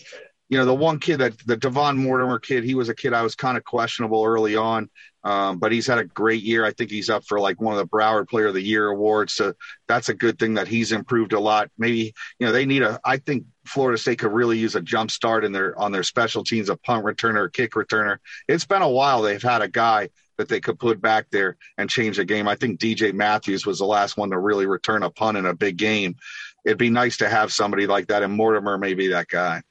you 0.49 0.57
know, 0.57 0.65
the 0.65 0.73
one 0.73 0.99
kid 0.99 1.17
that 1.17 1.37
the 1.45 1.57
Devon 1.57 1.97
Mortimer 1.97 2.39
kid, 2.39 2.63
he 2.63 2.75
was 2.75 2.87
a 2.87 2.95
kid 2.95 3.13
I 3.13 3.23
was 3.23 3.35
kind 3.35 3.57
of 3.57 3.63
questionable 3.63 4.23
early 4.23 4.55
on, 4.55 4.89
um, 5.23 5.57
but 5.57 5.71
he's 5.71 5.87
had 5.87 5.97
a 5.97 6.05
great 6.05 6.43
year. 6.43 6.63
I 6.63 6.71
think 6.71 6.91
he's 6.91 7.09
up 7.09 7.25
for 7.25 7.39
like 7.39 7.59
one 7.59 7.73
of 7.73 7.79
the 7.79 7.87
Broward 7.87 8.29
Player 8.29 8.47
of 8.47 8.53
the 8.53 8.61
Year 8.61 8.87
awards. 8.87 9.33
So 9.33 9.53
that's 9.87 10.09
a 10.09 10.13
good 10.13 10.37
thing 10.37 10.53
that 10.53 10.67
he's 10.67 10.91
improved 10.91 11.33
a 11.33 11.39
lot. 11.39 11.71
Maybe, 11.77 12.13
you 12.39 12.45
know, 12.45 12.51
they 12.51 12.65
need 12.65 12.83
a, 12.83 12.99
I 13.03 13.17
think 13.17 13.45
Florida 13.65 13.97
State 13.97 14.19
could 14.19 14.31
really 14.31 14.57
use 14.57 14.75
a 14.75 14.81
jump 14.81 15.11
start 15.11 15.43
in 15.45 15.51
their, 15.51 15.77
on 15.79 15.91
their 15.91 16.03
special 16.03 16.43
teams, 16.43 16.69
a 16.69 16.75
punt 16.75 17.05
returner, 17.05 17.37
or 17.37 17.49
kick 17.49 17.71
returner. 17.71 18.17
It's 18.47 18.65
been 18.65 18.81
a 18.81 18.89
while 18.89 19.21
they've 19.21 19.41
had 19.41 19.61
a 19.61 19.67
guy 19.67 20.09
that 20.37 20.49
they 20.49 20.59
could 20.59 20.79
put 20.79 21.01
back 21.01 21.27
there 21.31 21.57
and 21.77 21.89
change 21.89 22.17
the 22.17 22.25
game. 22.25 22.47
I 22.47 22.55
think 22.55 22.79
DJ 22.79 23.13
Matthews 23.13 23.65
was 23.65 23.79
the 23.79 23.85
last 23.85 24.17
one 24.17 24.31
to 24.31 24.39
really 24.39 24.65
return 24.65 25.03
a 25.03 25.09
punt 25.09 25.37
in 25.37 25.45
a 25.45 25.53
big 25.53 25.77
game. 25.77 26.15
It'd 26.65 26.77
be 26.77 26.89
nice 26.89 27.17
to 27.17 27.29
have 27.29 27.53
somebody 27.53 27.87
like 27.87 28.07
that, 28.07 28.23
and 28.23 28.33
Mortimer 28.33 28.77
may 28.77 28.93
be 28.93 29.09
that 29.09 29.27
guy. 29.27 29.63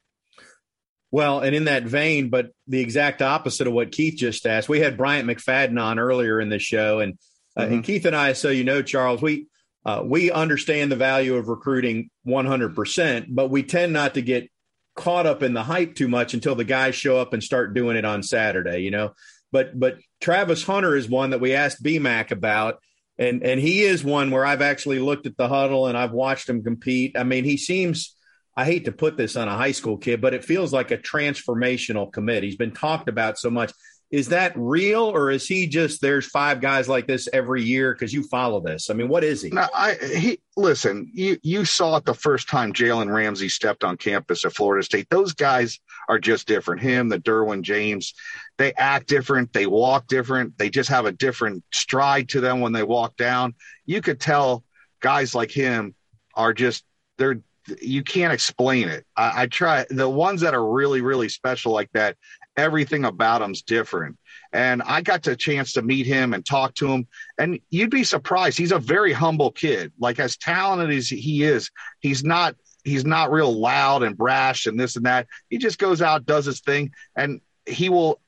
Well, 1.10 1.40
and 1.40 1.54
in 1.54 1.64
that 1.64 1.84
vein, 1.84 2.30
but 2.30 2.52
the 2.66 2.80
exact 2.80 3.20
opposite 3.20 3.66
of 3.66 3.74
what 3.74 3.92
Keith 3.92 4.16
just 4.16 4.46
asked, 4.46 4.68
we 4.68 4.80
had 4.80 4.96
Bryant 4.96 5.28
McFadden 5.28 5.80
on 5.80 5.98
earlier 5.98 6.40
in 6.40 6.48
the 6.48 6.58
show, 6.58 7.00
and 7.00 7.18
uh, 7.56 7.62
mm-hmm. 7.62 7.74
and 7.74 7.84
Keith 7.84 8.06
and 8.06 8.16
I, 8.16 8.32
so 8.32 8.48
you 8.48 8.64
know, 8.64 8.82
Charles, 8.82 9.20
we 9.20 9.46
uh, 9.84 10.02
we 10.04 10.30
understand 10.30 10.92
the 10.92 10.96
value 10.96 11.36
of 11.36 11.48
recruiting 11.48 12.10
100%, 12.26 13.26
but 13.30 13.50
we 13.50 13.62
tend 13.62 13.92
not 13.92 14.14
to 14.14 14.22
get 14.22 14.48
caught 14.94 15.26
up 15.26 15.42
in 15.42 15.54
the 15.54 15.62
hype 15.62 15.94
too 15.94 16.08
much 16.08 16.34
until 16.34 16.54
the 16.54 16.64
guys 16.64 16.94
show 16.94 17.16
up 17.16 17.32
and 17.32 17.42
start 17.42 17.74
doing 17.74 17.96
it 17.96 18.04
on 18.04 18.22
Saturday, 18.22 18.80
you 18.80 18.90
know. 18.90 19.12
But 19.50 19.78
but 19.78 19.98
Travis 20.20 20.62
Hunter 20.62 20.96
is 20.96 21.08
one 21.08 21.30
that 21.30 21.40
we 21.40 21.54
asked 21.54 21.82
BMAC 21.82 22.30
about, 22.30 22.78
and 23.18 23.42
and 23.42 23.60
he 23.60 23.82
is 23.82 24.04
one 24.04 24.30
where 24.30 24.46
I've 24.46 24.62
actually 24.62 24.98
looked 24.98 25.26
at 25.26 25.36
the 25.36 25.48
Hudl 25.48 25.88
and 25.88 25.98
I've 25.98 26.12
watched 26.12 26.48
him 26.48 26.62
compete. 26.62 27.18
I 27.18 27.24
mean, 27.24 27.44
he 27.44 27.56
seems 27.56 28.16
I 28.56 28.64
hate 28.64 28.84
to 28.84 28.92
put 28.92 29.16
this 29.16 29.36
on 29.36 29.48
a 29.48 29.56
high 29.56 29.72
school 29.72 29.96
kid, 29.96 30.20
but 30.20 30.34
it 30.34 30.44
feels 30.44 30.72
like 30.72 30.90
a 30.90 30.98
transformational 30.98 32.12
commit. 32.12 32.42
He's 32.42 32.56
been 32.56 32.72
talked 32.72 33.08
about 33.08 33.38
so 33.38 33.50
much. 33.50 33.72
Is 34.12 34.28
that 34.28 34.52
real, 34.54 35.04
or 35.04 35.30
is 35.30 35.48
he 35.48 35.66
just 35.66 36.02
there's 36.02 36.26
five 36.26 36.60
guys 36.60 36.86
like 36.86 37.06
this 37.06 37.30
every 37.32 37.62
year 37.62 37.94
because 37.94 38.12
you 38.12 38.22
follow 38.22 38.60
this? 38.60 38.90
I 38.90 38.94
mean, 38.94 39.08
what 39.08 39.24
is 39.24 39.40
he? 39.40 39.48
No, 39.48 39.66
I 39.74 39.94
he 39.94 40.38
listen. 40.54 41.10
You 41.14 41.38
you 41.42 41.64
saw 41.64 41.96
it 41.96 42.04
the 42.04 42.12
first 42.12 42.46
time 42.46 42.74
Jalen 42.74 43.10
Ramsey 43.10 43.48
stepped 43.48 43.84
on 43.84 43.96
campus 43.96 44.44
at 44.44 44.52
Florida 44.52 44.84
State. 44.84 45.08
Those 45.08 45.32
guys 45.32 45.80
are 46.10 46.18
just 46.18 46.46
different. 46.46 46.82
Him, 46.82 47.08
the 47.08 47.18
Derwin 47.18 47.62
James, 47.62 48.12
they 48.58 48.74
act 48.74 49.08
different. 49.08 49.54
They 49.54 49.66
walk 49.66 50.08
different. 50.08 50.58
They 50.58 50.68
just 50.68 50.90
have 50.90 51.06
a 51.06 51.12
different 51.12 51.64
stride 51.72 52.28
to 52.30 52.42
them 52.42 52.60
when 52.60 52.72
they 52.72 52.82
walk 52.82 53.16
down. 53.16 53.54
You 53.86 54.02
could 54.02 54.20
tell 54.20 54.62
guys 55.00 55.34
like 55.34 55.50
him 55.50 55.94
are 56.34 56.52
just 56.52 56.84
they're 57.16 57.40
you 57.80 58.02
can't 58.02 58.32
explain 58.32 58.88
it. 58.88 59.06
I, 59.16 59.42
I, 59.42 59.46
try 59.46 59.86
the 59.88 60.08
ones 60.08 60.40
that 60.40 60.54
are 60.54 60.66
really, 60.66 61.00
really 61.00 61.28
special 61.28 61.72
like 61.72 61.90
that. 61.92 62.16
Everything 62.56 63.04
about 63.04 63.42
him's 63.42 63.62
different. 63.62 64.18
And 64.52 64.82
I 64.82 65.00
got 65.00 65.22
the 65.22 65.34
chance 65.36 65.72
to 65.74 65.82
meet 65.82 66.06
him 66.06 66.34
and 66.34 66.44
talk 66.44 66.74
to 66.74 66.88
him, 66.88 67.06
and 67.38 67.58
you'd 67.70 67.90
be 67.90 68.04
surprised. 68.04 68.58
He's 68.58 68.72
a 68.72 68.78
very 68.78 69.12
humble 69.12 69.50
kid. 69.50 69.92
Like 69.98 70.18
as 70.18 70.36
talented 70.36 70.96
as 70.96 71.08
he 71.08 71.42
is, 71.42 71.70
he's 72.00 72.22
not. 72.22 72.56
He's 72.84 73.04
not 73.04 73.30
real 73.30 73.52
loud 73.52 74.02
and 74.02 74.16
brash 74.16 74.66
and 74.66 74.78
this 74.78 74.96
and 74.96 75.06
that. 75.06 75.28
He 75.48 75.58
just 75.58 75.78
goes 75.78 76.02
out, 76.02 76.26
does 76.26 76.46
his 76.46 76.62
thing, 76.62 76.90
and 77.14 77.40
he 77.64 77.88
will 77.88 78.20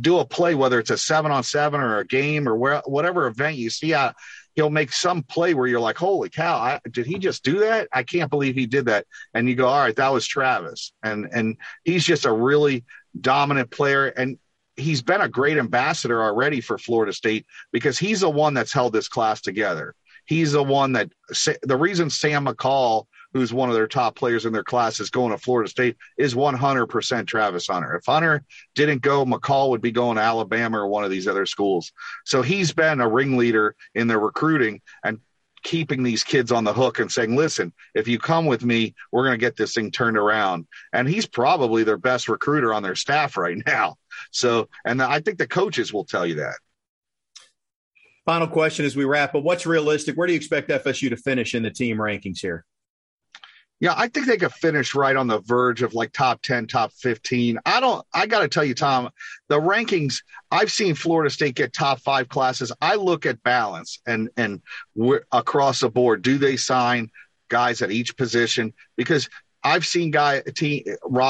do 0.00 0.18
a 0.18 0.24
play, 0.24 0.54
whether 0.54 0.78
it's 0.78 0.90
a 0.90 0.96
seven 0.96 1.32
on 1.32 1.42
seven 1.42 1.80
or 1.80 1.98
a 1.98 2.06
game 2.06 2.48
or 2.48 2.54
where, 2.54 2.82
whatever 2.86 3.26
event 3.26 3.56
you 3.56 3.70
see. 3.70 3.92
He'll 4.54 4.70
make 4.70 4.92
some 4.92 5.24
play 5.24 5.54
where 5.54 5.66
you're 5.66 5.80
like, 5.80 5.98
holy 5.98 6.30
cow, 6.30 6.56
I, 6.56 6.80
did 6.88 7.06
he 7.06 7.18
just 7.18 7.42
do 7.42 7.58
that? 7.58 7.88
I 7.92 8.04
can't 8.04 8.30
believe 8.30 8.54
he 8.54 8.66
did 8.66 8.86
that. 8.86 9.06
And 9.34 9.48
you 9.48 9.56
go, 9.56 9.66
all 9.66 9.80
right, 9.80 9.96
that 9.96 10.12
was 10.12 10.24
Travis. 10.24 10.92
And, 11.02 11.28
and 11.32 11.56
he's 11.82 12.04
just 12.04 12.26
a 12.26 12.32
really 12.32 12.84
dominant 13.20 13.70
player. 13.70 14.06
And 14.06 14.38
he's 14.76 15.02
been 15.02 15.20
a 15.20 15.28
great 15.28 15.58
ambassador 15.58 16.22
already 16.22 16.60
for 16.60 16.78
Florida 16.78 17.12
State 17.12 17.46
because 17.72 17.98
he's 17.98 18.20
the 18.20 18.30
one 18.30 18.54
that's 18.54 18.72
held 18.72 18.92
this 18.92 19.08
class 19.08 19.40
together. 19.40 19.94
He's 20.26 20.52
the 20.52 20.62
one 20.62 20.92
that 20.92 21.10
the 21.62 21.76
reason 21.76 22.08
Sam 22.08 22.46
McCall 22.46 23.06
who's 23.34 23.52
one 23.52 23.68
of 23.68 23.74
their 23.74 23.88
top 23.88 24.14
players 24.14 24.46
in 24.46 24.52
their 24.52 24.64
class, 24.64 25.00
is 25.00 25.10
going 25.10 25.32
to 25.32 25.38
Florida 25.38 25.68
State, 25.68 25.96
is 26.16 26.34
100% 26.34 27.26
Travis 27.26 27.66
Hunter. 27.66 27.96
If 27.96 28.06
Hunter 28.06 28.44
didn't 28.76 29.02
go, 29.02 29.24
McCall 29.24 29.70
would 29.70 29.82
be 29.82 29.90
going 29.90 30.16
to 30.16 30.22
Alabama 30.22 30.78
or 30.78 30.86
one 30.86 31.04
of 31.04 31.10
these 31.10 31.26
other 31.26 31.44
schools. 31.44 31.92
So 32.24 32.42
he's 32.42 32.72
been 32.72 33.00
a 33.00 33.08
ringleader 33.08 33.74
in 33.94 34.06
their 34.06 34.20
recruiting 34.20 34.80
and 35.04 35.18
keeping 35.64 36.02
these 36.02 36.22
kids 36.22 36.52
on 36.52 36.62
the 36.62 36.72
hook 36.72 37.00
and 37.00 37.10
saying, 37.10 37.34
listen, 37.34 37.72
if 37.94 38.06
you 38.06 38.18
come 38.18 38.46
with 38.46 38.64
me, 38.64 38.94
we're 39.10 39.24
going 39.24 39.38
to 39.38 39.44
get 39.44 39.56
this 39.56 39.74
thing 39.74 39.90
turned 39.90 40.16
around. 40.16 40.66
And 40.92 41.08
he's 41.08 41.26
probably 41.26 41.82
their 41.82 41.96
best 41.96 42.28
recruiter 42.28 42.72
on 42.72 42.84
their 42.84 42.94
staff 42.94 43.36
right 43.36 43.60
now. 43.66 43.96
So, 44.30 44.68
and 44.84 45.02
I 45.02 45.20
think 45.20 45.38
the 45.38 45.48
coaches 45.48 45.92
will 45.92 46.04
tell 46.04 46.24
you 46.24 46.36
that. 46.36 46.54
Final 48.24 48.46
question 48.46 48.86
as 48.86 48.96
we 48.96 49.04
wrap 49.04 49.34
up. 49.34 49.42
What's 49.42 49.66
realistic? 49.66 50.16
Where 50.16 50.26
do 50.26 50.32
you 50.32 50.36
expect 50.36 50.70
FSU 50.70 51.10
to 51.10 51.16
finish 51.16 51.54
in 51.54 51.62
the 51.62 51.70
team 51.70 51.98
rankings 51.98 52.40
here? 52.40 52.64
Yeah, 53.84 53.92
I 53.94 54.08
think 54.08 54.26
they 54.26 54.38
could 54.38 54.54
finish 54.54 54.94
right 54.94 55.14
on 55.14 55.26
the 55.26 55.40
verge 55.40 55.82
of 55.82 55.92
like 55.92 56.10
top 56.10 56.40
10, 56.40 56.68
top 56.68 56.90
15. 56.94 57.58
I 57.66 57.80
don't, 57.80 58.02
I 58.14 58.24
got 58.24 58.40
to 58.40 58.48
tell 58.48 58.64
you, 58.64 58.74
Tom, 58.74 59.10
the 59.48 59.60
rankings, 59.60 60.22
I've 60.50 60.72
seen 60.72 60.94
Florida 60.94 61.28
State 61.28 61.54
get 61.54 61.74
top 61.74 62.00
five 62.00 62.30
classes. 62.30 62.72
I 62.80 62.94
look 62.94 63.26
at 63.26 63.42
balance 63.42 64.00
and, 64.06 64.30
and 64.38 64.62
across 65.30 65.80
the 65.80 65.90
board. 65.90 66.22
Do 66.22 66.38
they 66.38 66.56
sign 66.56 67.10
guys 67.50 67.82
at 67.82 67.90
each 67.90 68.16
position? 68.16 68.72
Because 68.96 69.28
I've 69.62 69.84
seen 69.84 70.10
guy 70.10 70.40
team 70.40 70.84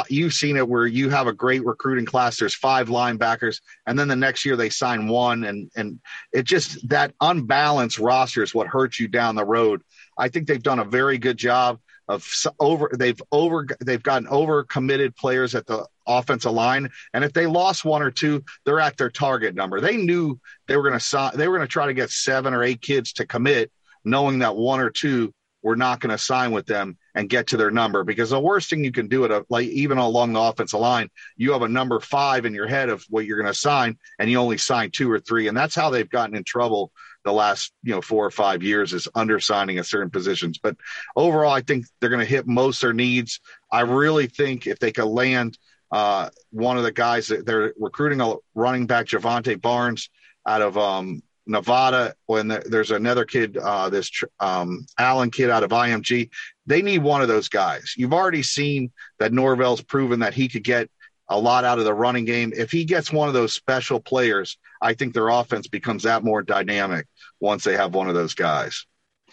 you've 0.09 0.35
seen 0.35 0.57
it 0.57 0.69
where 0.69 0.87
you 0.87 1.09
have 1.09 1.27
a 1.27 1.33
great 1.33 1.64
recruiting 1.64 2.05
class. 2.05 2.38
There's 2.38 2.55
five 2.55 2.88
linebackers, 2.88 3.61
and 3.87 3.97
then 3.97 4.09
the 4.09 4.17
next 4.17 4.45
year 4.45 4.57
they 4.57 4.71
sign 4.71 5.07
one, 5.07 5.45
and 5.45 5.71
and 5.77 6.01
it 6.33 6.43
just 6.43 6.88
that 6.88 7.14
unbalanced 7.21 8.01
roster 8.01 8.43
is 8.43 8.53
what 8.53 8.67
hurts 8.67 8.99
you 8.99 9.07
down 9.07 9.37
the 9.37 9.45
road. 9.45 9.83
I 10.19 10.29
think 10.29 10.49
they've 10.49 10.61
done 10.61 10.81
a 10.81 10.85
very 10.85 11.17
good 11.17 11.37
job 11.37 11.79
of 12.09 12.27
over 12.61 12.90
they've 12.99 13.21
over 13.33 13.67
they've 13.81 14.03
gotten 14.03 14.29
over 14.29 14.64
committed 14.64 15.17
players 15.17 15.55
at 15.55 15.67
the 15.67 15.87
offensive 16.07 16.53
line. 16.53 16.90
And 17.12 17.25
if 17.25 17.33
they 17.33 17.47
lost 17.47 17.85
one 17.85 18.03
or 18.03 18.11
two 18.11 18.45
they're 18.64 18.81
at 18.81 18.97
their 18.97 19.11
target 19.11 19.55
number. 19.55 19.81
They 19.81 19.97
knew 19.97 20.38
they 20.67 20.77
were 20.77 20.83
going 20.83 20.99
to 20.99 21.05
sign 21.05 21.37
they 21.37 21.49
were 21.49 21.57
going 21.57 21.67
to 21.67 21.73
try 21.73 21.87
to 21.87 21.95
get 21.95 22.11
seven 22.11 22.53
or 22.55 22.62
eight 22.62 22.81
kids 22.81 23.14
to 23.14 23.27
commit 23.27 23.71
knowing 24.05 24.40
that 24.40 24.57
one 24.57 24.81
or 24.81 24.90
two 24.90 25.33
were 25.62 25.77
not 25.77 25.99
going 25.99 26.11
to 26.11 26.19
sign 26.19 26.53
with 26.53 26.67
them 26.67 26.99
and 27.15 27.31
get 27.31 27.46
to 27.46 27.57
their 27.57 27.71
number. 27.71 28.05
Because 28.05 28.29
the 28.29 28.38
worst 28.38 28.69
thing 28.69 28.85
you 28.85 28.92
can 28.92 29.09
do 29.09 29.25
at 29.25 29.50
like 29.50 29.67
even 29.69 29.96
along 29.96 30.35
the 30.35 30.40
offensive 30.40 30.81
line 30.81 31.09
you 31.37 31.52
have 31.52 31.63
a 31.63 31.69
number 31.69 31.98
five 32.00 32.44
in 32.44 32.55
your 32.55 32.67
head 32.67 32.90
of 32.90 33.02
what 33.09 33.25
you're 33.25 33.40
going 33.40 33.52
to 33.52 33.59
sign 33.59 33.96
and 34.19 34.31
you 34.31 34.38
only 34.38 34.59
sign 34.59 34.90
two 34.90 35.11
or 35.11 35.21
three. 35.21 35.48
And 35.48 35.57
that's 35.57 35.75
how 35.75 35.88
they've 35.88 36.09
gotten 36.09 36.37
in 36.37 36.44
trouble 36.44 36.92
the 37.25 37.33
last 37.33 37.72
you 37.83 37.92
know 37.92 38.00
four 38.00 38.25
or 38.25 38.31
five 38.31 38.62
years 38.62 38.92
is 38.92 39.08
undersigning 39.14 39.79
at 39.79 39.87
certain 39.87 40.10
positions. 40.10 40.58
But 40.58 40.77
overall, 41.16 41.52
I 41.52 41.62
think 41.62 41.87
they're 42.00 42.10
going 42.10 42.20
to 42.20 42.27
hit 42.27 42.46
most 42.46 42.81
their 42.81 42.92
needs. 42.92 43.40
I 43.70 43.81
really 43.81 44.27
think 44.27 44.66
if 44.66 44.79
they 44.79 44.92
could 44.92 45.06
land 45.06 45.58
uh, 45.90 46.31
one 46.50 46.77
of 46.77 46.83
the 46.83 46.92
guys 46.92 47.29
that 47.29 47.46
they're 47.46 47.72
recruiting 47.79 48.20
a 48.20 48.35
running 48.54 48.87
back, 48.87 49.06
Jovantae 49.06 49.60
Barnes, 49.60 50.10
out 50.46 50.62
of 50.62 50.77
um, 50.77 51.22
Nevada. 51.46 52.14
When 52.27 52.48
there's 52.48 52.90
another 52.90 53.25
kid, 53.25 53.56
uh, 53.56 53.88
this 53.90 54.10
um, 54.40 54.87
Allen 54.98 55.31
kid 55.31 55.50
out 55.50 55.62
of 55.62 55.70
IMG, 55.70 56.31
they 56.66 56.83
need 56.83 57.02
one 57.02 57.22
of 57.22 57.29
those 57.29 57.48
guys. 57.48 57.94
You've 57.96 58.12
already 58.12 58.42
seen 58.42 58.92
that 59.18 59.33
Norvell's 59.33 59.83
proven 59.83 60.20
that 60.20 60.35
he 60.35 60.48
could 60.48 60.64
get 60.64 60.90
a 61.29 61.38
lot 61.38 61.64
out 61.64 61.79
of 61.79 61.85
the 61.85 61.94
running 61.94 62.25
game. 62.25 62.52
If 62.54 62.70
he 62.70 62.85
gets 62.85 63.12
one 63.12 63.29
of 63.29 63.35
those 63.35 63.54
special 63.54 64.00
players, 64.00 64.58
I 64.81 64.94
think 64.94 65.14
their 65.14 65.29
offense 65.29 65.68
becomes 65.68 66.02
that 66.02 66.25
more 66.25 66.42
dynamic 66.42 67.06
once 67.40 67.64
they 67.64 67.77
have 67.77 67.94
one 67.94 68.08
of 68.08 68.14
those 68.14 68.35
guys. 68.35 68.87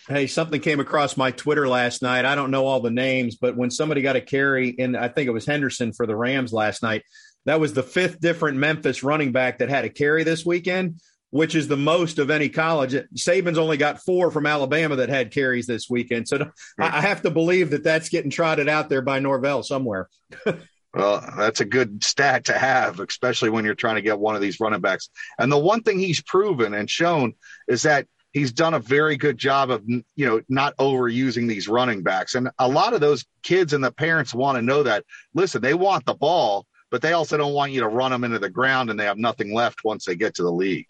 Hey, 0.08 0.26
something 0.26 0.62
came 0.62 0.80
across 0.80 1.16
my 1.16 1.32
Twitter 1.32 1.68
last 1.68 2.02
night. 2.02 2.26
I 2.26 2.34
don't 2.34 2.50
know 2.50 2.66
all 2.66 2.80
the 2.80 2.90
names, 2.90 3.36
but 3.36 3.56
when 3.56 3.70
somebody 3.70 4.02
got 4.02 4.16
a 4.16 4.22
carry 4.22 4.70
in, 4.70 4.96
I 4.96 5.10
think 5.10 5.28
it 5.28 5.32
was 5.32 5.46
Henderson 5.46 5.94
for 5.94 6.08
the 6.08 6.16
Rams 6.16 6.52
last 6.52 6.82
night, 6.82 7.04
that 7.46 7.60
was 7.60 7.74
the 7.74 7.84
fifth 7.84 8.20
different 8.20 8.58
Memphis 8.58 9.04
running 9.04 9.32
back 9.32 9.60
that 9.60 9.70
had 9.70 9.86
a 9.86 9.90
carry 9.90 10.24
this 10.24 10.46
weekend, 10.46 11.02
which 11.30 11.56
is 11.56 11.68
the 11.68 11.78
most 11.78 12.18
of 12.18 12.32
any 12.32 12.50
college. 12.50 12.96
Saban's 13.16 13.58
only 13.58 13.78
got 13.78 14.04
four 14.04 14.32
from 14.32 14.46
Alabama 14.48 14.96
that 14.98 15.10
had 15.10 15.32
carries 15.32 15.68
this 15.68 15.90
weekend. 15.90 16.28
So 16.28 16.52
I 16.80 17.02
have 17.02 17.22
to 17.24 17.30
believe 17.30 17.72
that 17.72 17.84
that's 17.84 18.10
getting 18.10 18.32
trotted 18.32 18.70
out 18.70 18.90
there 18.90 19.02
by 19.02 19.20
Norvell 19.20 19.62
somewhere. 19.62 20.10
Well, 20.94 21.26
that's 21.38 21.62
a 21.62 21.66
good 21.66 22.04
stat 22.04 22.46
to 22.46 22.54
have, 22.54 23.00
especially 23.00 23.50
when 23.50 23.64
you're 23.64 23.76
trying 23.76 23.96
to 23.96 24.02
get 24.02 24.20
one 24.20 24.36
of 24.36 24.42
these 24.42 24.60
running 24.60 24.82
backs. 24.82 25.10
And 25.40 25.52
the 25.52 25.58
one 25.58 25.84
thing 25.84 26.00
he's 26.00 26.22
proven 26.22 26.74
and 26.74 26.90
shown 26.90 27.34
is 27.68 27.84
that 27.84 28.08
he's 28.34 28.52
done 28.52 28.74
a 28.74 28.80
very 28.80 29.16
good 29.16 29.38
job 29.38 29.72
of 29.72 29.84
you 29.88 30.04
know 30.18 30.42
not 30.50 30.76
overusing 30.78 31.48
these 31.48 31.68
running 31.68 32.04
backs. 32.04 32.36
And 32.36 32.50
a 32.60 32.68
lot 32.68 32.94
of 32.94 33.00
those 33.00 33.26
kids 33.42 33.74
and 33.74 33.84
the 33.84 33.92
parents 33.92 34.34
want 34.34 34.58
to 34.58 34.62
know 34.62 34.84
that. 34.84 35.06
Listen, 35.34 35.62
they 35.62 35.74
want 35.74 36.06
the 36.06 36.14
ball, 36.14 36.66
but 36.90 37.02
they 37.02 37.14
also 37.14 37.38
don't 37.38 37.54
want 37.54 37.72
you 37.72 37.82
to 37.82 37.88
run 37.88 38.12
them 38.12 38.26
into 38.26 38.40
the 38.40 38.50
ground 38.50 38.90
and 38.90 39.00
they 39.00 39.06
have 39.06 39.18
nothing 39.18 39.54
left 39.54 39.84
once 39.86 40.06
they 40.06 40.16
get 40.16 40.36
to 40.36 40.44
the 40.44 40.52
league. 40.52 40.90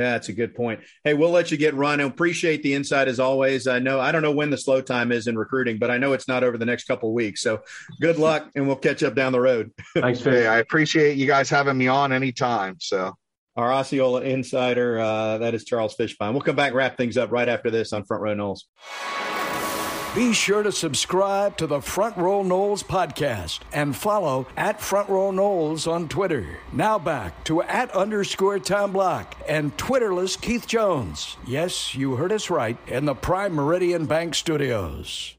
Yeah, 0.00 0.12
that's 0.12 0.30
a 0.30 0.32
good 0.32 0.54
point. 0.54 0.80
Hey, 1.04 1.12
we'll 1.12 1.30
let 1.30 1.50
you 1.50 1.58
get 1.58 1.74
run. 1.74 2.00
I 2.00 2.04
appreciate 2.04 2.62
the 2.62 2.72
insight 2.72 3.06
as 3.06 3.20
always. 3.20 3.66
I 3.66 3.80
know 3.80 4.00
I 4.00 4.12
don't 4.12 4.22
know 4.22 4.32
when 4.32 4.48
the 4.48 4.56
slow 4.56 4.80
time 4.80 5.12
is 5.12 5.26
in 5.26 5.36
recruiting, 5.36 5.78
but 5.78 5.90
I 5.90 5.98
know 5.98 6.14
it's 6.14 6.26
not 6.26 6.42
over 6.42 6.56
the 6.56 6.64
next 6.64 6.84
couple 6.84 7.12
weeks. 7.12 7.42
So 7.42 7.60
good 8.00 8.18
luck, 8.18 8.50
and 8.54 8.66
we'll 8.66 8.76
catch 8.76 9.02
up 9.02 9.14
down 9.14 9.32
the 9.32 9.40
road. 9.40 9.72
Thanks, 9.94 10.24
Hey, 10.24 10.46
I 10.46 10.58
appreciate 10.58 11.18
you 11.18 11.26
guys 11.26 11.50
having 11.50 11.76
me 11.76 11.88
on 11.88 12.14
anytime. 12.14 12.76
So 12.80 13.14
our 13.56 13.70
Osceola 13.70 14.22
insider, 14.22 14.98
uh, 14.98 15.36
that 15.38 15.52
is 15.54 15.64
Charles 15.64 15.94
Fishbein. 15.94 16.32
We'll 16.32 16.40
come 16.40 16.56
back 16.56 16.72
wrap 16.72 16.96
things 16.96 17.18
up 17.18 17.30
right 17.30 17.48
after 17.48 17.70
this 17.70 17.92
on 17.92 18.04
Front 18.04 18.22
Row 18.22 18.34
Noles. 18.34 19.29
Be 20.12 20.32
sure 20.32 20.64
to 20.64 20.72
subscribe 20.72 21.56
to 21.58 21.68
the 21.68 21.80
Front 21.80 22.16
Row 22.16 22.42
Noles 22.42 22.82
podcast 22.82 23.60
and 23.72 23.94
follow 23.94 24.48
at 24.56 24.80
Front 24.80 25.08
Row 25.08 25.30
Noles 25.30 25.86
on 25.86 26.08
Twitter. 26.08 26.58
Now 26.72 26.98
back 26.98 27.44
to 27.44 27.62
at 27.62 27.92
underscore 27.92 28.58
Tom 28.58 28.90
Block 28.92 29.36
and 29.48 29.76
Twitterless 29.76 30.40
Keith 30.40 30.66
Jones. 30.66 31.36
Yes, 31.46 31.94
you 31.94 32.16
heard 32.16 32.32
us 32.32 32.50
right 32.50 32.76
in 32.88 33.04
the 33.04 33.14
Prime 33.14 33.54
Meridian 33.54 34.06
Bank 34.06 34.34
Studios. 34.34 35.36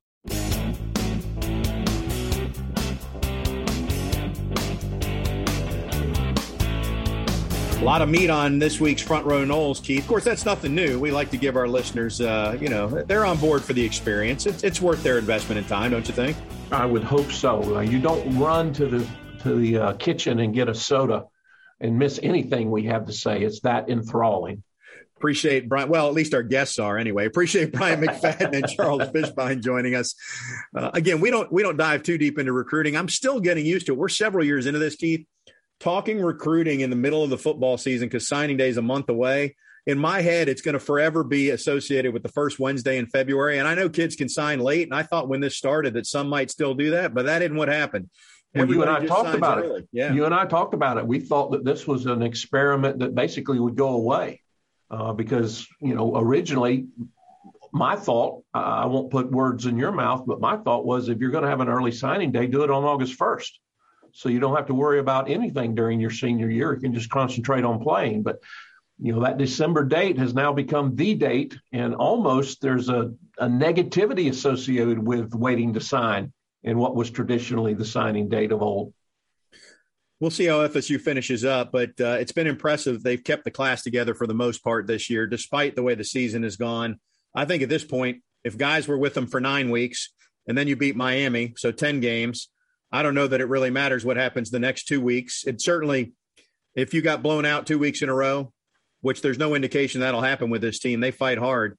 A 7.82 7.84
lot 7.84 8.04
of 8.04 8.10
meat 8.10 8.30
on 8.30 8.60
this 8.60 8.80
week's 8.80 9.02
Front 9.02 9.26
Row 9.26 9.44
Noles, 9.44 9.84
Keith. 9.84 10.04
Of 10.04 10.08
course, 10.08 10.24
that's 10.24 10.46
nothing 10.46 10.76
new. 10.76 11.00
We 11.00 11.10
like 11.10 11.32
to 11.32 11.38
give 11.38 11.56
our 11.56 11.68
listeners, 11.68 12.22
uh, 12.22 12.56
you 12.62 12.70
know, 12.70 12.88
they're 12.88 13.26
on 13.26 13.38
board 13.38 13.64
for 13.64 13.74
the 13.74 13.84
experience. 13.84 14.46
It's, 14.46 14.64
it's 14.64 14.80
worth 14.80 15.02
their 15.02 15.18
investment 15.18 15.58
in 15.58 15.66
time, 15.66 15.90
don't 15.90 16.08
you 16.08 16.14
think? 16.14 16.38
I 16.72 16.86
would 16.86 17.04
hope 17.04 17.32
so. 17.32 17.78
Uh, 17.78 17.80
you 17.80 18.00
don't 18.00 18.38
run 18.38 18.72
to 18.74 18.86
the 18.86 19.08
to 19.42 19.56
the 19.56 19.78
uh, 19.80 19.94
kitchen 19.94 20.40
and 20.40 20.54
get 20.54 20.70
a 20.70 20.76
soda 20.76 21.26
and 21.80 21.98
miss 21.98 22.20
anything 22.22 22.70
we 22.70 22.84
have 22.84 23.08
to 23.08 23.14
say. 23.14 23.42
It's 23.42 23.62
that 23.62 23.90
enthralling. 23.90 24.62
Appreciate 25.18 25.68
Brian. 25.68 25.90
Well, 25.90 26.08
at 26.08 26.14
least 26.14 26.36
our 26.36 26.44
guests 26.44 26.78
are 26.78 27.00
anyway. 27.00 27.26
Appreciate 27.26 27.74
Brian 27.74 28.00
McFadden 28.04 28.54
and 28.54 28.68
Charles 28.70 29.10
Fishbein 29.10 29.64
joining 29.64 29.96
us. 29.96 30.14
Uh, 30.76 30.92
again, 30.94 31.20
we 31.20 31.32
don't 31.32 31.52
we 31.52 31.64
don't 31.64 31.78
dive 31.78 32.04
too 32.04 32.20
deep 32.20 32.38
into 32.38 32.54
recruiting. 32.54 32.96
I'm 32.96 33.10
still 33.10 33.40
getting 33.40 33.66
used 33.66 33.88
to 33.88 33.94
it. 33.94 33.98
We're 33.98 34.08
several 34.08 34.46
years 34.46 34.68
into 34.68 34.78
this, 34.78 34.96
Keith 34.96 35.26
talking 35.82 36.22
recruiting 36.22 36.82
in 36.82 36.90
the 36.90 36.96
middle 36.96 37.24
of 37.24 37.30
the 37.30 37.38
football 37.38 37.78
season 37.78 38.08
because 38.08 38.28
signing 38.28 38.56
day 38.56 38.70
is 38.70 38.78
a 38.78 38.82
month 38.82 39.10
away. 39.10 39.56
In 39.88 39.98
my 39.98 40.22
head, 40.22 40.48
it's 40.48 40.62
going 40.62 40.74
to 40.74 40.80
forever 40.80 41.24
be 41.24 41.50
associated 41.50 42.14
with 42.14 42.22
the 42.22 42.30
first 42.30 42.60
Wednesday 42.60 43.00
in 43.00 43.08
February. 43.08 43.58
And 43.58 43.68
I 43.68 43.74
know 43.74 43.90
kids 43.90 44.16
can 44.16 44.30
sign 44.30 44.60
late, 44.60 44.88
and 44.88 44.94
I 44.94 45.02
thought 45.02 45.28
when 45.28 45.42
this 45.42 45.58
started 45.58 45.96
that 45.96 46.06
some 46.06 46.30
might 46.30 46.52
still 46.52 46.76
do 46.76 46.92
that, 46.92 47.16
but 47.16 47.26
that 47.26 47.42
isn't 47.42 47.58
what 47.58 47.68
happened. 47.68 48.10
Well, 48.54 48.68
you 48.68 48.82
and 48.82 48.92
I 48.92 49.06
talked 49.06 49.34
about 49.34 49.60
early. 49.60 49.80
it. 49.80 49.90
Yeah. 49.92 50.14
You 50.14 50.26
and 50.26 50.36
I 50.36 50.46
talked 50.46 50.76
about 50.76 50.98
it. 50.98 51.08
We 51.08 51.20
thought 51.20 51.52
that 51.54 51.64
this 51.64 51.88
was 51.88 52.06
an 52.06 52.22
experiment 52.22 53.00
that 53.00 53.16
basically 53.16 53.60
would 53.60 53.76
go 53.76 53.90
away 53.90 54.42
uh, 54.92 55.14
because, 55.14 55.66
you 55.80 55.96
know, 55.96 56.16
originally 56.16 56.88
my 57.72 57.96
thought, 57.96 58.44
I 58.54 58.86
won't 58.86 59.10
put 59.10 59.32
words 59.32 59.66
in 59.66 59.78
your 59.78 59.94
mouth, 59.94 60.26
but 60.28 60.42
my 60.42 60.58
thought 60.58 60.86
was 60.86 61.08
if 61.10 61.20
you're 61.20 61.32
going 61.32 61.46
to 61.46 61.50
have 61.50 61.62
an 61.62 61.70
early 61.70 61.94
signing 61.94 62.32
day, 62.34 62.46
do 62.46 62.64
it 62.64 62.70
on 62.70 62.84
August 62.84 63.18
1st 63.18 63.50
so 64.14 64.30
you 64.30 64.40
don't 64.40 64.56
have 64.56 64.68
to 64.68 64.74
worry 64.74 65.00
about 65.00 65.30
anything 65.30 65.76
during 65.76 66.00
your 66.00 66.12
senior 66.12 66.50
year. 66.50 66.74
You 66.74 66.80
can 66.80 66.94
just 66.94 67.10
concentrate 67.10 67.64
on 67.64 67.80
playing. 67.80 68.24
But 68.24 68.40
you 69.00 69.14
know 69.14 69.22
that 69.22 69.38
December 69.38 69.84
date 69.84 70.18
has 70.20 70.34
now 70.34 70.54
become 70.54 70.96
the 70.96 71.16
date, 71.16 71.58
and 71.72 71.96
almost 71.96 72.62
there's 72.62 72.88
a, 72.90 73.14
a 73.40 73.48
negativity 73.48 74.30
associated 74.30 75.00
with 75.00 75.34
waiting 75.34 75.74
to 75.74 75.82
sign 75.82 76.32
in 76.64 76.78
what 76.78 76.96
was 76.96 77.10
traditionally 77.10 77.74
the 77.74 77.86
signing 77.86 78.30
date 78.30 78.52
of 78.52 78.62
old. 78.62 78.94
We'll 80.20 80.30
see 80.30 80.46
how 80.46 80.68
FSU 80.68 81.02
finishes 81.02 81.44
up, 81.44 81.72
but 81.72 82.00
uh, 82.00 82.18
it's 82.20 82.32
been 82.32 82.46
impressive. 82.46 83.02
They've 83.02 83.24
kept 83.24 83.44
the 83.44 83.50
class 83.50 83.82
together 83.82 84.14
for 84.14 84.28
the 84.28 84.36
most 84.36 84.64
part 84.64 84.86
this 84.86 85.10
year, 85.10 85.26
despite 85.26 85.76
the 85.76 85.82
way 85.82 85.96
the 85.96 86.04
season 86.04 86.44
has 86.44 86.58
gone. 86.58 87.00
I 87.34 87.46
think 87.46 87.64
at 87.64 87.70
this 87.70 87.84
point, 87.84 88.22
if 88.44 88.56
guys 88.56 88.88
were 88.88 89.00
with 89.00 89.16
them 89.16 89.26
for 89.26 89.42
nine 89.42 89.72
weeks 89.72 90.10
and 90.48 90.56
then 90.56 90.68
you 90.68 90.76
beat 90.76 90.96
Miami, 90.96 91.56
so 91.58 91.72
10 91.72 92.02
games, 92.02 92.50
I 92.92 93.04
don't 93.04 93.16
know 93.16 93.28
that 93.28 93.42
it 93.42 93.46
really 93.46 93.70
matters 93.70 94.04
what 94.04 94.18
happens 94.18 94.50
the 94.50 94.60
next 94.60 94.88
two 94.88 95.02
weeks. 95.02 95.46
It 95.46 95.62
certainly, 95.62 96.14
if 96.76 96.94
you 96.94 97.02
got 97.02 97.24
blown 97.24 97.46
out 97.46 97.66
two 97.66 97.80
weeks 97.80 98.02
in 98.02 98.10
a 98.10 98.14
row, 98.14 98.52
which 99.02 99.22
there's 99.22 99.38
no 99.40 99.56
indication 99.56 100.02
that'll 100.02 100.22
happen 100.22 100.50
with 100.50 100.62
this 100.62 100.80
team, 100.80 101.00
they 101.00 101.12
fight 101.12 101.38
hard. 101.38 101.78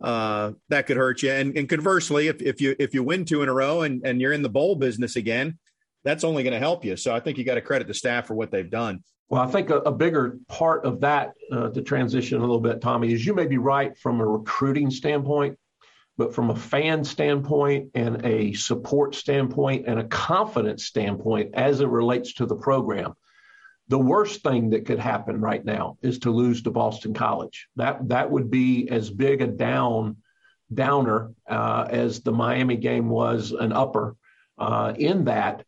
Uh, 0.00 0.52
that 0.68 0.86
could 0.86 0.96
hurt 0.96 1.22
you. 1.22 1.30
And, 1.30 1.56
and 1.56 1.68
conversely, 1.68 2.28
if, 2.28 2.42
if 2.42 2.60
you 2.60 2.74
if 2.78 2.92
you 2.92 3.02
win 3.02 3.24
two 3.24 3.42
in 3.42 3.48
a 3.48 3.54
row 3.54 3.82
and, 3.82 4.04
and 4.04 4.20
you're 4.20 4.32
in 4.32 4.42
the 4.42 4.48
bowl 4.48 4.74
business 4.74 5.16
again, 5.16 5.58
that's 6.04 6.24
only 6.24 6.42
going 6.42 6.54
to 6.54 6.58
help 6.58 6.84
you. 6.84 6.96
So 6.96 7.14
I 7.14 7.20
think 7.20 7.38
you 7.38 7.44
got 7.44 7.54
to 7.54 7.60
credit 7.60 7.86
the 7.86 7.94
staff 7.94 8.26
for 8.26 8.34
what 8.34 8.50
they've 8.50 8.68
done. 8.68 9.04
Well, 9.28 9.40
I 9.40 9.46
think 9.46 9.70
a, 9.70 9.78
a 9.78 9.92
bigger 9.92 10.38
part 10.48 10.84
of 10.84 11.00
that 11.00 11.32
uh, 11.50 11.70
to 11.70 11.80
transition 11.82 12.38
a 12.38 12.40
little 12.40 12.60
bit, 12.60 12.80
Tommy, 12.80 13.12
is 13.12 13.24
you 13.24 13.32
may 13.32 13.46
be 13.46 13.58
right 13.58 13.96
from 13.96 14.20
a 14.20 14.26
recruiting 14.26 14.90
standpoint. 14.90 15.56
But 16.18 16.34
from 16.34 16.50
a 16.50 16.56
fan 16.56 17.04
standpoint 17.04 17.90
and 17.94 18.24
a 18.24 18.52
support 18.52 19.14
standpoint 19.14 19.86
and 19.86 19.98
a 19.98 20.04
confidence 20.04 20.84
standpoint 20.84 21.54
as 21.54 21.80
it 21.80 21.88
relates 21.88 22.34
to 22.34 22.46
the 22.46 22.56
program, 22.56 23.14
the 23.88 23.98
worst 23.98 24.42
thing 24.42 24.70
that 24.70 24.86
could 24.86 24.98
happen 24.98 25.40
right 25.40 25.64
now 25.64 25.96
is 26.02 26.20
to 26.20 26.30
lose 26.30 26.62
to 26.62 26.70
Boston 26.70 27.14
College. 27.14 27.68
That 27.76 28.08
that 28.08 28.30
would 28.30 28.50
be 28.50 28.88
as 28.88 29.10
big 29.10 29.42
a 29.42 29.46
down 29.46 30.18
downer 30.72 31.32
uh, 31.48 31.86
as 31.90 32.20
the 32.20 32.32
Miami 32.32 32.76
game 32.76 33.08
was 33.08 33.52
an 33.52 33.72
upper. 33.72 34.16
Uh, 34.58 34.94
in 34.96 35.24
that, 35.24 35.64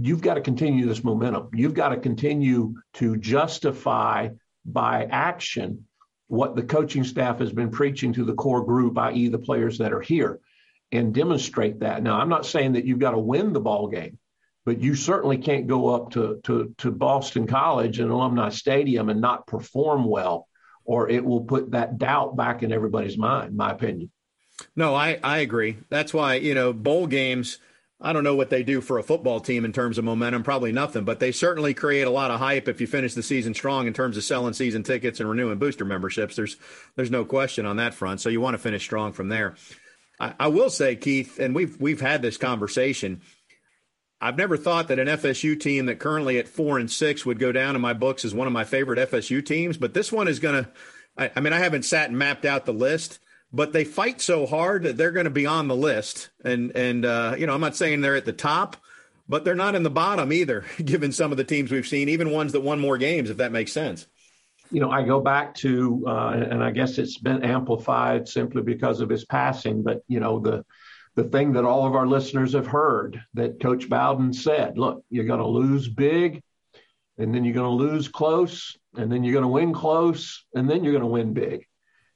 you've 0.00 0.20
got 0.20 0.34
to 0.34 0.40
continue 0.40 0.86
this 0.86 1.04
momentum. 1.04 1.48
You've 1.54 1.74
got 1.74 1.90
to 1.90 1.96
continue 1.96 2.74
to 2.94 3.16
justify 3.16 4.28
by 4.64 5.04
action 5.04 5.86
what 6.30 6.54
the 6.54 6.62
coaching 6.62 7.02
staff 7.02 7.40
has 7.40 7.52
been 7.52 7.70
preaching 7.70 8.12
to 8.12 8.24
the 8.24 8.34
core 8.34 8.64
group, 8.64 8.96
i.e., 8.98 9.28
the 9.28 9.38
players 9.38 9.78
that 9.78 9.92
are 9.92 10.00
here, 10.00 10.38
and 10.92 11.12
demonstrate 11.12 11.80
that. 11.80 12.04
Now, 12.04 12.20
I'm 12.20 12.28
not 12.28 12.46
saying 12.46 12.74
that 12.74 12.84
you've 12.84 13.00
got 13.00 13.10
to 13.10 13.18
win 13.18 13.52
the 13.52 13.60
ball 13.60 13.88
game, 13.88 14.16
but 14.64 14.80
you 14.80 14.94
certainly 14.94 15.38
can't 15.38 15.66
go 15.66 15.88
up 15.92 16.12
to, 16.12 16.40
to, 16.44 16.72
to 16.78 16.92
Boston 16.92 17.48
College 17.48 17.98
and 17.98 18.12
Alumni 18.12 18.48
Stadium 18.50 19.08
and 19.08 19.20
not 19.20 19.48
perform 19.48 20.04
well, 20.04 20.46
or 20.84 21.08
it 21.08 21.24
will 21.24 21.42
put 21.42 21.72
that 21.72 21.98
doubt 21.98 22.36
back 22.36 22.62
in 22.62 22.72
everybody's 22.72 23.18
mind, 23.18 23.56
my 23.56 23.72
opinion. 23.72 24.10
No, 24.76 24.94
I, 24.94 25.18
I 25.24 25.38
agree. 25.38 25.78
That's 25.88 26.14
why, 26.14 26.34
you 26.34 26.54
know, 26.54 26.72
bowl 26.72 27.06
games– 27.08 27.58
I 28.02 28.14
don't 28.14 28.24
know 28.24 28.34
what 28.34 28.48
they 28.48 28.62
do 28.62 28.80
for 28.80 28.98
a 28.98 29.02
football 29.02 29.40
team 29.40 29.64
in 29.64 29.72
terms 29.72 29.98
of 29.98 30.04
momentum, 30.04 30.42
probably 30.42 30.72
nothing, 30.72 31.04
but 31.04 31.20
they 31.20 31.32
certainly 31.32 31.74
create 31.74 32.06
a 32.06 32.10
lot 32.10 32.30
of 32.30 32.38
hype 32.40 32.66
if 32.66 32.80
you 32.80 32.86
finish 32.86 33.12
the 33.12 33.22
season 33.22 33.52
strong 33.52 33.86
in 33.86 33.92
terms 33.92 34.16
of 34.16 34.24
selling 34.24 34.54
season 34.54 34.82
tickets 34.82 35.20
and 35.20 35.28
renewing 35.28 35.58
booster 35.58 35.84
memberships. 35.84 36.34
There's 36.34 36.56
there's 36.96 37.10
no 37.10 37.26
question 37.26 37.66
on 37.66 37.76
that 37.76 37.92
front. 37.92 38.20
So 38.20 38.30
you 38.30 38.40
want 38.40 38.54
to 38.54 38.58
finish 38.58 38.82
strong 38.82 39.12
from 39.12 39.28
there. 39.28 39.54
I, 40.18 40.34
I 40.40 40.48
will 40.48 40.70
say, 40.70 40.96
Keith, 40.96 41.38
and 41.38 41.54
we've 41.54 41.78
we've 41.78 42.00
had 42.00 42.22
this 42.22 42.38
conversation. 42.38 43.20
I've 44.18 44.38
never 44.38 44.56
thought 44.56 44.88
that 44.88 44.98
an 44.98 45.08
FSU 45.08 45.58
team 45.58 45.86
that 45.86 45.98
currently 45.98 46.38
at 46.38 46.48
four 46.48 46.78
and 46.78 46.90
six 46.90 47.24
would 47.26 47.38
go 47.38 47.52
down 47.52 47.74
in 47.74 47.82
my 47.82 47.94
books 47.94 48.24
as 48.24 48.34
one 48.34 48.46
of 48.46 48.52
my 48.52 48.64
favorite 48.64 49.10
FSU 49.10 49.44
teams, 49.44 49.76
but 49.76 49.94
this 49.94 50.10
one 50.10 50.28
is 50.28 50.38
going 50.38 50.64
to. 50.64 50.70
I 51.36 51.40
mean, 51.40 51.52
I 51.52 51.58
haven't 51.58 51.84
sat 51.84 52.08
and 52.08 52.18
mapped 52.18 52.46
out 52.46 52.64
the 52.64 52.72
list 52.72 53.18
but 53.52 53.72
they 53.72 53.84
fight 53.84 54.20
so 54.20 54.46
hard 54.46 54.84
that 54.84 54.96
they're 54.96 55.10
going 55.10 55.24
to 55.24 55.30
be 55.30 55.46
on 55.46 55.68
the 55.68 55.76
list. 55.76 56.30
And 56.44 56.74
and 56.76 57.04
uh, 57.04 57.34
you 57.38 57.46
know, 57.46 57.54
I'm 57.54 57.60
not 57.60 57.76
saying 57.76 58.00
they're 58.00 58.16
at 58.16 58.24
the 58.24 58.32
top, 58.32 58.76
but 59.28 59.44
they're 59.44 59.54
not 59.54 59.74
in 59.74 59.82
the 59.82 59.90
bottom 59.90 60.32
either, 60.32 60.64
given 60.84 61.12
some 61.12 61.30
of 61.30 61.38
the 61.38 61.44
teams 61.44 61.70
we've 61.70 61.86
seen, 61.86 62.08
even 62.08 62.30
ones 62.30 62.52
that 62.52 62.60
won 62.60 62.80
more 62.80 62.98
games, 62.98 63.30
if 63.30 63.38
that 63.38 63.52
makes 63.52 63.72
sense. 63.72 64.06
You 64.72 64.80
know, 64.80 64.90
I 64.90 65.02
go 65.02 65.20
back 65.20 65.54
to, 65.56 66.04
uh, 66.06 66.30
and 66.48 66.62
I 66.62 66.70
guess 66.70 66.98
it's 66.98 67.18
been 67.18 67.42
amplified 67.42 68.28
simply 68.28 68.62
because 68.62 69.00
of 69.00 69.08
his 69.08 69.24
passing. 69.24 69.82
But 69.82 70.02
you 70.06 70.20
know, 70.20 70.38
the 70.38 70.64
the 71.16 71.24
thing 71.24 71.54
that 71.54 71.64
all 71.64 71.86
of 71.86 71.96
our 71.96 72.06
listeners 72.06 72.52
have 72.52 72.68
heard 72.68 73.20
that 73.34 73.60
Coach 73.60 73.88
Bowden 73.88 74.32
said: 74.32 74.78
"Look, 74.78 75.04
you're 75.10 75.24
going 75.24 75.40
to 75.40 75.46
lose 75.46 75.88
big, 75.88 76.40
and 77.18 77.34
then 77.34 77.44
you're 77.44 77.54
going 77.54 77.78
to 77.78 77.84
lose 77.84 78.06
close, 78.06 78.76
and 78.96 79.10
then 79.10 79.24
you're 79.24 79.32
going 79.32 79.42
to 79.42 79.48
win 79.48 79.72
close, 79.72 80.44
and 80.54 80.70
then 80.70 80.84
you're 80.84 80.92
going 80.92 81.02
to 81.02 81.08
win 81.08 81.32
big." 81.32 81.66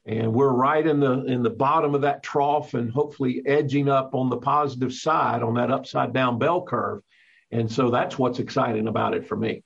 And 0.07 0.33
we're 0.33 0.53
right 0.53 0.87
in 0.87 1.01
the 1.01 1.25
in 1.25 1.43
the 1.43 1.51
bottom 1.51 1.95
of 1.95 2.03
that 2.03 2.23
trough 2.23 2.75
and 2.75 2.91
hopefully 2.91 3.43
edging 3.47 3.89
up 3.89 4.15
on 4.15 4.29
the 4.29 4.37
positive 4.37 4.93
side 4.93 5.43
on 5.43 5.55
that 5.55 5.71
upside 5.71 6.13
down 6.13 6.39
bell 6.39 6.63
curve 6.63 7.03
and 7.51 7.71
so 7.71 7.91
that's 7.91 8.19
what's 8.19 8.39
exciting 8.39 8.89
about 8.89 9.15
it 9.15 9.27
for 9.27 9.37
me 9.37 9.63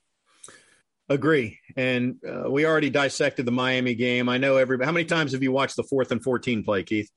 agree 1.09 1.59
and 1.75 2.17
uh, 2.27 2.49
we 2.49 2.65
already 2.65 2.89
dissected 2.89 3.45
the 3.45 3.51
miami 3.51 3.95
game 3.95 4.29
i 4.29 4.37
know 4.37 4.57
every 4.57 4.83
how 4.83 4.91
many 4.91 5.05
times 5.05 5.33
have 5.33 5.43
you 5.43 5.51
watched 5.51 5.75
the 5.75 5.83
fourth 5.83 6.11
and 6.11 6.23
14 6.23 6.63
play 6.63 6.83
keith 6.83 7.09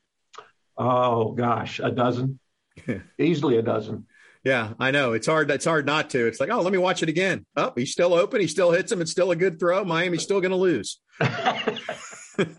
oh 0.77 1.33
gosh 1.33 1.79
a 1.79 1.91
dozen 1.91 2.41
easily 3.19 3.57
a 3.57 3.63
dozen 3.63 4.07
yeah, 4.45 4.73
I 4.81 4.91
know. 4.91 5.13
It's 5.13 5.29
hard. 5.29 5.49
It's 5.53 5.65
hard 5.65 5.87
not 5.87 6.11
to. 6.11 6.27
It's 6.27 6.41
like, 6.41 6.51
oh, 6.51 6.63
let 6.63 6.73
me 6.73 6.79
watch 6.79 7.05
it 7.05 7.09
again. 7.09 7.47
Oh, 7.57 7.73
he's 7.77 7.93
still 7.93 8.13
open. 8.13 8.41
He 8.41 8.49
still 8.49 8.73
hits 8.73 8.91
him. 8.91 9.01
It's 9.01 9.13
still 9.13 9.31
a 9.31 9.37
good 9.37 9.61
throw. 9.61 9.85
Miami's 9.85 10.25
still 10.25 10.41
going 10.41 10.51
to 10.51 10.57
lose. 10.57 10.99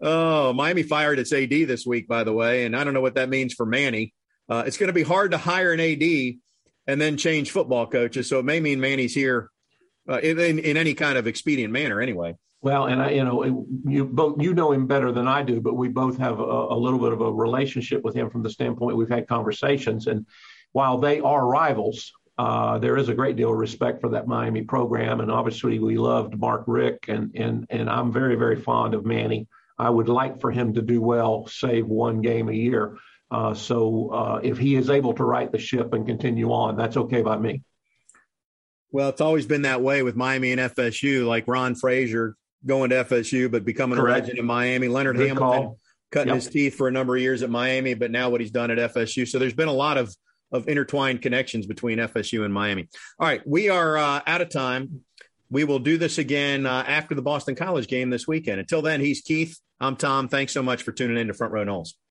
oh, 0.00 0.52
Miami 0.52 0.82
fired 0.82 1.18
its 1.18 1.32
AD 1.32 1.50
this 1.50 1.86
week, 1.86 2.08
by 2.08 2.24
the 2.24 2.32
way, 2.32 2.64
and 2.64 2.76
I 2.76 2.84
don't 2.84 2.94
know 2.94 3.00
what 3.00 3.14
that 3.14 3.28
means 3.28 3.54
for 3.54 3.66
Manny. 3.66 4.14
Uh, 4.48 4.64
it's 4.66 4.76
going 4.76 4.88
to 4.88 4.92
be 4.92 5.02
hard 5.02 5.32
to 5.32 5.38
hire 5.38 5.72
an 5.72 5.80
AD 5.80 6.34
and 6.86 7.00
then 7.00 7.16
change 7.16 7.50
football 7.50 7.86
coaches. 7.86 8.28
So 8.28 8.38
it 8.38 8.44
may 8.44 8.60
mean 8.60 8.80
Manny's 8.80 9.14
here 9.14 9.50
uh, 10.08 10.18
in, 10.18 10.38
in 10.58 10.76
any 10.76 10.94
kind 10.94 11.18
of 11.18 11.26
expedient 11.26 11.72
manner, 11.72 12.00
anyway. 12.00 12.36
Well, 12.62 12.86
and 12.86 13.02
I, 13.02 13.10
you 13.10 13.24
know, 13.24 13.66
you 13.84 14.04
both 14.04 14.40
you 14.40 14.54
know 14.54 14.72
him 14.72 14.86
better 14.86 15.12
than 15.12 15.28
I 15.28 15.42
do, 15.42 15.60
but 15.60 15.74
we 15.74 15.88
both 15.88 16.18
have 16.18 16.40
a, 16.40 16.42
a 16.42 16.76
little 16.76 16.98
bit 16.98 17.12
of 17.12 17.20
a 17.20 17.32
relationship 17.32 18.02
with 18.02 18.14
him 18.14 18.30
from 18.30 18.42
the 18.42 18.50
standpoint 18.50 18.96
we've 18.96 19.08
had 19.08 19.28
conversations 19.28 20.06
and 20.06 20.26
while 20.76 20.98
they 20.98 21.20
are 21.20 21.46
rivals, 21.46 22.12
uh, 22.36 22.78
there 22.78 22.98
is 22.98 23.08
a 23.08 23.14
great 23.14 23.34
deal 23.34 23.50
of 23.50 23.56
respect 23.56 23.98
for 23.98 24.10
that 24.10 24.26
Miami 24.26 24.60
program, 24.60 25.20
and 25.20 25.30
obviously 25.30 25.78
we 25.78 25.96
loved 25.96 26.38
Mark 26.38 26.64
Richt, 26.66 27.08
and 27.08 27.34
and 27.34 27.66
and 27.70 27.88
I'm 27.88 28.12
very 28.12 28.34
very 28.36 28.60
fond 28.60 28.92
of 28.92 29.06
Manny. 29.06 29.48
I 29.78 29.90
would 29.90 30.08
like 30.08 30.40
for 30.40 30.50
him 30.50 30.74
to 30.74 30.82
do 30.82 31.00
well, 31.00 31.46
save 31.46 31.86
one 31.86 32.22
game 32.22 32.48
a 32.48 32.52
year. 32.52 32.96
Uh, 33.30 33.54
so 33.54 34.10
uh, 34.10 34.40
if 34.42 34.56
he 34.56 34.76
is 34.76 34.88
able 34.88 35.12
to 35.14 35.24
right 35.24 35.50
the 35.50 35.58
ship 35.58 35.92
and 35.92 36.06
continue 36.06 36.52
on, 36.52 36.76
that's 36.76 36.96
okay 36.96 37.22
by 37.22 37.36
me. 37.36 37.62
Well, 38.90 39.08
it's 39.08 39.20
always 39.20 39.46
been 39.46 39.62
that 39.62 39.82
way 39.82 40.02
with 40.02 40.16
Miami 40.16 40.52
and 40.52 40.60
FSU, 40.60 41.26
like 41.26 41.46
Ron 41.46 41.74
Fraser 41.74 42.36
going 42.64 42.90
to 42.90 43.04
FSU 43.04 43.50
but 43.50 43.64
becoming 43.64 43.98
Correct. 43.98 44.18
a 44.18 44.22
legend 44.22 44.38
in 44.38 44.46
Miami. 44.46 44.88
Leonard 44.88 45.16
Good 45.16 45.28
Hamilton 45.28 45.62
call. 45.62 45.78
cutting 46.10 46.28
yep. 46.28 46.36
his 46.36 46.48
teeth 46.48 46.76
for 46.76 46.88
a 46.88 46.92
number 46.92 47.16
of 47.16 47.22
years 47.22 47.42
at 47.42 47.50
Miami, 47.50 47.94
but 47.94 48.10
now 48.10 48.30
what 48.30 48.40
he's 48.40 48.50
done 48.50 48.70
at 48.70 48.78
FSU. 48.94 49.28
So 49.28 49.38
there's 49.38 49.54
been 49.54 49.68
a 49.68 49.72
lot 49.72 49.98
of 49.98 50.14
of 50.52 50.68
intertwined 50.68 51.22
connections 51.22 51.66
between 51.66 51.98
FSU 51.98 52.44
and 52.44 52.54
Miami. 52.54 52.88
All 53.18 53.26
right, 53.26 53.42
we 53.46 53.68
are 53.68 53.96
uh, 53.96 54.20
out 54.26 54.40
of 54.40 54.48
time. 54.48 55.02
We 55.50 55.64
will 55.64 55.78
do 55.78 55.98
this 55.98 56.18
again 56.18 56.66
uh, 56.66 56.84
after 56.86 57.14
the 57.14 57.22
Boston 57.22 57.54
College 57.54 57.88
game 57.88 58.10
this 58.10 58.26
weekend. 58.26 58.60
Until 58.60 58.82
then, 58.82 59.00
he's 59.00 59.20
Keith. 59.20 59.58
I'm 59.80 59.96
Tom. 59.96 60.28
Thanks 60.28 60.52
so 60.52 60.62
much 60.62 60.82
for 60.82 60.92
tuning 60.92 61.18
in 61.18 61.28
to 61.28 61.34
Front 61.34 61.52
Row 61.52 61.64
Noles. 61.64 61.96